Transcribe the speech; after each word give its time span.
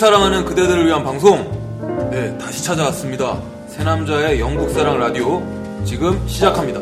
사랑하는 0.00 0.46
그대들을 0.46 0.86
위한 0.86 1.04
방송. 1.04 2.08
네, 2.10 2.38
다시 2.38 2.64
찾아왔습니다. 2.64 3.38
새 3.68 3.84
남자의 3.84 4.40
영국 4.40 4.70
사랑 4.70 4.98
라디오 4.98 5.42
지금 5.84 6.26
시작합니다. 6.26 6.80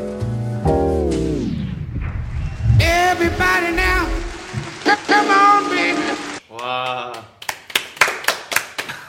와. 6.49 7.13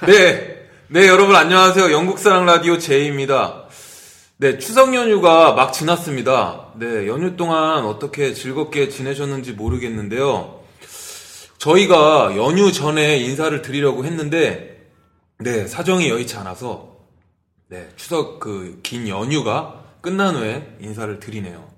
네, 0.08 0.58
네 0.88 1.08
여러분 1.08 1.36
안녕하세요. 1.36 1.92
영국 1.92 2.18
사랑 2.18 2.48
라디오 2.48 2.80
제이입니다. 2.80 3.66
네, 4.38 4.58
추석 4.58 4.96
연휴가 4.96 5.54
막 5.54 5.72
지났습니다. 5.72 6.70
네, 6.80 7.06
연휴 7.06 7.36
동안 7.36 7.86
어떻게 7.86 8.34
즐겁게 8.34 8.90
지내셨는지 8.90 9.52
모르겠는데요. 9.52 10.59
저희가 11.60 12.36
연휴 12.38 12.72
전에 12.72 13.18
인사를 13.18 13.62
드리려고 13.62 14.06
했는데, 14.06 14.88
네, 15.40 15.68
사정이 15.68 16.10
여의치 16.10 16.36
않아서, 16.38 16.98
네, 17.68 17.88
추석 17.96 18.40
그 18.40 18.80
긴 18.82 19.08
연휴가 19.08 19.84
끝난 20.02 20.36
후에 20.36 20.78
인사를 20.80 21.20
드리네요. 21.20 21.70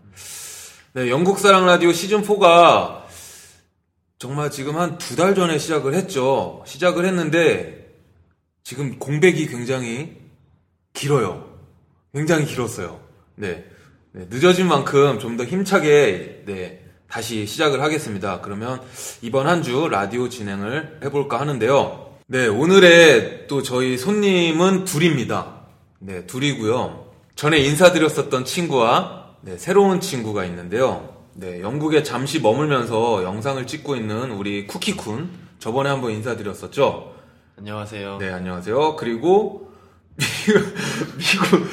네, 0.93 1.09
영국 1.09 1.39
사랑 1.39 1.65
라디오 1.65 1.91
시즌 1.91 2.21
4가 2.21 3.01
정말 4.19 4.51
지금 4.51 4.77
한 4.77 4.97
두 4.99 5.15
달 5.15 5.33
전에 5.33 5.57
시작을 5.57 5.95
했죠. 5.95 6.63
시작을 6.67 7.05
했는데, 7.05 7.89
지금 8.63 8.99
공백이 8.99 9.47
굉장히 9.47 10.15
길어요. 10.93 11.49
굉장히 12.13 12.45
길었어요. 12.45 12.99
네. 13.35 13.65
네, 14.13 14.27
늦어진 14.29 14.67
만큼 14.67 15.17
좀 15.19 15.37
더 15.37 15.43
힘차게, 15.45 16.43
네, 16.45 16.80
다시 17.11 17.45
시작을 17.45 17.81
하겠습니다. 17.81 18.39
그러면 18.41 18.79
이번 19.21 19.45
한 19.47 19.61
주 19.61 19.89
라디오 19.89 20.29
진행을 20.29 20.99
해볼까 21.03 21.39
하는데요. 21.39 22.15
네, 22.27 22.47
오늘의 22.47 23.47
또 23.47 23.61
저희 23.61 23.97
손님은 23.97 24.85
둘입니다. 24.85 25.61
네, 25.99 26.25
둘이고요. 26.25 27.11
전에 27.35 27.59
인사드렸었던 27.59 28.45
친구와 28.45 29.35
네, 29.41 29.57
새로운 29.57 29.99
친구가 29.99 30.45
있는데요. 30.45 31.15
네, 31.33 31.59
영국에 31.61 32.01
잠시 32.03 32.39
머물면서 32.39 33.23
영상을 33.23 33.67
찍고 33.67 33.95
있는 33.97 34.31
우리 34.31 34.65
쿠키쿤. 34.67 35.27
저번에 35.59 35.89
한번 35.89 36.11
인사드렸었죠. 36.11 37.13
안녕하세요. 37.57 38.17
네, 38.19 38.29
안녕하세요. 38.29 38.95
그리고 38.95 39.69
미국 40.17 41.67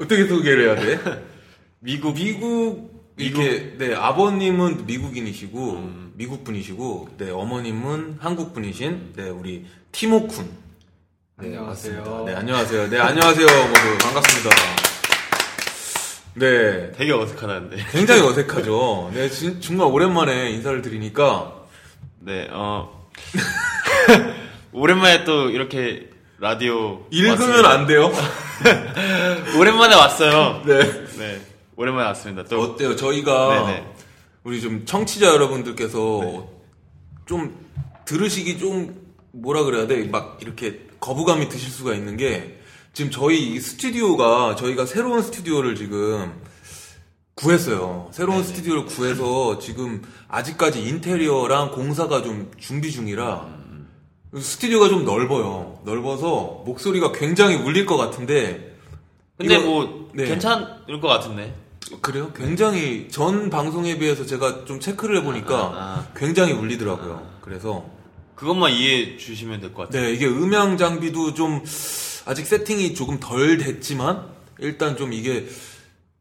어떻게 0.00 0.26
소개를 0.26 0.68
해야 0.68 0.76
돼? 0.76 1.24
미국 1.80 2.14
미국 2.14 2.93
이렇게 3.16 3.74
네 3.78 3.94
아버님은 3.94 4.86
미국인이시고 4.86 5.90
미국 6.14 6.42
분이시고 6.44 7.10
네 7.18 7.30
어머님은 7.30 8.18
한국 8.20 8.52
분이신 8.54 9.12
네 9.16 9.28
우리 9.28 9.66
티모 9.92 10.26
쿤 10.28 10.44
네, 11.38 11.46
안녕하세요. 11.48 11.96
맞습니다. 11.98 12.24
네 12.32 12.34
안녕하세요. 12.38 12.90
네 12.90 12.98
안녕하세요. 12.98 13.46
모두 13.46 13.98
반갑습니다. 14.02 14.50
네 16.34 16.92
되게 16.92 17.12
어색하다는데. 17.12 17.76
굉장히 17.92 18.22
어색하죠. 18.26 19.10
네 19.14 19.28
진- 19.28 19.60
정말 19.60 19.86
오랜만에 19.88 20.50
인사를 20.50 20.82
드리니까 20.82 21.52
네, 22.20 22.48
어. 22.50 23.08
오랜만에 24.72 25.22
또 25.24 25.50
이렇게 25.50 26.10
라디오. 26.40 27.06
읽으면 27.10 27.38
왔습니다. 27.40 27.70
안 27.70 27.86
돼요. 27.86 28.10
오랜만에 29.58 29.94
왔어요. 29.94 30.62
네 30.66 31.06
네. 31.16 31.40
오랜만에 31.76 32.06
왔습니다. 32.08 32.44
또. 32.44 32.60
어때요? 32.60 32.96
저희가 32.96 33.66
네네. 33.66 33.86
우리 34.44 34.60
좀 34.60 34.84
청취자 34.84 35.26
여러분들께서 35.26 36.46
좀 37.26 37.56
들으시기 38.04 38.58
좀 38.58 39.02
뭐라 39.32 39.64
그래야 39.64 39.86
돼? 39.86 40.04
막 40.04 40.38
이렇게 40.40 40.86
거부감이 41.00 41.48
드실 41.48 41.70
수가 41.70 41.94
있는 41.94 42.16
게 42.16 42.58
지금 42.92 43.10
저희 43.10 43.54
이 43.54 43.60
스튜디오가 43.60 44.54
저희가 44.56 44.86
새로운 44.86 45.22
스튜디오를 45.22 45.74
지금 45.74 46.32
구했어요. 47.34 48.08
새로운 48.12 48.44
스튜디오를 48.44 48.84
구해서 48.84 49.58
지금 49.58 50.02
아직까지 50.28 50.80
인테리어랑 50.86 51.72
공사가 51.72 52.22
좀 52.22 52.52
준비 52.58 52.92
중이라 52.92 53.48
스튜디오가 54.38 54.88
좀 54.88 55.04
넓어요. 55.04 55.80
넓어서 55.84 56.62
목소리가 56.64 57.10
굉장히 57.12 57.56
울릴 57.56 57.86
것 57.86 57.96
같은데 57.96 58.76
근데 59.36 59.56
이거- 59.56 59.64
뭐, 59.64 60.10
네. 60.14 60.26
괜찮을 60.26 61.00
것 61.00 61.08
같은데. 61.08 61.52
그래요? 62.00 62.32
굉장히 62.34 63.08
전 63.10 63.50
방송에 63.50 63.98
비해서 63.98 64.24
제가 64.24 64.64
좀 64.64 64.80
체크를 64.80 65.18
해보니까 65.18 65.54
아, 65.56 65.72
아. 65.74 66.06
굉장히 66.16 66.52
울리더라고요. 66.52 67.26
그래서 67.42 67.84
그것만 68.36 68.72
이해해 68.72 69.16
주시면 69.18 69.60
될 69.60 69.74
것 69.74 69.84
같아요. 69.84 70.02
네 70.06 70.12
이게 70.12 70.26
음향 70.26 70.76
장비도 70.78 71.34
좀 71.34 71.62
아직 72.26 72.46
세팅이 72.46 72.94
조금 72.94 73.20
덜 73.20 73.58
됐지만 73.58 74.26
일단 74.58 74.96
좀 74.96 75.12
이게 75.12 75.46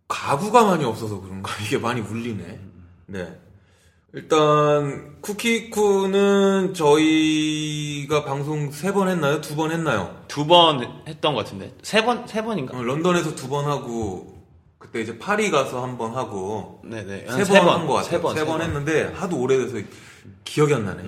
가구가 0.09 0.65
많이 0.65 0.83
없어서 0.83 1.21
그런가 1.21 1.51
이게 1.65 1.77
많이 1.77 2.01
울리네. 2.01 2.59
네. 3.07 3.39
일단 4.15 5.15
쿠키쿠는 5.21 6.73
저희가 6.75 8.25
방송 8.25 8.69
세 8.71 8.91
번 8.93 9.07
했나요? 9.07 9.41
두 9.41 9.55
번 9.55 9.71
했나요? 9.71 10.23
두 10.27 10.45
번 10.45 11.01
했던 11.07 11.33
것 11.33 11.45
같은데. 11.45 11.73
세 11.81 12.03
번, 12.05 12.27
세 12.27 12.43
번인가? 12.43 12.77
어, 12.77 12.83
런던에서 12.83 13.33
두 13.33 13.47
번 13.49 13.65
하고 13.65 14.32
그때 14.83 14.99
이제 15.01 15.17
파리 15.17 15.49
가서 15.49 15.81
한 15.81 15.97
번 15.97 16.13
하고 16.13 16.81
네네. 16.83 17.25
세번한것 17.45 17.87
같아요. 17.87 18.03
세 18.03 18.21
번. 18.21 18.35
세번세 18.35 18.65
했는데 18.65 19.03
하도 19.15 19.39
오래돼서 19.39 19.77
기억이 20.43 20.73
안 20.73 20.83
나네. 20.85 21.03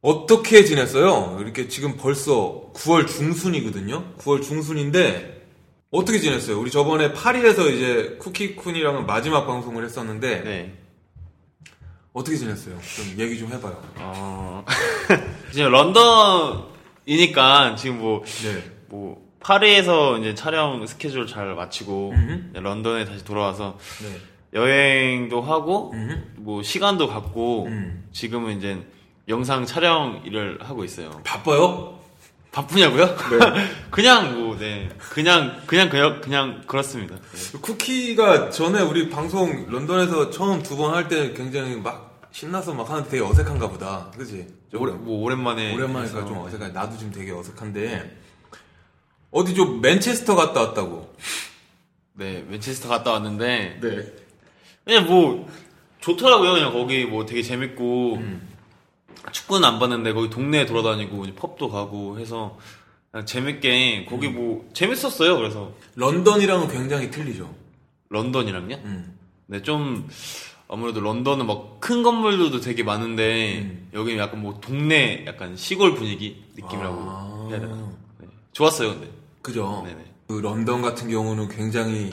어떻게 0.00 0.64
지냈어요? 0.64 1.36
이렇게 1.40 1.68
지금 1.68 1.96
벌써 1.98 2.70
9월 2.74 3.06
중순이거든요. 3.06 4.14
9월 4.18 4.42
중순인데 4.42 5.42
어떻게 5.90 6.18
지냈어요? 6.18 6.58
우리 6.58 6.70
저번에 6.70 7.12
파리에서 7.12 7.68
이제 7.68 8.16
쿠키쿤이랑은 8.20 9.04
마지막 9.04 9.46
방송을 9.46 9.84
했었는데 9.84 10.40
네. 10.42 10.78
어떻게 12.14 12.38
지냈어요? 12.38 12.78
좀 12.96 13.20
얘기 13.20 13.38
좀 13.38 13.52
해봐요. 13.52 13.80
어. 13.98 14.64
지금 15.52 15.70
런던이니까 15.70 17.76
지금 17.76 17.98
뭐, 17.98 18.24
네. 18.42 18.62
뭐 18.88 19.30
파리에서 19.42 20.18
이제 20.18 20.34
촬영 20.34 20.86
스케줄 20.86 21.26
잘 21.26 21.54
마치고 21.54 22.10
음흠. 22.14 22.58
런던에 22.58 23.04
다시 23.04 23.24
돌아와서 23.24 23.78
네. 24.02 24.18
여행도 24.54 25.40
하고 25.42 25.92
음흠. 25.94 26.20
뭐 26.36 26.62
시간도 26.62 27.08
갖고 27.08 27.66
음. 27.66 28.04
지금은 28.12 28.58
이제 28.58 28.78
영상 29.28 29.66
촬영 29.66 30.22
일을 30.24 30.58
하고 30.62 30.84
있어요. 30.84 31.10
바빠요? 31.24 31.98
바쁘냐고요? 32.52 33.06
네. 33.06 33.68
그냥 33.90 34.34
뭐 34.38 34.56
네. 34.58 34.88
그냥 35.10 35.60
그냥 35.66 35.88
그냥 35.88 36.20
그냥 36.20 36.62
그렇습니다. 36.66 37.16
네. 37.16 37.58
쿠키가 37.60 38.50
전에 38.50 38.80
우리 38.82 39.08
방송 39.08 39.66
런던에서 39.70 40.30
처음 40.30 40.62
두 40.62 40.76
번 40.76 40.94
할 40.94 41.08
때 41.08 41.32
굉장히 41.32 41.76
막 41.76 42.28
신나서 42.30 42.74
막 42.74 42.88
하는데 42.88 43.08
되게 43.08 43.22
어색한가 43.22 43.68
보다. 43.68 44.10
그지? 44.16 44.46
오래, 44.74 44.92
뭐 44.92 45.22
오랜만에 45.22 45.74
해서. 46.04 46.26
좀 46.26 46.38
어색해. 46.38 46.68
나도 46.68 46.96
지금 46.96 47.12
되게 47.12 47.30
어색한데 47.32 48.18
어디 49.32 49.54
좀 49.54 49.80
맨체스터 49.80 50.36
갔다 50.36 50.60
왔다고. 50.60 51.12
네, 52.14 52.44
맨체스터 52.48 52.88
갔다 52.88 53.12
왔는데 53.12 53.78
네. 53.80 54.12
그냥 54.84 55.06
뭐 55.06 55.48
좋더라고요. 56.00 56.52
그냥 56.52 56.72
거기 56.72 57.04
뭐 57.04 57.26
되게 57.26 57.42
재밌고 57.42 58.16
음. 58.16 58.48
축구는 59.32 59.66
안 59.66 59.78
봤는데 59.78 60.12
거기 60.12 60.28
동네에 60.30 60.66
돌아다니고 60.66 61.22
펍도 61.34 61.70
가고 61.70 62.18
해서 62.18 62.58
그냥 63.10 63.26
재밌게 63.26 64.06
거기 64.08 64.28
음. 64.28 64.34
뭐 64.34 64.70
재밌었어요. 64.74 65.36
그래서 65.36 65.72
런던이랑은 65.96 66.68
굉장히 66.68 67.10
틀리죠. 67.10 67.52
런던이랑요? 68.10 68.76
음. 68.84 69.18
네, 69.46 69.62
좀 69.62 70.08
아무래도 70.68 71.00
런던은 71.00 71.46
막 71.46 71.72
큰 71.82 72.04
건물들도 72.04 72.60
되게 72.60 72.84
많은데 72.84 73.58
음. 73.58 73.88
여기는 73.92 74.22
약간 74.22 74.40
뭐 74.40 74.60
동네 74.60 75.24
약간 75.26 75.56
시골 75.56 75.94
분위기 75.96 76.44
느낌이라고 76.54 76.96
아. 77.00 77.48
해야 77.50 77.58
되나? 77.60 77.74
네. 78.18 78.28
좋았어요, 78.52 78.90
근데. 78.90 79.10
그죠. 79.42 79.82
네네. 79.84 80.14
그 80.28 80.34
런던 80.40 80.82
같은 80.82 81.08
경우는 81.10 81.48
굉장히 81.48 82.12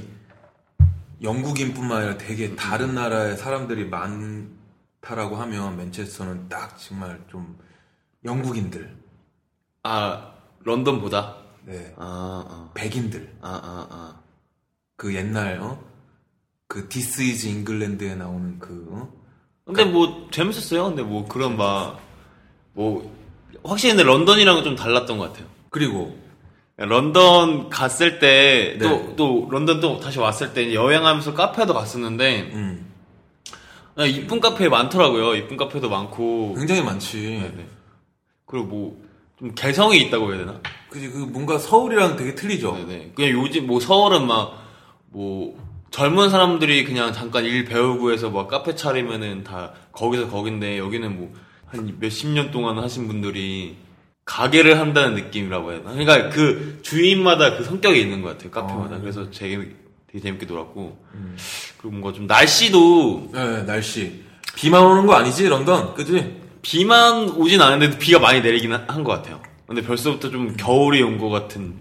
영국인뿐만 1.21 1.97
아니라 1.97 2.17
되게 2.17 2.55
다른 2.55 2.95
나라의 2.95 3.37
사람들이 3.37 3.85
많다라고 3.89 5.35
하면 5.37 5.77
맨체스터는 5.77 6.49
딱 6.49 6.77
정말 6.79 7.21
좀 7.29 7.57
영국인들, 8.25 8.95
아 9.83 10.33
런던보다 10.63 11.37
네, 11.65 11.93
아 11.97 12.45
아. 12.47 12.71
백인들, 12.73 13.37
아, 13.41 13.49
아, 13.49 13.87
아. 13.89 14.21
그 14.95 15.13
옛날 15.15 15.59
어? 15.61 15.81
그 16.67 16.89
This 16.89 17.21
Is 17.21 17.47
England에 17.47 18.15
나오는 18.15 18.59
그 18.59 18.87
어? 18.91 19.13
근데 19.65 19.85
뭐 19.85 20.27
재밌었어요. 20.31 20.85
근데 20.85 21.03
뭐 21.03 21.27
그런 21.27 21.55
막 21.57 22.09
뭐 22.73 23.13
확실히 23.63 23.95
근데 23.95 24.03
런던이랑은 24.03 24.63
좀 24.63 24.75
달랐던 24.75 25.17
것 25.17 25.31
같아요. 25.31 25.47
그리고 25.69 26.17
런던 26.85 27.69
갔을 27.69 28.19
때또 28.19 28.89
네. 28.89 29.13
또 29.15 29.47
런던 29.51 29.79
또 29.79 29.99
다시 29.99 30.19
왔을 30.19 30.53
때 30.53 30.73
여행하면서 30.73 31.33
카페도 31.33 31.73
갔었는데 31.73 32.51
음, 32.53 32.91
아, 33.95 34.05
이쁜 34.05 34.39
카페 34.39 34.69
많더라고요. 34.69 35.35
이쁜 35.35 35.57
카페도 35.57 35.89
많고 35.89 36.55
굉장히 36.55 36.81
많지. 36.81 37.17
네, 37.17 37.53
네. 37.55 37.65
그리고 38.45 38.65
뭐 38.67 39.09
좀 39.39 39.53
개성이 39.55 39.99
있다고 40.01 40.33
해야 40.33 40.39
되나? 40.39 40.59
그지 40.89 41.11
그 41.11 41.17
뭔가 41.19 41.57
서울이랑 41.57 42.17
되게 42.17 42.35
틀리죠. 42.35 42.73
네네. 42.73 43.11
그냥 43.15 43.31
요즘 43.31 43.67
뭐 43.67 43.79
서울은 43.79 44.27
막 44.27 44.59
뭐 45.11 45.57
젊은 45.89 46.29
사람들이 46.29 46.83
그냥 46.83 47.11
잠깐 47.13 47.43
일 47.43 47.65
배우고 47.65 48.11
해서 48.11 48.29
막 48.29 48.47
카페 48.47 48.75
차리면은 48.75 49.43
다 49.43 49.71
거기서 49.91 50.29
거긴데 50.29 50.77
여기는 50.77 51.17
뭐 51.17 51.31
한 51.71 51.97
몇십 51.99 52.29
년 52.29 52.51
동안 52.51 52.77
하신 52.79 53.07
분들이 53.07 53.77
가게를 54.33 54.79
한다는 54.79 55.15
느낌이라고 55.15 55.71
해야 55.71 55.79
되나? 55.79 55.91
그러니까 55.93 56.29
그 56.29 56.79
주인마다 56.83 57.57
그 57.57 57.63
성격이 57.63 57.99
있는 57.99 58.21
것 58.21 58.29
같아요 58.37 58.51
카페마다. 58.51 58.97
어. 58.97 58.99
그래서 59.01 59.27
되게 59.31 59.57
되게 60.05 60.19
재밌게 60.19 60.45
놀았고 60.45 61.03
그리고 61.79 61.89
뭔가 61.97 62.13
좀 62.13 62.27
날씨도 62.27 63.29
네, 63.33 63.63
날씨. 63.63 64.23
비만 64.55 64.83
오는 64.83 65.07
거 65.07 65.13
아니지 65.15 65.47
런던, 65.47 65.95
그지? 65.95 66.41
비만 66.61 67.29
오진 67.29 67.59
않은데 67.61 67.97
비가 67.97 68.19
많이 68.19 68.41
내리긴 68.41 68.71
한 68.73 69.03
것 69.03 69.11
같아요. 69.13 69.41
근데 69.67 69.81
벌써부터 69.81 70.29
좀 70.29 70.55
겨울이 70.57 71.01
온 71.01 71.17
것 71.17 71.29
같은 71.29 71.77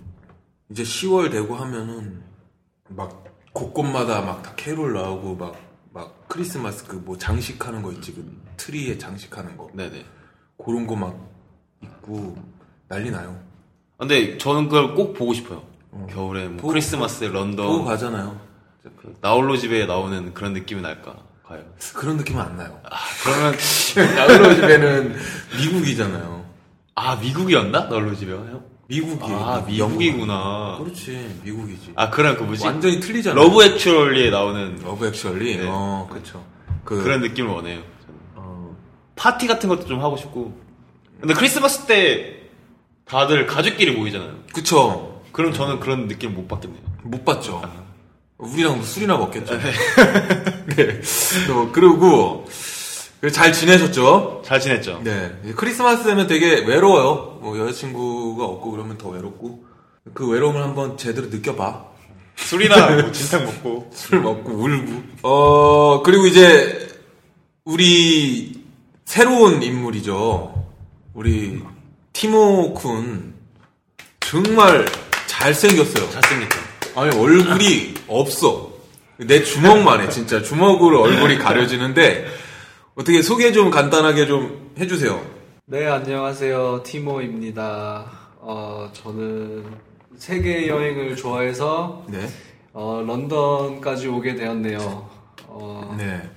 이제 0.70 0.82
10월 0.82 1.30
되고 1.30 1.54
하면은 1.54 2.22
막 2.88 3.24
곳곳마다 3.52 4.22
막 4.22 4.42
다 4.42 4.54
캐롤 4.56 4.94
나오고 4.94 5.36
막 5.36 5.54
막 5.92 6.28
크리스마스 6.28 6.86
그 6.86 6.96
뭐 6.96 7.18
장식하는 7.18 7.82
거 7.82 7.92
있지 7.92 8.14
그 8.14 8.24
트리에 8.56 8.96
장식하는 8.98 9.56
거 9.58 9.68
네네. 9.74 10.04
그런 10.64 10.86
거막 10.86 11.27
있고 11.82 12.36
난리 12.88 13.10
나요. 13.10 13.36
근데 13.96 14.38
저는 14.38 14.68
그걸 14.68 14.94
꼭 14.94 15.14
보고 15.14 15.34
싶어요. 15.34 15.62
겨울에 16.10 16.46
뭐 16.48 16.58
보고- 16.62 16.68
크리스마스 16.68 17.24
런던 17.24 17.66
보고 17.66 17.84
가잖아요. 17.84 18.38
그 18.82 19.14
나홀로 19.20 19.56
집에 19.56 19.84
나오는 19.86 20.32
그런 20.34 20.52
느낌이 20.52 20.80
날까 20.80 21.14
과연. 21.44 21.64
그런 21.94 22.16
느낌은 22.16 22.40
안 22.40 22.56
나요. 22.56 22.80
그러면 23.24 23.54
나홀로 24.16 24.54
집에는 24.54 25.16
미국이잖아요. 25.58 26.44
아 26.94 27.16
미국이었나 27.16 27.80
나홀로 27.84 28.14
집에 28.14 28.32
형? 28.32 28.62
미국이. 28.86 29.32
아 29.32 29.62
미국이구나. 29.66 30.78
그렇지, 30.78 31.40
미국이지. 31.44 31.92
아 31.96 32.08
그럼 32.10 32.36
그 32.36 32.44
뭐지? 32.44 32.64
완전히 32.66 33.00
틀리잖아. 33.00 33.34
Love 33.40 33.62
Actually에 33.64 34.30
나오는 34.30 34.78
Love 34.82 35.06
Actually. 35.06 35.56
네. 35.58 35.66
어, 35.68 36.08
그렇죠. 36.10 36.42
그 36.84 37.02
그런 37.02 37.20
느낌을 37.20 37.50
원해요. 37.50 37.82
저는. 38.06 38.18
어, 38.36 38.76
파티 39.16 39.46
같은 39.46 39.68
것도 39.68 39.86
좀 39.86 40.00
하고 40.00 40.16
싶고. 40.16 40.58
근데 41.20 41.34
크리스마스 41.34 41.86
때 41.86 42.36
다들 43.04 43.46
가족끼리 43.46 43.92
모이잖아요. 43.92 44.34
그쵸. 44.52 45.22
그럼 45.32 45.52
저는 45.52 45.80
그런 45.80 46.08
느낌 46.08 46.34
못 46.34 46.46
받겠네요. 46.48 46.80
못 47.02 47.24
받죠. 47.24 47.62
우리랑 48.38 48.82
술이나 48.82 49.16
먹겠죠. 49.16 49.58
네. 49.58 51.00
또 51.48 51.70
그리고 51.72 52.46
잘 53.32 53.52
지내셨죠? 53.52 54.42
잘 54.44 54.60
지냈죠? 54.60 55.00
네. 55.02 55.32
크리스마스에는 55.56 56.26
되게 56.28 56.60
외로워요. 56.60 57.38
뭐 57.42 57.58
여자친구가 57.58 58.44
없고 58.44 58.70
그러면 58.70 58.96
더 58.96 59.08
외롭고 59.08 59.64
그 60.14 60.28
외로움을 60.28 60.62
한번 60.62 60.96
제대로 60.96 61.26
느껴봐. 61.28 61.84
술이나 62.36 62.90
뭐 63.02 63.10
진탕 63.12 63.44
먹고. 63.44 63.90
술 63.92 64.20
먹고 64.20 64.50
울고. 64.52 65.02
어 65.22 66.02
그리고 66.04 66.26
이제 66.26 66.88
우리 67.64 68.62
새로운 69.04 69.62
인물이죠. 69.62 70.57
우리 71.18 71.60
티모 72.12 72.74
쿤 72.74 73.32
정말 74.20 74.86
잘생겼어요. 75.26 76.10
잘생겼죠. 76.10 76.60
아니 76.94 77.16
얼굴이 77.16 77.94
없어. 78.06 78.70
내 79.16 79.42
주먹만 79.42 80.00
해 80.02 80.10
진짜 80.10 80.40
주먹으로 80.40 81.02
얼굴이 81.02 81.38
가려지는데 81.38 82.24
어떻게 82.94 83.20
소개 83.20 83.50
좀 83.50 83.68
간단하게 83.68 84.28
좀 84.28 84.70
해주세요. 84.78 85.20
네, 85.66 85.88
안녕하세요. 85.88 86.84
티모입니다. 86.84 88.12
어, 88.38 88.88
저는 88.92 89.64
세계 90.18 90.68
여행을 90.68 91.16
좋아해서 91.16 92.06
네. 92.08 92.28
어, 92.72 93.02
런던까지 93.04 94.06
오게 94.06 94.36
되었네요. 94.36 95.10
어, 95.48 95.96
네. 95.98 96.30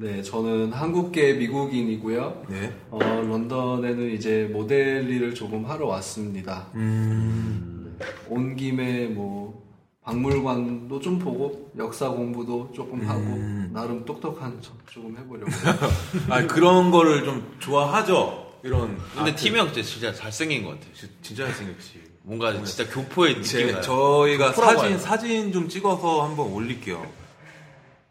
네. 0.00 0.22
저는 0.22 0.72
한국계 0.72 1.34
미국인이고요. 1.34 2.44
네. 2.48 2.72
어, 2.90 2.98
런던에는 2.98 4.12
이제 4.14 4.48
모델 4.50 5.06
일을 5.10 5.34
조금 5.34 5.66
하러 5.66 5.88
왔습니다. 5.88 6.68
음. 6.74 7.98
온 8.30 8.56
김에 8.56 9.08
뭐 9.08 9.62
박물관도 10.02 11.00
좀 11.00 11.18
보고 11.18 11.70
역사 11.76 12.08
공부도 12.08 12.70
조금 12.74 13.06
하고 13.06 13.20
음. 13.20 13.70
나름 13.74 14.02
똑똑한 14.06 14.58
척 14.62 14.74
조금 14.90 15.14
해보려고. 15.18 15.50
아 16.30 16.46
그런 16.46 16.90
거를 16.90 17.24
좀 17.24 17.46
좋아하죠. 17.58 18.54
이런. 18.62 18.96
근데 19.14 19.32
아트. 19.32 19.42
티미 19.42 19.58
형 19.58 19.70
진짜, 19.70 19.82
진짜 19.82 20.14
잘생긴 20.14 20.64
것 20.64 20.70
같아요. 20.70 20.94
지- 20.94 21.08
진짜 21.20 21.44
잘생겼지. 21.44 22.00
뭔가 22.22 22.52
진짜 22.64 22.90
교포의 22.90 23.42
나요. 23.42 23.80
저희가 23.82 24.52
사진. 24.52 24.98
사진 24.98 25.52
좀 25.52 25.68
찍어서 25.68 26.22
한번 26.26 26.50
올릴게요. 26.52 27.04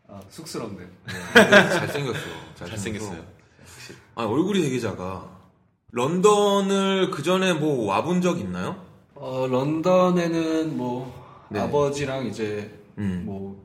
아, 0.10 0.20
쑥스럽네요. 0.30 0.88
잘생겼어. 1.34 2.20
잘생겼어요. 2.56 3.24
아 4.16 4.24
얼굴이 4.24 4.62
되게 4.62 4.80
작아. 4.80 5.30
런던을 5.92 7.12
그 7.12 7.22
전에 7.24 7.54
뭐 7.54 7.86
와본 7.86 8.22
적 8.22 8.40
있나요? 8.40 8.76
어, 9.16 9.48
런던에는 9.48 10.76
뭐 10.78 11.48
네. 11.50 11.60
아버지랑 11.60 12.26
이제 12.26 12.72
음. 12.98 13.24
뭐 13.26 13.64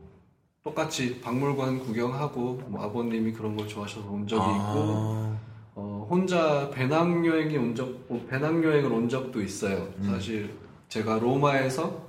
똑같이 0.62 1.20
박물관 1.20 1.80
구경하고 1.80 2.62
뭐 2.68 2.82
아버님이 2.82 3.32
그런 3.32 3.56
걸 3.56 3.66
좋아하셔서 3.66 4.06
온 4.08 4.26
적이 4.26 4.42
있고 4.42 4.52
아, 4.56 5.38
어, 5.74 6.06
혼자 6.10 6.70
배낭여행이 6.70 7.56
온 7.56 7.74
적, 7.74 7.88
어, 8.08 8.20
배낭여행을 8.28 8.92
온 8.92 9.08
적도 9.08 9.42
있어요. 9.42 9.88
사실 10.02 10.54
제가 10.88 11.18
로마에서 11.18 12.03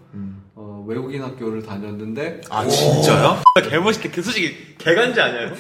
어, 0.56 0.86
외국인 0.88 1.22
학교를 1.22 1.64
다녔는데 1.64 2.42
아 2.50 2.66
진짜요? 2.66 3.42
개멋있게 3.70 4.10
그 4.10 4.22
솔직히 4.22 4.76
개간지 4.78 5.20
아니에요? 5.20 5.54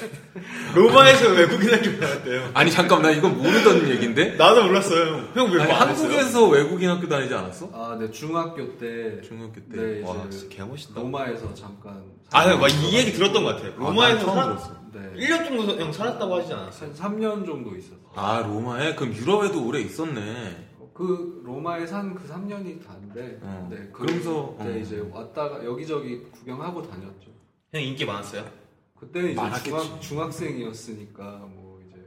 로마에서 0.74 1.30
외국인 1.31 1.74
학교 1.74 2.00
다녔대요. 2.00 2.50
아니 2.54 2.72
잠깐 2.72 3.02
나 3.02 3.12
이건 3.12 3.38
모르던 3.38 3.90
얘긴데. 3.90 4.36
나도 4.36 4.63
몰랐어요. 4.66 5.30
형왜 5.34 5.62
아니, 5.63 5.72
한국에서 5.72 6.48
외국인 6.48 6.90
학교 6.90 7.07
다니지 7.07 7.34
않았어? 7.34 7.69
아, 7.74 7.98
네 8.00 8.10
중학교 8.12 8.78
때 8.78 9.22
중학교 9.22 9.56
때. 9.56 9.62
네, 9.69 10.02
와 10.04 10.16
진짜 10.30 10.48
개멋있다. 10.56 11.00
로마에서 11.02 11.54
잠깐 11.54 12.04
아, 12.31 12.56
막이 12.56 12.94
얘기 12.95 13.12
들었던 13.14 13.44
것 13.44 13.56
같아요. 13.56 13.74
아, 13.78 13.80
로마에서 13.80 14.16
난 14.18 14.26
처음 14.26 14.35
살- 14.35 14.45
들었어. 14.47 14.85
네. 14.94 15.28
1년 15.28 15.45
정도 15.45 15.81
형 15.81 15.92
살았다고 15.92 16.35
하지 16.40 16.54
않았어 16.54 16.85
요? 16.85 16.92
한 16.97 17.18
3년 17.18 17.45
정도 17.45 17.76
있었어요. 17.76 17.97
아 18.16 18.44
로마에 18.47 18.95
그럼 18.95 19.14
유럽에도 19.14 19.66
오래 19.66 19.81
있었네. 19.81 20.68
그 20.95 21.42
로마에 21.45 21.85
산 21.85 22.16
그 22.16 22.25
3년이 22.25 22.81
다인데 22.87 23.40
어. 23.42 23.68
네, 23.69 23.90
그러면서, 23.92 24.56
그때 24.57 24.73
어. 24.73 24.78
이제 24.78 24.99
왔다가 25.11 25.66
여기저기 25.66 26.21
구경하고 26.31 26.81
다녔죠. 26.81 27.31
형 27.73 27.81
인기 27.81 28.06
많았어요? 28.06 28.49
그때는 28.97 29.31
이제 29.31 29.42
많았겠지. 29.42 29.69
중학, 29.69 30.02
중학생이었으니까 30.02 31.21
뭐 31.54 31.81
이제 31.85 32.02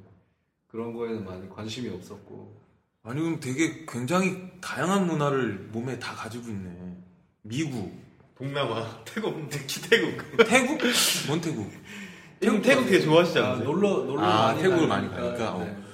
그런 0.69 0.95
거에는 0.95 1.23
많이 1.23 1.47
관심이 1.51 1.91
없었고 1.91 2.57
아니 3.03 3.21
그럼 3.21 3.39
되게 3.41 3.85
굉장히 3.87 4.51
다양한 4.63 5.07
문화를 5.07 5.69
몸에 5.71 5.99
다 5.99 6.15
가지고 6.15 6.49
있네. 6.49 6.97
미국, 7.43 7.93
동남아, 8.39 8.87
태국, 9.05 9.51
특히 9.51 9.83
태국. 9.83 10.47
태국? 10.49 10.79
뭔 11.27 11.41
태국? 11.43 11.71
태국, 12.41 12.63
태국 12.63 12.85
되게 12.87 13.01
좋아하시지 13.01 13.39
아? 13.39 13.57
놀러 13.57 14.05
놀러 14.05 14.23
아, 14.23 14.47
많이 14.47 14.63
태국을 14.63 14.89
많이 14.89 15.09
가니까, 15.11 15.57
어. 15.57 15.88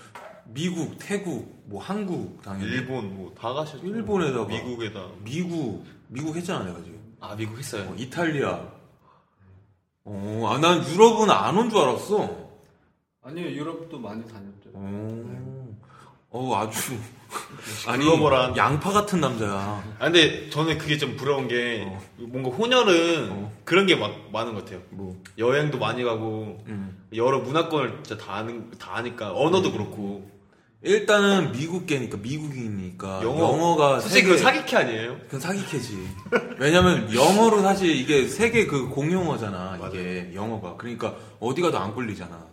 네. 0.55 0.61
미국, 0.63 0.97
태국, 0.99 1.63
뭐 1.67 1.83
한국 1.83 2.41
당연히. 2.43 2.71
일본 2.73 3.17
뭐 3.17 3.35
다 3.35 3.53
가셨죠. 3.53 3.85
일본에다가. 3.87 4.45
미국에다. 4.47 5.07
미국, 5.25 5.85
미국 6.09 6.37
했잖아 6.37 6.65
내가 6.65 6.77
지금. 6.83 6.99
아 7.21 7.35
미국 7.35 7.59
했어요. 7.59 7.89
어, 7.91 7.95
이탈리아. 7.97 8.69
어, 10.05 10.51
아, 10.53 10.59
난 10.59 10.87
유럽은 10.89 11.31
안 11.31 11.57
온 11.59 11.71
줄 11.71 11.79
알았어. 11.81 12.45
아니요 13.23 13.49
유럽도 13.49 13.99
많이 13.99 14.23
다녔죠. 14.25 14.71
어, 14.75 15.77
어 16.31 16.57
아주. 16.57 16.95
아니, 17.89 18.05
글로벌한. 18.05 18.57
양파 18.57 18.91
같은 18.93 19.21
남자야. 19.21 19.51
아 19.99 20.05
근데 20.05 20.49
저는 20.51 20.77
그게 20.79 20.99
좀 20.99 21.17
부러운 21.17 21.49
게 21.49 21.85
어. 21.87 21.99
뭔가 22.19 22.51
혼혈은 22.51 23.29
어. 23.33 23.53
그런 23.65 23.87
게 23.87 23.97
막 23.97 24.31
많은 24.31 24.55
것 24.55 24.65
같아요. 24.65 24.83
뭐, 24.91 25.17
여행도 25.39 25.79
많이 25.79 26.05
가고 26.05 26.63
음. 26.67 27.03
여러 27.15 27.39
문화권을 27.41 28.03
진짜 28.05 28.23
다 28.23 28.35
아는 28.37 28.71
다 28.79 28.97
아니까 28.97 29.33
언어도 29.35 29.73
그렇고 29.73 30.31
일단은 30.85 31.53
미국계니까, 31.53 32.19
미국이니까. 32.19 33.23
영어. 33.23 33.75
가 33.77 34.01
솔직히 34.01 34.29
그 34.29 34.39
사기캐 34.39 34.77
아니에요? 34.77 35.17
그건 35.25 35.41
사기캐지. 35.41 36.07
왜냐면 36.59 37.13
영어로 37.13 37.63
사실 37.63 37.91
이게 37.97 38.29
세계 38.29 38.67
그 38.67 38.89
공용어잖아. 38.89 39.79
이게 39.89 40.31
영어가. 40.35 40.77
그러니까 40.77 41.17
어디 41.41 41.63
가도 41.63 41.79
안 41.79 41.95
걸리잖아. 41.95 42.47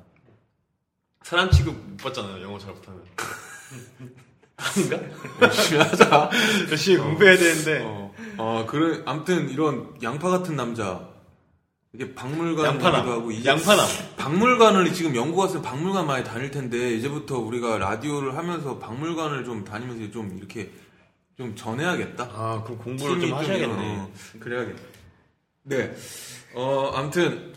사람 1.23 1.51
취급 1.51 1.75
못 1.75 1.97
받잖아요. 1.97 2.41
영어 2.41 2.57
잘 2.57 2.71
못하면. 2.71 3.01
아닌가? 4.55 4.99
열심히 5.41 5.79
하자. 5.83 6.29
열심히 6.69 6.97
공부해야 6.97 7.37
되는데 7.37 7.81
어, 7.83 8.13
어, 8.37 8.65
그래. 8.67 9.01
아무튼 9.05 9.49
이런 9.49 9.93
양파 10.01 10.29
같은 10.29 10.55
남자. 10.55 11.10
이게 11.93 12.13
박물관이기도 12.15 12.85
양파남. 12.85 13.09
하고 13.09 13.31
이제 13.31 13.49
양파남. 13.49 13.85
박물관을 14.17 14.93
지금 14.93 15.15
영국 15.15 15.39
왔으면 15.39 15.61
박물관 15.61 16.07
많이 16.07 16.23
다닐 16.23 16.49
텐데 16.49 16.93
이제부터 16.93 17.37
우리가 17.39 17.77
라디오를 17.79 18.37
하면서 18.37 18.79
박물관을 18.79 19.43
좀 19.43 19.65
다니면서 19.65 20.11
좀 20.11 20.37
이렇게 20.37 20.71
좀 21.37 21.55
전해야겠다. 21.55 22.29
아, 22.33 22.63
그럼 22.63 22.77
공부를 22.77 23.19
좀 23.19 23.33
하셔야겠네. 23.33 23.97
어, 23.97 24.11
그래야겠네. 24.39 24.81
네. 25.63 25.95
어, 26.53 26.91
아무튼 26.95 27.53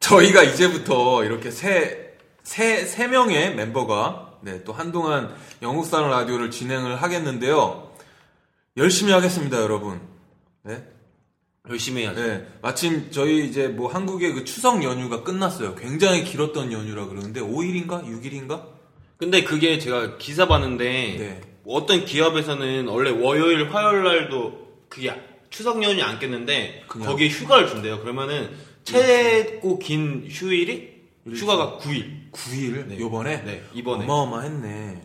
저희가 0.00 0.42
이제부터 0.42 1.24
이렇게 1.24 1.50
세, 1.50 2.16
세, 2.42 2.84
세 2.84 3.06
명의 3.06 3.54
멤버가 3.54 4.38
네, 4.42 4.62
또 4.64 4.72
한동안 4.72 5.34
영국사랑 5.62 6.10
라디오를 6.10 6.50
진행을 6.50 7.02
하겠는데요. 7.02 7.92
열심히 8.76 9.12
하겠습니다, 9.12 9.60
여러분. 9.60 10.00
네. 10.62 10.84
열심히 11.68 12.02
해야죠. 12.02 12.20
네. 12.26 12.46
마침 12.62 13.10
저희 13.10 13.46
이제 13.46 13.68
뭐 13.68 13.90
한국의 13.92 14.32
그 14.32 14.44
추석 14.44 14.82
연휴가 14.82 15.22
끝났어요. 15.22 15.74
굉장히 15.74 16.24
길었던 16.24 16.72
연휴라 16.72 17.06
그러는데 17.06 17.40
5일인가? 17.40 18.04
6일인가? 18.04 18.62
근데 19.18 19.42
그게 19.44 19.78
제가 19.78 20.16
기사 20.18 20.46
봤는데 20.46 20.84
네. 21.18 21.40
어떤 21.66 22.04
기업에서는 22.04 22.86
원래 22.88 23.10
월요일, 23.10 23.68
화요일 23.74 24.04
날도 24.04 24.68
그게 24.88 25.12
추석 25.50 25.82
연휴 25.82 26.02
안 26.02 26.18
깼는데 26.18 26.84
그냥- 26.88 27.08
거기에 27.08 27.28
휴가를 27.28 27.68
준대요. 27.68 28.00
그러면은 28.00 28.50
최고 28.84 29.78
긴 29.78 30.26
휴일이 30.30 30.96
휴가가 31.34 31.78
9일. 31.78 32.30
9일? 32.32 32.86
네. 32.86 32.98
요번에? 32.98 33.42
네, 33.44 33.62
이번에. 33.74 34.04
어마어마했네. 34.04 35.02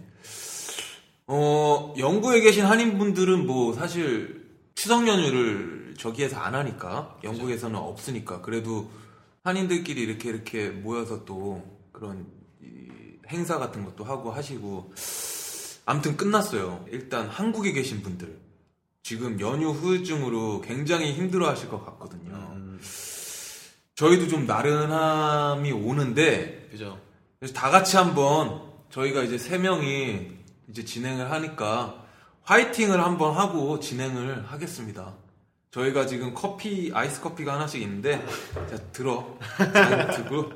어, 1.27 1.93
영국에 1.97 2.41
계신 2.41 2.65
한인분들은 2.65 3.45
뭐 3.47 3.73
사실 3.73 4.42
추석 4.75 5.07
연휴를 5.07 5.95
저기에서 5.97 6.37
안 6.37 6.55
하니까 6.55 7.17
영국에서는 7.23 7.77
없으니까 7.77 8.41
그래도 8.41 8.91
한인들끼리 9.43 10.01
이렇게 10.01 10.29
이렇게 10.29 10.69
모여서 10.69 11.25
또 11.25 11.63
그런 11.91 12.25
이 12.61 12.89
행사 13.27 13.59
같은 13.59 13.85
것도 13.85 14.03
하고 14.03 14.31
하시고 14.31 14.93
아무튼 15.85 16.17
끝났어요. 16.17 16.85
일단 16.89 17.27
한국에 17.27 17.71
계신 17.73 18.01
분들 18.01 18.39
지금 19.03 19.39
연휴 19.41 19.69
후유증으로 19.69 20.61
굉장히 20.61 21.13
힘들어 21.13 21.49
하실 21.49 21.69
것 21.69 21.85
같거든요. 21.85 22.33
음, 22.33 22.79
저희도 23.95 24.29
좀 24.29 24.45
나른함이 24.47 25.71
오는데 25.73 26.69
그죠. 26.71 26.99
그래서 27.39 27.53
다 27.53 27.69
같이 27.69 27.97
한번 27.97 28.61
저희가 28.89 29.23
이제 29.23 29.37
세 29.37 29.57
명이 29.57 30.31
이제 30.69 30.85
진행을 30.85 31.29
하니까 31.31 32.02
화이팅을 32.43 33.01
한번 33.03 33.35
하고 33.35 33.79
진행을 33.79 34.45
하겠습니다. 34.47 35.13
저희가 35.71 36.05
지금 36.05 36.33
커피 36.33 36.91
아이스 36.93 37.19
커피가 37.21 37.55
하나씩 37.55 37.81
있는데 37.81 38.23
자 38.69 38.77
들어 38.91 39.37
자, 39.57 40.07
들고 40.11 40.51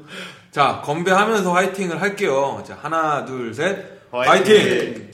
자 0.51 0.81
건배하면서 0.83 1.51
화이팅을 1.51 2.01
할게요. 2.01 2.63
자 2.67 2.77
하나 2.81 3.25
둘셋 3.25 4.11
화이팅! 4.11 5.11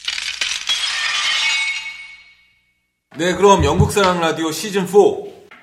네 3.18 3.36
그럼 3.36 3.64
영국사랑 3.64 4.20
라디오 4.20 4.52
시즌 4.52 4.88
4 4.88 4.98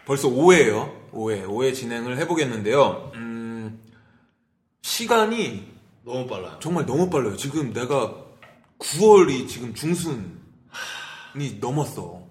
벌써 0.07 0.29
5회예요. 0.29 1.11
5회 1.13 1.47
5회 1.47 1.75
진행을 1.75 2.17
해보겠는데요. 2.19 3.11
음, 3.17 3.83
시간이 4.83 5.69
너무 6.05 6.27
빨라요. 6.29 6.57
정말 6.61 6.87
너무 6.87 7.11
빨라요. 7.11 7.37
지금 7.37 7.73
내가 7.73 8.15
9월이 8.79 9.49
지금 9.49 9.75
중순 9.75 10.40
이 11.39 11.57
넘었어. 11.61 12.23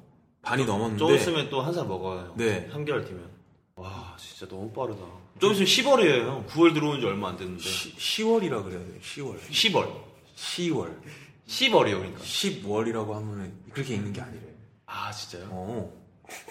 반이 0.42 0.66
넘었는데. 0.66 0.98
좀 0.98 1.14
있으면 1.16 1.50
또 1.50 1.62
한 1.62 1.74
살 1.74 1.86
먹어요. 1.86 2.34
네. 2.38 2.70
3개월 2.74 3.06
뒤면. 3.06 3.30
와, 3.76 4.16
진짜 4.20 4.48
너무 4.48 4.72
빠르다. 4.72 5.02
좀 5.40 5.54
있으면 5.54 5.68
10월이에요. 6.00 6.48
9월 6.48 6.74
들어온 6.74 7.00
지 7.00 7.06
얼마 7.06 7.30
안 7.30 7.38
됐는데. 7.38 7.64
시, 7.64 7.94
10 7.98 8.24
월이라 8.28 8.64
그래야 8.64 8.80
돼. 8.80 9.00
10월. 9.02 9.40
10월. 9.50 9.90
10월. 10.36 10.96
10월이요, 11.48 11.98
그러니까. 11.98 12.20
10월이라고 12.22 13.12
하면 13.14 13.54
그렇게 13.72 13.96
읽는 13.96 14.14
게 14.14 14.22
아니래. 14.22 14.42
아, 14.86 15.12
진짜요? 15.12 15.48
어. 15.52 15.94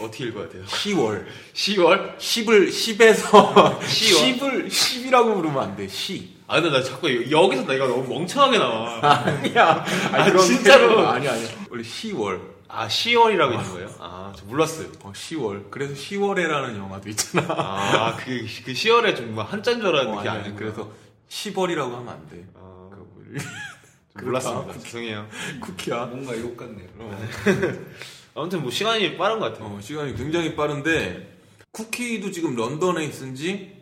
어떻게 0.00 0.24
읽어야 0.26 0.48
돼요? 0.48 0.64
10월. 0.64 1.26
10월? 1.54 2.16
10을 2.18 2.68
10에서 2.68 3.78
10월? 3.78 3.78
10을 3.80 4.66
10이라고 4.68 5.34
부르면 5.34 5.58
안 5.62 5.76
돼. 5.76 5.86
10. 5.86 6.37
아, 6.50 6.60
근데 6.60 6.70
나 6.76 6.82
자꾸 6.82 7.08
여기서 7.30 7.66
내가 7.66 7.86
너무 7.86 8.08
멍청하게 8.08 8.58
나와. 8.58 9.00
아니야. 9.04 9.84
아, 10.12 10.24
그런 10.24 10.44
진짜로? 10.44 10.96
게 10.96 11.02
아니야, 11.06 11.32
아니야. 11.32 11.48
원래 11.70 11.82
10월. 11.82 12.40
아, 12.68 12.88
10월이라고 12.88 13.52
있는 13.52 13.70
거예요? 13.70 13.94
아, 13.98 14.32
저 14.34 14.44
몰랐어요. 14.46 14.88
어, 15.02 15.12
10월. 15.14 15.70
그래서 15.70 15.94
10월에라는 15.94 16.76
영화도 16.78 17.08
있잖아. 17.10 17.46
아, 17.50 18.16
그, 18.16 18.46
그 18.64 18.72
10월에 18.72 19.14
좀 19.16 19.38
한자인 19.38 19.80
줄 19.80 19.88
알았는데 19.88 20.12
어, 20.14 20.16
그게 20.18 20.28
아니야. 20.30 20.42
아니고. 20.44 20.56
그래서 20.58 20.90
10월이라고 21.28 21.92
하면 21.92 22.08
안 22.08 22.28
돼. 22.30 22.46
아, 22.54 22.88
그거 22.90 23.06
뭐- 23.14 24.22
몰랐습니다. 24.24 24.72
죄송해요. 24.80 25.26
쿠키야. 25.60 26.06
뭔가 26.06 26.34
이것 26.34 26.56
같네요. 26.56 26.88
아무튼 28.34 28.62
뭐 28.62 28.70
시간이 28.70 29.16
빠른 29.18 29.38
것 29.38 29.52
같아요. 29.52 29.68
어, 29.74 29.80
시간이 29.82 30.14
굉장히 30.16 30.56
빠른데 30.56 31.36
쿠키도 31.72 32.30
지금 32.30 32.56
런던에 32.56 33.04
있은 33.04 33.34
지 33.34 33.76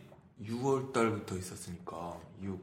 6월 0.45 0.93
달부터 0.93 1.37
있었으니까 1.37 2.15
6 2.47 2.61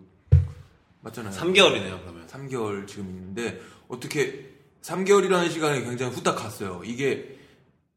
맞잖아요. 1.02 1.34
3개월이네요, 1.34 2.02
그러면. 2.02 2.28
3개월 2.28 2.88
지금 2.88 3.10
있는데 3.10 3.62
어떻게 3.88 4.50
3개월이라는 4.82 5.52
시간이 5.52 5.84
굉장히 5.84 6.14
후딱 6.14 6.36
갔어요. 6.36 6.82
이게 6.86 7.38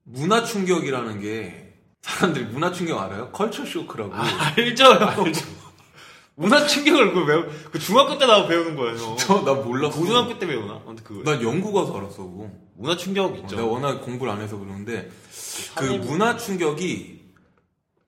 문화 0.02 0.44
충격이라는 0.44 1.20
게 1.20 1.74
사람들이 2.02 2.44
문화 2.46 2.70
충격 2.72 3.00
알아요? 3.00 3.30
컬처 3.32 3.64
쇼크라고. 3.64 4.12
알죠, 4.14 4.86
알죠. 4.86 5.56
문화 6.36 6.66
충격을 6.66 7.14
그 7.14 7.24
배우, 7.24 7.46
그 7.72 7.78
중학교 7.78 8.18
때 8.18 8.26
나와 8.26 8.46
배우는 8.46 8.76
거예요. 8.76 9.16
저나 9.16 9.54
몰랐어. 9.54 9.98
고등학교 9.98 10.38
때 10.38 10.46
배우나? 10.46 10.82
아무튼 10.86 11.02
그난 11.02 11.42
영국 11.42 11.74
와서 11.74 11.96
알았어. 11.96 12.24
그거. 12.24 12.50
문화 12.74 12.96
충격 12.96 13.36
있죠. 13.38 13.56
내가 13.56 13.66
워낙 13.66 14.00
공부를 14.02 14.32
안 14.32 14.42
해서 14.42 14.58
그러는데 14.58 15.10
그 15.76 15.84
문화 15.84 16.36
충격이 16.36 17.24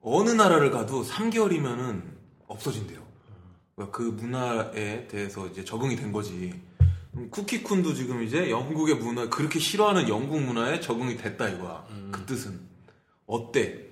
어느 0.03 0.31
나라를 0.31 0.71
가도 0.71 1.05
3개월이면은 1.05 2.03
없어진대요. 2.47 3.08
그 3.87 4.03
문화에 4.03 5.07
대해서 5.07 5.47
이제 5.47 5.65
적응이 5.65 5.97
된 5.97 6.13
거지. 6.13 6.53
음, 7.15 7.31
쿠키쿤도 7.31 7.95
지금 7.95 8.23
이제 8.23 8.51
영국의 8.51 8.97
문화 8.97 9.29
그렇게 9.29 9.59
싫어하는 9.59 10.09
영국 10.09 10.41
문화에 10.43 10.81
적응이 10.81 11.17
됐다 11.17 11.49
이거야. 11.49 11.85
그 12.11 12.25
뜻은 12.27 12.61
어때? 13.27 13.87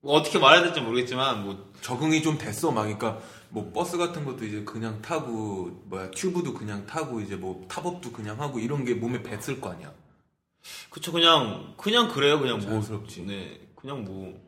뭐 0.00 0.14
어떻게 0.14 0.38
말해야 0.38 0.62
될지 0.64 0.80
모르겠지만 0.80 1.44
뭐 1.44 1.70
적응이 1.80 2.22
좀 2.22 2.38
됐어. 2.38 2.70
막 2.72 2.82
그러니까 2.82 3.20
뭐 3.50 3.70
버스 3.72 3.96
같은 3.98 4.24
것도 4.24 4.44
이제 4.44 4.64
그냥 4.64 5.00
타고 5.02 5.70
뭐야 5.84 6.10
튜브도 6.10 6.54
그냥 6.54 6.86
타고 6.86 7.20
이제 7.20 7.36
뭐 7.36 7.64
탑업도 7.68 8.12
그냥 8.12 8.40
하고 8.40 8.58
이런 8.58 8.84
게 8.84 8.94
몸에 8.94 9.22
뱄을 9.22 9.60
거 9.60 9.70
아니야. 9.70 9.92
그쵸 10.90 11.12
그냥 11.12 11.74
그냥 11.76 12.08
그래요 12.08 12.38
그냥 12.38 12.58
뭐 12.58 12.68
자연스럽지. 12.68 13.22
네 13.26 13.60
그냥 13.74 14.04
뭐 14.04 14.38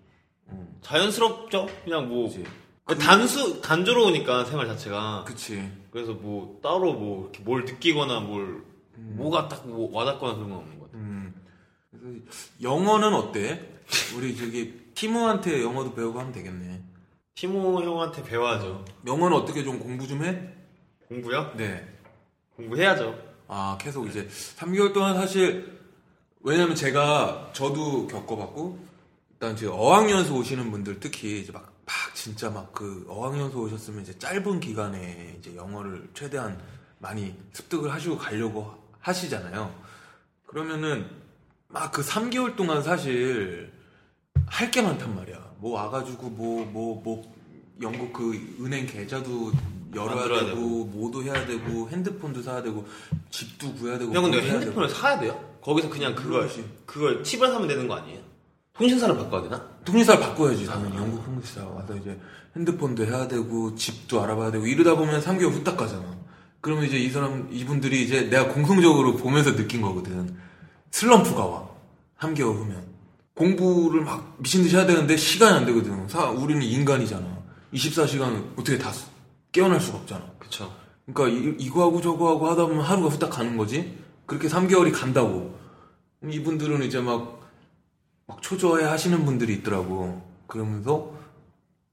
음. 0.49 0.77
자연스럽죠 0.83 1.67
그냥 1.85 2.09
뭐 2.09 2.29
그치. 2.29 2.45
그 2.85 2.99
단수 2.99 3.61
단조로우니까 3.61 4.45
생활 4.45 4.67
자체가 4.67 5.25
그치. 5.27 5.71
그래서 5.91 6.13
뭐 6.13 6.59
따로 6.63 6.93
뭐 6.95 7.23
이렇게 7.25 7.43
뭘 7.43 7.65
느끼거나 7.65 8.21
뭘 8.21 8.63
뭐가 8.97 9.49
딱 9.49 9.67
뭐 9.67 9.91
와닿거나 9.93 10.35
그런 10.35 10.51
건 10.51 10.59
없는 10.59 10.79
것 10.79 10.87
같아요. 10.87 11.03
음. 11.03 11.35
그래서 11.91 12.19
영어는 12.63 13.15
어때? 13.15 13.69
우리 14.17 14.37
저기 14.37 14.81
티모한테 14.95 15.63
영어도 15.63 15.95
배우고 15.95 16.19
하면 16.19 16.33
되겠네. 16.33 16.83
티모 17.35 17.83
형한테 17.83 18.23
배워야죠. 18.23 18.85
영어는 19.07 19.37
어떻게 19.37 19.63
좀 19.65 19.79
공부 19.79 20.07
좀 20.07 20.25
해? 20.25 20.41
공부요? 21.09 21.53
네. 21.57 21.87
공부해야죠. 22.57 23.19
아, 23.49 23.77
계속 23.81 24.07
이제 24.09 24.29
3개월 24.57 24.93
동안 24.93 25.15
사실 25.15 25.79
왜냐면 26.41 26.75
제가 26.75 27.51
저도 27.53 28.07
겪어봤고 28.09 28.79
일단 29.33 29.57
지금 29.57 29.73
어학연수 29.75 30.35
오시는 30.35 30.71
분들 30.71 31.01
특히 31.01 31.41
이제 31.41 31.53
막, 31.53 31.72
막 31.93 32.15
진짜 32.15 32.49
막 32.51 32.73
그 32.73 33.05
어학연수 33.09 33.59
오셨으면 33.59 34.03
이제 34.03 34.19
짧은 34.19 34.61
기간에 34.61 35.37
이제 35.39 35.55
영어를 35.55 36.09
최대한 36.15 36.59
많이 36.99 37.35
습득을 37.53 37.93
하시고 37.93 38.17
가려고 38.19 38.73
하시잖아요. 39.01 39.75
그러면은 40.47 41.07
막 41.69 41.91
그 41.93 42.03
3개월 42.03 42.57
동안 42.57 42.83
사실 42.83 43.73
할 44.47 44.71
게 44.71 44.81
많단 44.83 45.15
말이야. 45.15 45.53
뭐 45.59 45.73
와가지고 45.81 46.31
뭐 46.31 46.65
뭐뭐 46.67 47.33
영국 47.83 48.13
그 48.13 48.33
은행 48.61 48.87
계좌도 48.87 49.53
열어야 49.95 50.25
되고, 50.45 50.47
되고. 50.47 50.85
뭐도 50.87 51.23
해야 51.25 51.47
되고 51.47 51.89
핸드폰도 51.91 52.43
사야 52.43 52.63
되고 52.63 52.87
집도 53.31 53.73
구해야 53.75 53.99
되고 53.99 54.13
형 54.15 54.23
근데 54.25 54.41
핸드폰을 54.43 54.89
사야 54.89 55.19
돼요? 55.19 55.59
거기서 55.63 55.89
그냥 55.91 56.15
그걸. 56.15 56.49
그걸 56.87 57.23
칩을 57.25 57.49
사면 57.51 57.69
되는 57.69 57.87
거 57.89 57.95
아니에요? 57.97 58.21
통신사를 58.75 59.15
바꿔야 59.17 59.43
되나? 59.43 59.72
통신사를 59.85 60.21
바꿔야지 60.21 60.67
당연히 60.67 60.97
영국 60.97 61.25
통신사 61.25 61.67
와서 61.67 61.97
이제 61.97 62.19
핸드폰도 62.57 63.05
해야 63.07 63.27
되고 63.29 63.75
집도 63.75 64.23
알아봐야 64.23 64.51
되고 64.51 64.67
이러다 64.67 64.97
보면 64.97 65.21
3개월 65.21 65.51
후딱 65.53 65.77
가잖아. 65.77 66.05
그러면 66.61 66.85
이제 66.85 66.99
이 66.99 67.11
사람 67.11 67.49
이분들이 67.51 68.05
이제 68.05 68.23
내가 68.31 68.49
공통적으로 68.49 69.17
보면서 69.17 69.57
느낀 69.57 69.83
거거든. 69.83 70.37
슬럼프가 70.91 71.45
와. 71.47 71.69
3개월 72.21 72.55
후면 72.55 72.87
공부를 73.35 74.03
막 74.03 74.37
미친 74.39 74.63
듯이 74.63 74.77
해야 74.77 74.87
되는데 74.87 75.17
시간이 75.17 75.57
안 75.57 75.67
되거든. 75.67 76.07
사, 76.09 76.27
우리는 76.31 76.63
인간이잖아. 76.63 77.39
24시간 77.75 78.53
어떻게 78.57 78.79
다 78.79 78.93
수- 78.93 79.07
깨어날 79.51 79.81
수가 79.81 79.99
없잖아. 79.99 80.23
그쵸. 80.39 80.73
그러니까 81.13 81.37
이, 81.37 81.57
이거 81.59 81.83
하고 81.83 82.01
저거 82.01 82.31
하고 82.31 82.49
하다 82.49 82.67
보면 82.67 82.83
하루가 82.85 83.09
후딱 83.09 83.31
가는 83.31 83.57
거지. 83.57 83.99
그렇게 84.27 84.49
3개월이 84.49 84.93
간다고. 84.93 85.59
이분들은 86.31 86.83
이제 86.85 87.01
막, 87.01 87.41
막 88.27 88.43
초조해 88.43 88.85
하시는 88.85 89.25
분들이 89.25 89.55
있더라고. 89.55 90.23
그러면서 90.47 91.13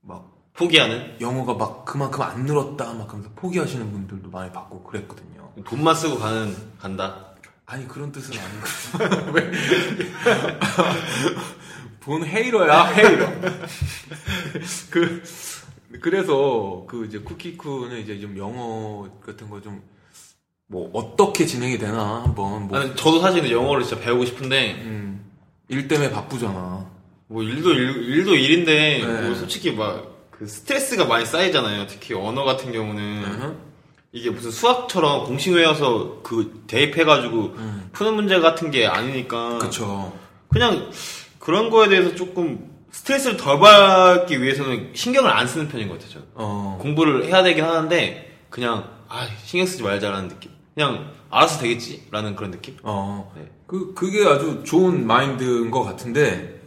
막 0.01 0.37
포기하는? 0.53 1.15
영어가 1.21 1.53
막 1.53 1.85
그만큼 1.85 2.21
안 2.21 2.45
늘었다 2.45 2.93
막 2.93 3.07
그러면서 3.07 3.31
포기하시는 3.35 3.91
분들도 3.91 4.29
많이 4.29 4.51
봤고 4.51 4.83
그랬거든요. 4.83 5.51
돈만 5.65 5.95
쓰고 5.95 6.17
가는, 6.19 6.55
간다. 6.79 7.25
아니 7.65 7.87
그런 7.87 8.11
뜻은 8.11 8.33
아니고 8.37 9.31
왜? 9.33 9.51
본 12.01 12.25
헤이러야 12.25 12.85
헤이러. 12.85 13.27
그 14.89 15.23
그래서 16.01 16.85
그 16.87 17.05
이제 17.05 17.19
쿠키쿠는 17.19 17.99
이제 17.99 18.19
좀 18.19 18.37
영어 18.37 19.07
같은 19.25 19.49
거 19.49 19.61
좀 19.61 19.81
뭐 20.71 20.87
어떻게 20.93 21.47
진행이 21.47 21.79
되나 21.79 22.21
한번 22.23 22.67
뭐 22.67 22.77
아니, 22.77 22.95
저도 22.95 23.19
사실 23.21 23.51
영어를 23.51 23.83
진짜 23.83 23.99
배우고 24.03 24.23
싶은데, 24.25 24.73
음, 24.83 25.25
일 25.69 25.87
때문에 25.87 26.11
바쁘잖아. 26.11 26.85
뭐 27.27 27.43
일도 27.43 27.71
일, 27.71 28.09
일도 28.09 28.35
일인데, 28.35 29.03
네. 29.05 29.21
뭐 29.21 29.35
솔직히 29.35 29.71
막, 29.71 30.29
그 30.31 30.47
스트레스가 30.47 31.05
많이 31.05 31.25
쌓이잖아요. 31.25 31.87
특히 31.87 32.13
언어 32.13 32.43
같은 32.43 32.71
경우는. 32.71 33.03
음. 33.03 33.69
이게 34.11 34.31
무슨 34.31 34.49
수학처럼 34.49 35.25
공식 35.25 35.53
외워서 35.53 36.21
그 36.23 36.63
대입해가지고 36.65 37.53
푸는 37.91 38.15
문제 38.15 38.39
같은 38.39 38.71
게 38.71 38.87
아니니까. 38.87 39.53
음. 39.53 39.59
그쵸. 39.59 40.13
그냥 40.49 40.89
그런 41.37 41.69
거에 41.69 41.89
대해서 41.89 42.15
조금 42.15 42.69
스트레스를 42.91 43.37
덜 43.37 43.59
받기 43.59 44.41
위해서는 44.41 44.91
신경을 44.95 45.29
안 45.29 45.47
쓰는 45.47 45.67
편인 45.67 45.89
것 45.89 45.99
같아요. 45.99 46.23
어. 46.33 46.79
공부를 46.81 47.25
해야 47.25 47.43
되긴 47.43 47.63
하는데 47.63 48.37
그냥 48.49 48.89
아 49.07 49.27
신경 49.43 49.67
쓰지 49.67 49.83
말자라는 49.83 50.29
느낌. 50.29 50.51
그냥 50.73 51.11
알아서 51.29 51.59
되겠지라는 51.59 52.35
그런 52.35 52.51
느낌. 52.51 52.77
어. 52.83 53.31
네. 53.35 53.49
그, 53.67 53.93
그게 53.93 54.25
아주 54.25 54.63
좋은 54.65 55.05
마인드인 55.05 55.69
것 55.71 55.83
같은데, 55.83 56.59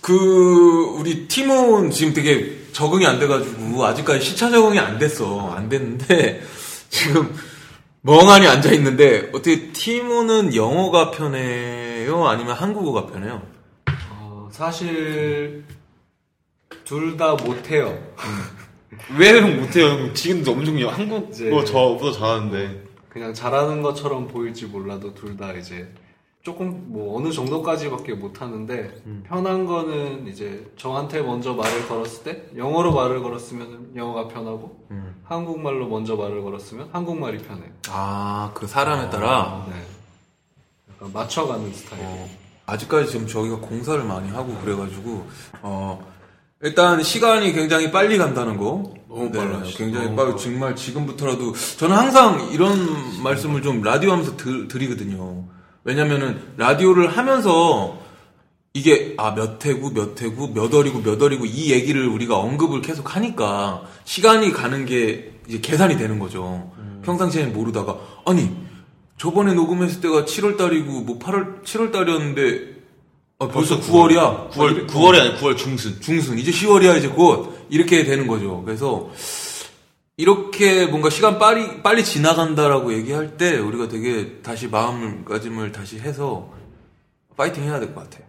그, 0.00 0.94
우리 0.98 1.28
팀은 1.28 1.90
지금 1.90 2.14
되게 2.14 2.58
적응이 2.72 3.06
안 3.06 3.18
돼가지고, 3.18 3.84
아직까지 3.84 4.24
시차 4.24 4.50
적응이 4.50 4.78
안 4.78 4.98
됐어. 4.98 5.50
안 5.52 5.68
됐는데, 5.68 6.42
지금 6.88 7.34
멍하니 8.00 8.46
앉아 8.46 8.72
있는데, 8.72 9.28
어떻게 9.34 9.72
팀은 9.72 10.54
영어가 10.54 11.10
편해요? 11.10 12.26
아니면 12.26 12.54
한국어가 12.56 13.06
편해요? 13.06 13.42
어, 14.10 14.48
사실 14.50 15.64
둘 16.84 17.16
다 17.16 17.34
못해요. 17.34 17.96
왜 19.18 19.40
형 19.40 19.60
못해요? 19.60 19.86
형 19.86 20.14
지금도 20.14 20.52
엄청 20.52 20.76
한국어 20.88 21.28
이제- 21.30 21.64
저보다 21.66 22.12
잘하는데. 22.18 22.84
그냥 23.08 23.34
잘하는 23.34 23.82
것처럼 23.82 24.28
보일지 24.28 24.66
몰라도 24.66 25.14
둘 25.14 25.36
다 25.36 25.52
이제 25.52 25.88
조금 26.42 26.84
뭐 26.88 27.18
어느 27.18 27.30
정도까지밖에 27.32 28.14
못 28.14 28.40
하는데 28.40 28.90
편한 29.26 29.66
거는 29.66 30.26
이제 30.28 30.64
저한테 30.76 31.20
먼저 31.20 31.52
말을 31.52 31.86
걸었을 31.88 32.22
때 32.24 32.42
영어로 32.56 32.92
말을 32.94 33.20
걸었으면 33.22 33.90
영어가 33.96 34.28
편하고 34.28 34.86
한국말로 35.24 35.86
먼저 35.88 36.16
말을 36.16 36.40
걸었으면 36.42 36.88
한국말이 36.92 37.38
편해요. 37.38 37.70
아, 37.88 38.52
그 38.54 38.66
사람에 38.66 39.10
따라? 39.10 39.66
네. 39.68 39.74
약간 40.94 41.12
맞춰가는 41.12 41.72
스타일. 41.74 42.02
어, 42.04 42.28
아직까지 42.66 43.10
지금 43.10 43.26
저희가 43.26 43.56
공사를 43.56 44.02
많이 44.04 44.30
하고 44.30 44.54
그래가지고 44.62 45.26
어 45.62 46.10
일단 46.62 47.02
시간이 47.02 47.52
굉장히 47.52 47.90
빨리 47.90 48.18
간다는 48.18 48.56
거 48.58 48.92
너무 49.08 49.30
네, 49.32 49.38
빨라요. 49.38 49.62
굉장히 49.76 50.14
빨리. 50.14 50.36
정말 50.36 50.76
지금부터라도 50.76 51.54
저는 51.78 51.96
항상 51.96 52.50
이런 52.52 52.78
말씀을 53.22 53.62
좀 53.62 53.82
라디오 53.82 54.12
하면서 54.12 54.36
드, 54.36 54.68
드리거든요 54.68 55.44
왜냐면은 55.84 56.38
라디오를 56.58 57.08
하면서 57.16 57.98
이게 58.74 59.14
아 59.16 59.34
몇 59.34 59.64
회고 59.64 59.90
몇 59.90 60.20
회고 60.20 60.48
몇 60.52 60.72
월이고 60.72 61.00
몇 61.02 61.20
월이고 61.20 61.46
이 61.46 61.72
얘기를 61.72 62.06
우리가 62.06 62.36
언급을 62.38 62.82
계속 62.82 63.16
하니까 63.16 63.82
시간이 64.04 64.52
가는 64.52 64.84
게 64.84 65.32
이제 65.48 65.60
계산이 65.60 65.96
되는 65.96 66.18
거죠. 66.20 66.70
음. 66.78 67.02
평상시에는 67.04 67.52
모르다가 67.52 67.98
아니 68.26 68.54
저번에 69.18 69.54
녹음했을 69.54 70.00
때가 70.02 70.24
7월 70.24 70.56
달이고 70.56 71.00
뭐 71.00 71.18
8월 71.18 71.64
7월 71.64 71.90
달이었는데 71.90 72.79
아, 73.40 73.48
벌써 73.48 73.80
9월이야. 73.80 74.50
9월 74.50 74.86
9월이 74.86 75.18
아니 75.20 75.36
9월 75.40 75.56
중순. 75.56 76.00
중순 76.00 76.38
이제 76.38 76.50
10월이야 76.50 76.98
이제 76.98 77.08
곧 77.08 77.66
이렇게 77.70 78.04
되는 78.04 78.26
거죠. 78.26 78.62
그래서 78.64 79.10
이렇게 80.16 80.86
뭔가 80.86 81.08
시간 81.08 81.38
빨리 81.38 81.82
빨리 81.82 82.04
지나간다라고 82.04 82.92
얘기할 82.92 83.38
때 83.38 83.56
우리가 83.58 83.88
되게 83.88 84.40
다시 84.42 84.68
마음가짐을 84.68 85.72
다시 85.72 85.98
해서 85.98 86.52
파이팅 87.36 87.64
해야 87.64 87.80
될 87.80 87.94
것 87.94 88.04
같아. 88.10 88.22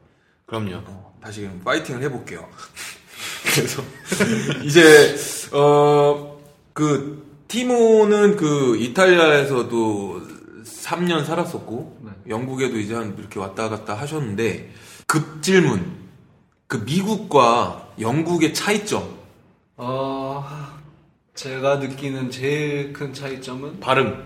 그럼요. 0.46 0.76
어, 0.86 1.14
다시 1.22 1.50
파이팅을 1.66 2.02
해볼게요. 2.04 2.48
그래서 3.54 3.84
이제 4.64 5.16
어 5.54 6.32
그 6.74 7.30
티모는 7.50 8.38
그 8.38 8.78
이탈리아에서도 8.78 10.22
3년 10.64 11.26
살았었고 11.26 11.98
네. 12.06 12.12
영국에도 12.30 12.78
이제 12.80 12.94
한 12.96 13.14
이렇게 13.20 13.40
왔다 13.42 13.68
갔다 13.68 13.94
하셨는데 13.94 14.72
급 15.12 15.44
질문 15.44 15.86
그 16.68 16.78
미국과 16.86 17.90
영국의 18.00 18.54
차이점 18.54 19.04
어, 19.76 20.42
제가 21.34 21.80
느끼는 21.80 22.30
제일 22.30 22.94
큰 22.94 23.12
차이점은 23.12 23.82
발음. 23.82 24.24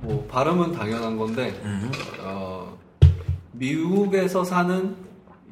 뭐 0.00 0.26
발음은 0.26 0.72
당연한 0.72 1.18
건데 1.18 1.60
어, 2.20 2.78
미국에서 3.52 4.44
사는 4.44 4.96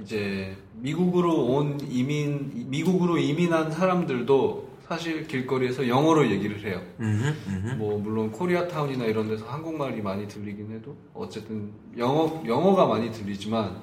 이제 0.00 0.56
미국으로 0.76 1.48
온 1.48 1.78
이민 1.90 2.70
미국으로 2.70 3.18
이민한 3.18 3.70
사람들도 3.70 4.70
사실 4.88 5.26
길거리에서 5.26 5.87
영어로 5.87 6.30
얘기를 6.30 6.64
해요. 6.64 6.80
음흠, 6.98 7.35
음흠. 7.46 7.74
뭐 7.76 7.98
물론 7.98 8.32
코리아타운이나 8.32 9.04
이런 9.04 9.28
데서 9.28 9.44
한국말이 9.44 10.00
많이 10.00 10.26
들리긴 10.26 10.72
해도 10.72 10.96
어쨌든 11.12 11.72
영어 11.98 12.42
영어가 12.46 12.87
많이 12.87 13.12
들리지만 13.12 13.82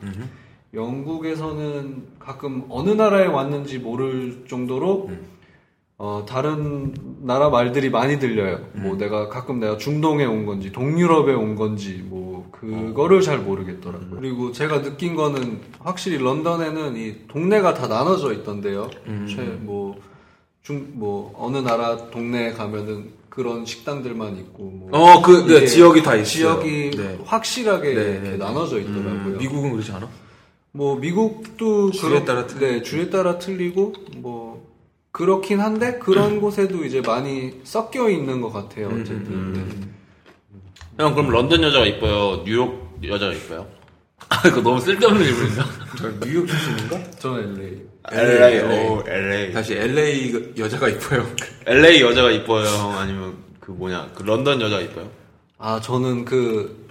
영국에서는 0.74 2.04
가끔 2.20 2.66
어느 2.70 2.92
나라에 2.92 3.26
왔는지 3.26 3.80
모를 3.80 4.46
정도로 4.48 5.10
어, 5.98 6.26
다른 6.28 6.94
나라 7.22 7.50
말들이 7.50 7.90
많이 7.90 8.20
들려요. 8.20 8.60
뭐 8.74 8.96
내가 8.96 9.28
가끔 9.28 9.60
내가 9.60 9.78
중동에 9.78 10.26
온 10.26 10.46
건지 10.46 10.72
동유럽에 10.72 11.34
온 11.34 11.56
건지 11.56 12.04
뭐 12.06 12.30
그거를 12.52 13.22
잘 13.22 13.40
모르겠더라고요. 13.40 14.20
그리고 14.20 14.52
제가 14.52 14.82
느낀 14.82 15.16
거는 15.16 15.60
확실히 15.80 16.18
런던에는 16.18 16.96
이 16.98 17.28
동네가 17.28 17.74
다 17.74 17.88
나눠져 17.88 18.34
있던데요. 18.34 18.90
최, 19.28 19.44
뭐, 19.44 20.00
중, 20.62 20.88
뭐, 20.94 21.34
어느 21.38 21.58
나라 21.58 22.10
동네에 22.10 22.52
가면은 22.52 23.12
그런 23.30 23.66
식당들만 23.66 24.38
있고, 24.38 24.64
뭐. 24.64 24.90
어, 24.92 25.22
그, 25.22 25.48
네, 25.48 25.66
지역이 25.66 26.04
다 26.04 26.16
있어요. 26.16 26.26
지역이 26.26 26.92
네. 26.92 27.20
확실하게 27.24 27.94
네, 27.94 28.02
이렇게 28.02 28.20
네, 28.20 28.30
네. 28.32 28.38
나눠져 28.38 28.80
있더라고요. 28.80 29.12
음, 29.12 29.38
미국은 29.40 29.72
그렇지 29.72 29.92
않아? 29.94 30.10
뭐 30.72 30.96
미국도 30.98 31.92
주에 31.92 32.10
그렇- 32.10 32.26
따라 32.26 32.46
틀리고. 32.48 32.66
네, 32.66 32.82
주에 32.84 33.10
따라 33.10 33.38
틀리고 33.40 33.94
뭐 34.18 34.68
그렇긴 35.12 35.60
한데 35.60 35.98
그런 36.00 36.40
곳에도 36.42 36.86
이제 36.86 37.02
많이 37.02 37.60
섞여 37.64 38.10
있는 38.10 38.42
것 38.42 38.52
같아요. 38.52 38.88
어쨌든 38.88 39.54
네. 39.54 41.04
형 41.04 41.16
그럼 41.16 41.30
런던 41.32 41.64
여자가 41.64 41.86
이뻐요? 41.86 42.44
뉴욕 42.46 42.98
여자가 43.04 43.34
이뻐요? 43.34 43.68
아 44.30 44.48
이거 44.48 44.62
너무 44.62 44.80
쓸데없는 44.80 45.24
질문이다. 45.24 45.66
저 45.98 46.20
뉴욕 46.28 46.46
출신인가? 46.48 47.12
저는 47.12 47.56
LA. 47.58 47.82
LA, 48.12 48.56
LA. 48.58 48.88
오, 48.90 49.04
LA. 49.08 49.52
다시 49.54 49.74
LA 49.76 50.54
여자가 50.58 50.88
있고요. 50.90 51.26
LA 51.66 52.02
여자가 52.02 52.32
이뻐요, 52.32 52.66
형? 52.78 52.98
아니면 52.98 53.36
그 53.60 53.72
뭐냐, 53.72 54.12
그 54.14 54.24
런던 54.24 54.62
여자가 54.62 54.82
이뻐요? 54.82 55.10
아 55.58 55.80
저는 55.82 56.26
그 56.26 56.88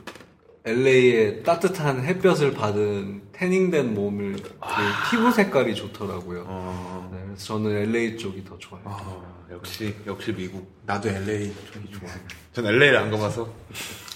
LA의 0.64 1.42
따뜻한 1.44 2.04
햇볕을 2.04 2.52
받은 2.52 3.22
태닝된 3.38 3.94
몸을 3.94 4.32
그 4.42 5.10
피부 5.10 5.30
색깔이 5.30 5.74
좋더라고요. 5.76 6.44
어, 6.48 7.08
네, 7.12 7.20
그래서 7.24 7.44
저는 7.46 7.70
LA 7.88 8.16
쪽이 8.18 8.44
더 8.44 8.58
좋아요. 8.58 8.82
어, 8.84 9.46
역시, 9.52 9.94
역시 10.06 10.32
미국. 10.32 10.68
나도 10.84 11.08
LA 11.08 11.52
쪽이 11.72 11.92
좋아. 11.92 12.08
전 12.52 12.66
LA를 12.66 12.96
안 12.96 13.10
가봐서. 13.10 13.48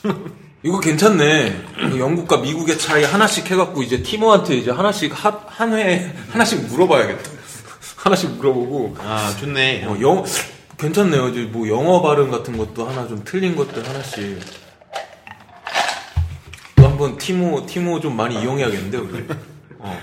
이거 0.65 0.81
괜찮네. 0.81 1.65
그 1.91 1.99
영국과 2.01 2.39
미국의 2.39 2.79
차이 2.79 3.05
하나씩 3.05 3.49
해갖고 3.51 3.83
이제 3.83 4.03
티모한테 4.03 4.57
이제 4.57 4.71
하나씩 4.73 5.13
하- 5.25 5.45
한 5.47 5.73
회에 5.73 6.13
하나씩 6.31 6.67
물어봐야겠다. 6.67 7.31
하나씩 7.99 8.31
물어보고 8.33 8.97
아, 8.99 9.33
좋네. 9.39 9.85
어, 9.85 9.97
영 10.01 10.25
괜찮네요. 10.79 11.29
이제 11.29 11.43
뭐 11.43 11.69
영어 11.69 12.03
발음 12.03 12.31
같은 12.31 12.57
것도 12.57 12.89
하나 12.89 13.07
좀 13.07 13.23
틀린 13.25 13.55
것들 13.55 13.89
하나씩 13.89 14.41
또 14.41 14.62
한번 17.03 17.19
티모 17.19 17.67
티모 17.67 18.01
좀 18.01 18.17
많이 18.17 18.41
이용해야겠는데 18.41 18.99
우리. 18.99 19.25
어. 19.79 20.01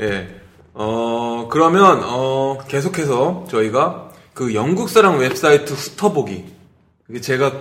예. 0.00 0.28
어 0.72 1.48
그러면 1.50 2.00
어 2.04 2.58
계속해서 2.66 3.46
저희가 3.50 4.10
그 4.32 4.54
영국 4.54 4.88
사랑 4.88 5.18
웹사이트 5.18 5.72
훑어보기 5.72 6.44
이게 7.08 7.20
제가 7.20 7.52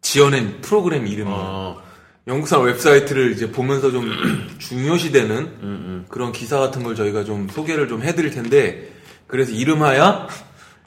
지어낸 0.00 0.60
프로그램 0.60 1.06
이름이에요. 1.06 1.38
어. 1.38 1.82
영국사랑 2.26 2.66
웹사이트를 2.66 3.32
이제 3.32 3.50
보면서 3.50 3.90
좀 3.90 4.10
중요시되는 4.58 6.06
그런 6.08 6.32
기사 6.32 6.58
같은 6.58 6.82
걸 6.82 6.94
저희가 6.94 7.24
좀 7.24 7.48
소개를 7.48 7.88
좀 7.88 8.02
해드릴 8.02 8.32
텐데 8.32 8.92
그래서 9.26 9.52
이름하여 9.52 10.28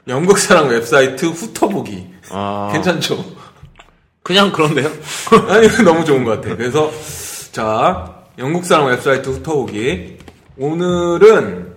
영국사랑 0.08 0.68
웹사이트 0.68 1.26
훑어보기 1.26 2.06
아. 2.30 2.70
괜찮죠? 2.72 3.24
그냥 4.22 4.52
그런데요? 4.52 4.90
아니 5.48 5.68
너무 5.84 6.04
좋은 6.04 6.24
것 6.24 6.40
같아. 6.40 6.56
그래서 6.56 6.90
자 7.50 8.22
영국 8.38 8.64
사람 8.64 8.86
웹사이트 8.86 9.28
훑어보기 9.28 10.18
오늘은 10.56 11.74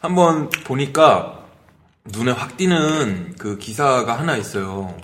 한번 0.00 0.50
보니까 0.64 1.44
눈에 2.06 2.32
확 2.32 2.56
띄는 2.56 3.34
그 3.38 3.58
기사가 3.58 4.18
하나 4.18 4.36
있어요. 4.36 4.96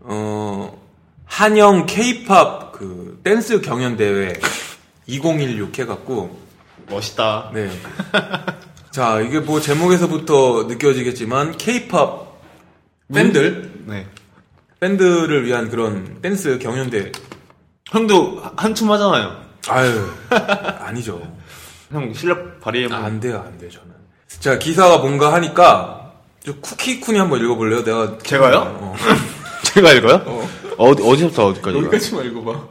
어 0.00 0.80
한영 1.24 1.86
K-팝 1.86 2.72
그 2.72 3.20
댄스 3.24 3.60
경연 3.60 3.96
대회 3.96 4.32
2016 5.06 5.78
해갖고 5.78 6.38
멋있다. 6.88 7.50
네. 7.54 7.70
자 8.90 9.20
이게 9.20 9.40
뭐 9.40 9.60
제목에서부터 9.60 10.64
느껴지겠지만 10.64 11.56
K-팝 11.56 12.40
팬들 13.12 13.84
네. 13.86 14.06
팬들을 14.80 15.44
위한 15.44 15.68
그런 15.70 16.20
댄스 16.22 16.58
경연 16.58 16.90
대회 16.90 17.12
형도 17.90 18.42
한춤 18.56 18.90
하잖아요. 18.92 19.36
아유, 19.68 20.08
아니죠. 20.80 21.20
형 21.90 22.12
실력 22.14 22.60
발휘해보. 22.60 22.94
아, 22.94 23.04
안 23.04 23.20
돼요, 23.20 23.42
안 23.46 23.58
돼요, 23.58 23.70
저는. 23.70 23.88
자, 24.28 24.58
기사가 24.58 24.98
뭔가 24.98 25.32
하니까, 25.34 26.12
저 26.44 26.54
쿠키쿤이 26.54 27.16
한번 27.18 27.40
읽어볼래요? 27.44 27.84
내가. 27.84 28.16
제가요? 28.18 28.78
어, 28.80 28.96
제가 29.64 29.92
읽어요? 29.92 30.22
어. 30.24 30.48
어디 30.78 31.02
어디서부터 31.02 31.46
어디까지요? 31.48 31.78
여기까지만 31.80 32.26
읽어봐. 32.26 32.68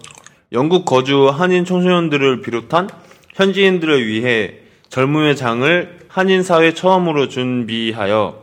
영국 0.53 0.85
거주 0.85 1.27
한인 1.29 1.63
청소년들을 1.63 2.41
비롯한 2.41 2.89
현지인들을 3.35 4.07
위해 4.07 4.55
젊음의 4.89 5.35
장을 5.35 5.99
한인 6.07 6.41
사회 6.41 6.73
처음으로 6.73 7.29
준비하여 7.29 8.41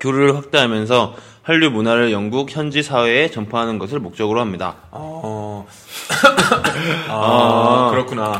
교류를 0.00 0.36
확대하면서 0.36 1.16
한류 1.48 1.70
문화를 1.70 2.12
영국 2.12 2.54
현지 2.54 2.82
사회에 2.82 3.30
전파하는 3.30 3.78
것을 3.78 4.00
목적으로 4.00 4.38
합니다. 4.38 4.76
어, 4.90 5.66
아, 7.08 7.88
그렇구나. 7.90 8.38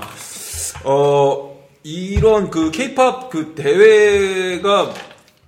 어, 0.85 1.59
이런 1.83 2.51
그 2.51 2.71
케이팝 2.71 3.31
그 3.31 3.55
대회가 3.55 4.93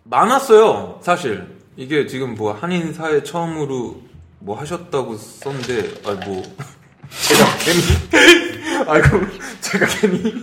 많았어요, 0.05 1.01
사실. 1.03 1.55
이게 1.77 2.07
지금 2.07 2.35
뭐 2.35 2.55
한인 2.55 2.95
사회 2.95 3.23
처음으로 3.23 4.01
뭐 4.39 4.59
하셨다고 4.59 5.19
썼는데, 5.19 6.01
아, 6.07 6.13
뭐. 6.25 6.43
제가 7.29 7.45
괜히, 7.59 8.89
아이고, 8.89 9.21
제가 9.61 9.85
괜히, 10.01 10.35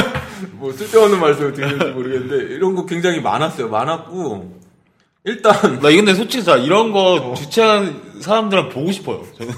뭐 0.52 0.72
쓸데없는 0.72 1.20
말씀을 1.20 1.52
드리는지 1.52 1.84
모르겠는데, 1.90 2.54
이런 2.54 2.74
거 2.74 2.86
굉장히 2.86 3.20
많았어요. 3.20 3.68
많았고, 3.68 4.63
일단, 5.24 5.54
나 5.80 5.88
근데 5.90 6.14
솔직히 6.14 6.44
자 6.44 6.56
이런 6.56 6.92
거 6.92 7.34
주최하는 7.36 8.20
사람들은 8.20 8.68
보고 8.68 8.92
싶어요. 8.92 9.24
저는. 9.38 9.54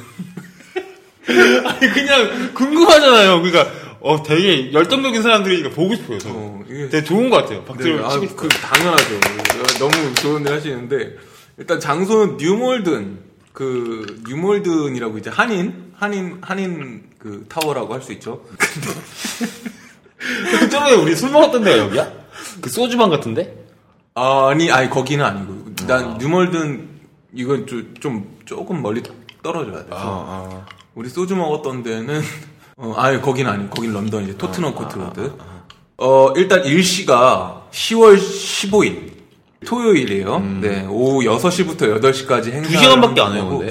아니 1.67 1.91
그냥 1.93 2.55
궁금하잖아요. 2.55 3.43
그러니까 3.43 3.69
어 4.01 4.23
되게 4.23 4.73
열정적인 4.73 5.23
사람들이니까 5.23 5.71
보고 5.71 5.95
싶어요. 5.97 6.19
저는. 6.19 6.37
어, 6.37 6.65
이게 6.69 6.89
되게 6.89 7.05
좋은 7.05 7.29
것 7.31 7.39
같아요. 7.39 7.65
박수를 7.65 7.97
네, 7.97 8.03
아. 8.05 8.21
그 8.37 8.49
당연하죠. 8.49 9.21
너무 9.81 10.15
좋은 10.15 10.47
일 10.47 10.53
하시는데 10.53 11.17
일단 11.59 11.81
장소는 11.81 12.37
뉴몰든 12.37 13.19
그 13.53 14.23
뉴몰든이라고 14.29 15.19
이제 15.19 15.31
한인 15.31 15.93
한인 15.97 16.39
한인 16.43 17.03
그 17.19 17.45
타워라고 17.49 17.93
할 17.93 18.03
수 18.03 18.13
있죠. 18.13 18.45
저번에 20.71 20.95
우리 21.03 21.17
술 21.17 21.31
먹었던 21.31 21.65
데가 21.65 21.79
여기야? 21.79 22.13
그 22.61 22.71
소주방 22.71 23.11
같은데? 23.11 23.66
아니 24.17 24.71
아니 24.73 24.89
거기는 24.89 25.23
아니고 25.23 25.87
난 25.87 26.17
뉴몰든 26.17 26.89
이건 27.35 27.67
좀, 27.67 27.95
좀 28.01 28.37
조금 28.47 28.81
멀리 28.81 29.03
떨어져야 29.43 29.85
돼. 29.85 29.91
서 29.91 30.65
우리 30.95 31.11
소주 31.11 31.37
먹었던 31.37 31.83
데는 31.83 32.23
어 32.79 32.95
아니 32.97 33.21
거긴 33.21 33.47
아니 33.47 33.69
거긴 33.69 33.93
런던 33.93 34.25
이제 34.25 34.37
토트넘 34.37 34.75
코트로드. 34.75 35.33
어 35.99 36.33
일단 36.35 36.65
일시가 36.65 37.67
10월 37.71 38.17
15일 38.17 39.13
토요일이에요. 39.67 40.39
네 40.63 40.87
오후 40.89 41.21
6시부터 41.25 42.01
8시까지 42.01 42.53
행사. 42.53 42.71
두 42.71 42.79
시간밖에 42.79 43.21
안 43.21 43.35
해요, 43.35 43.49
근데. 43.49 43.71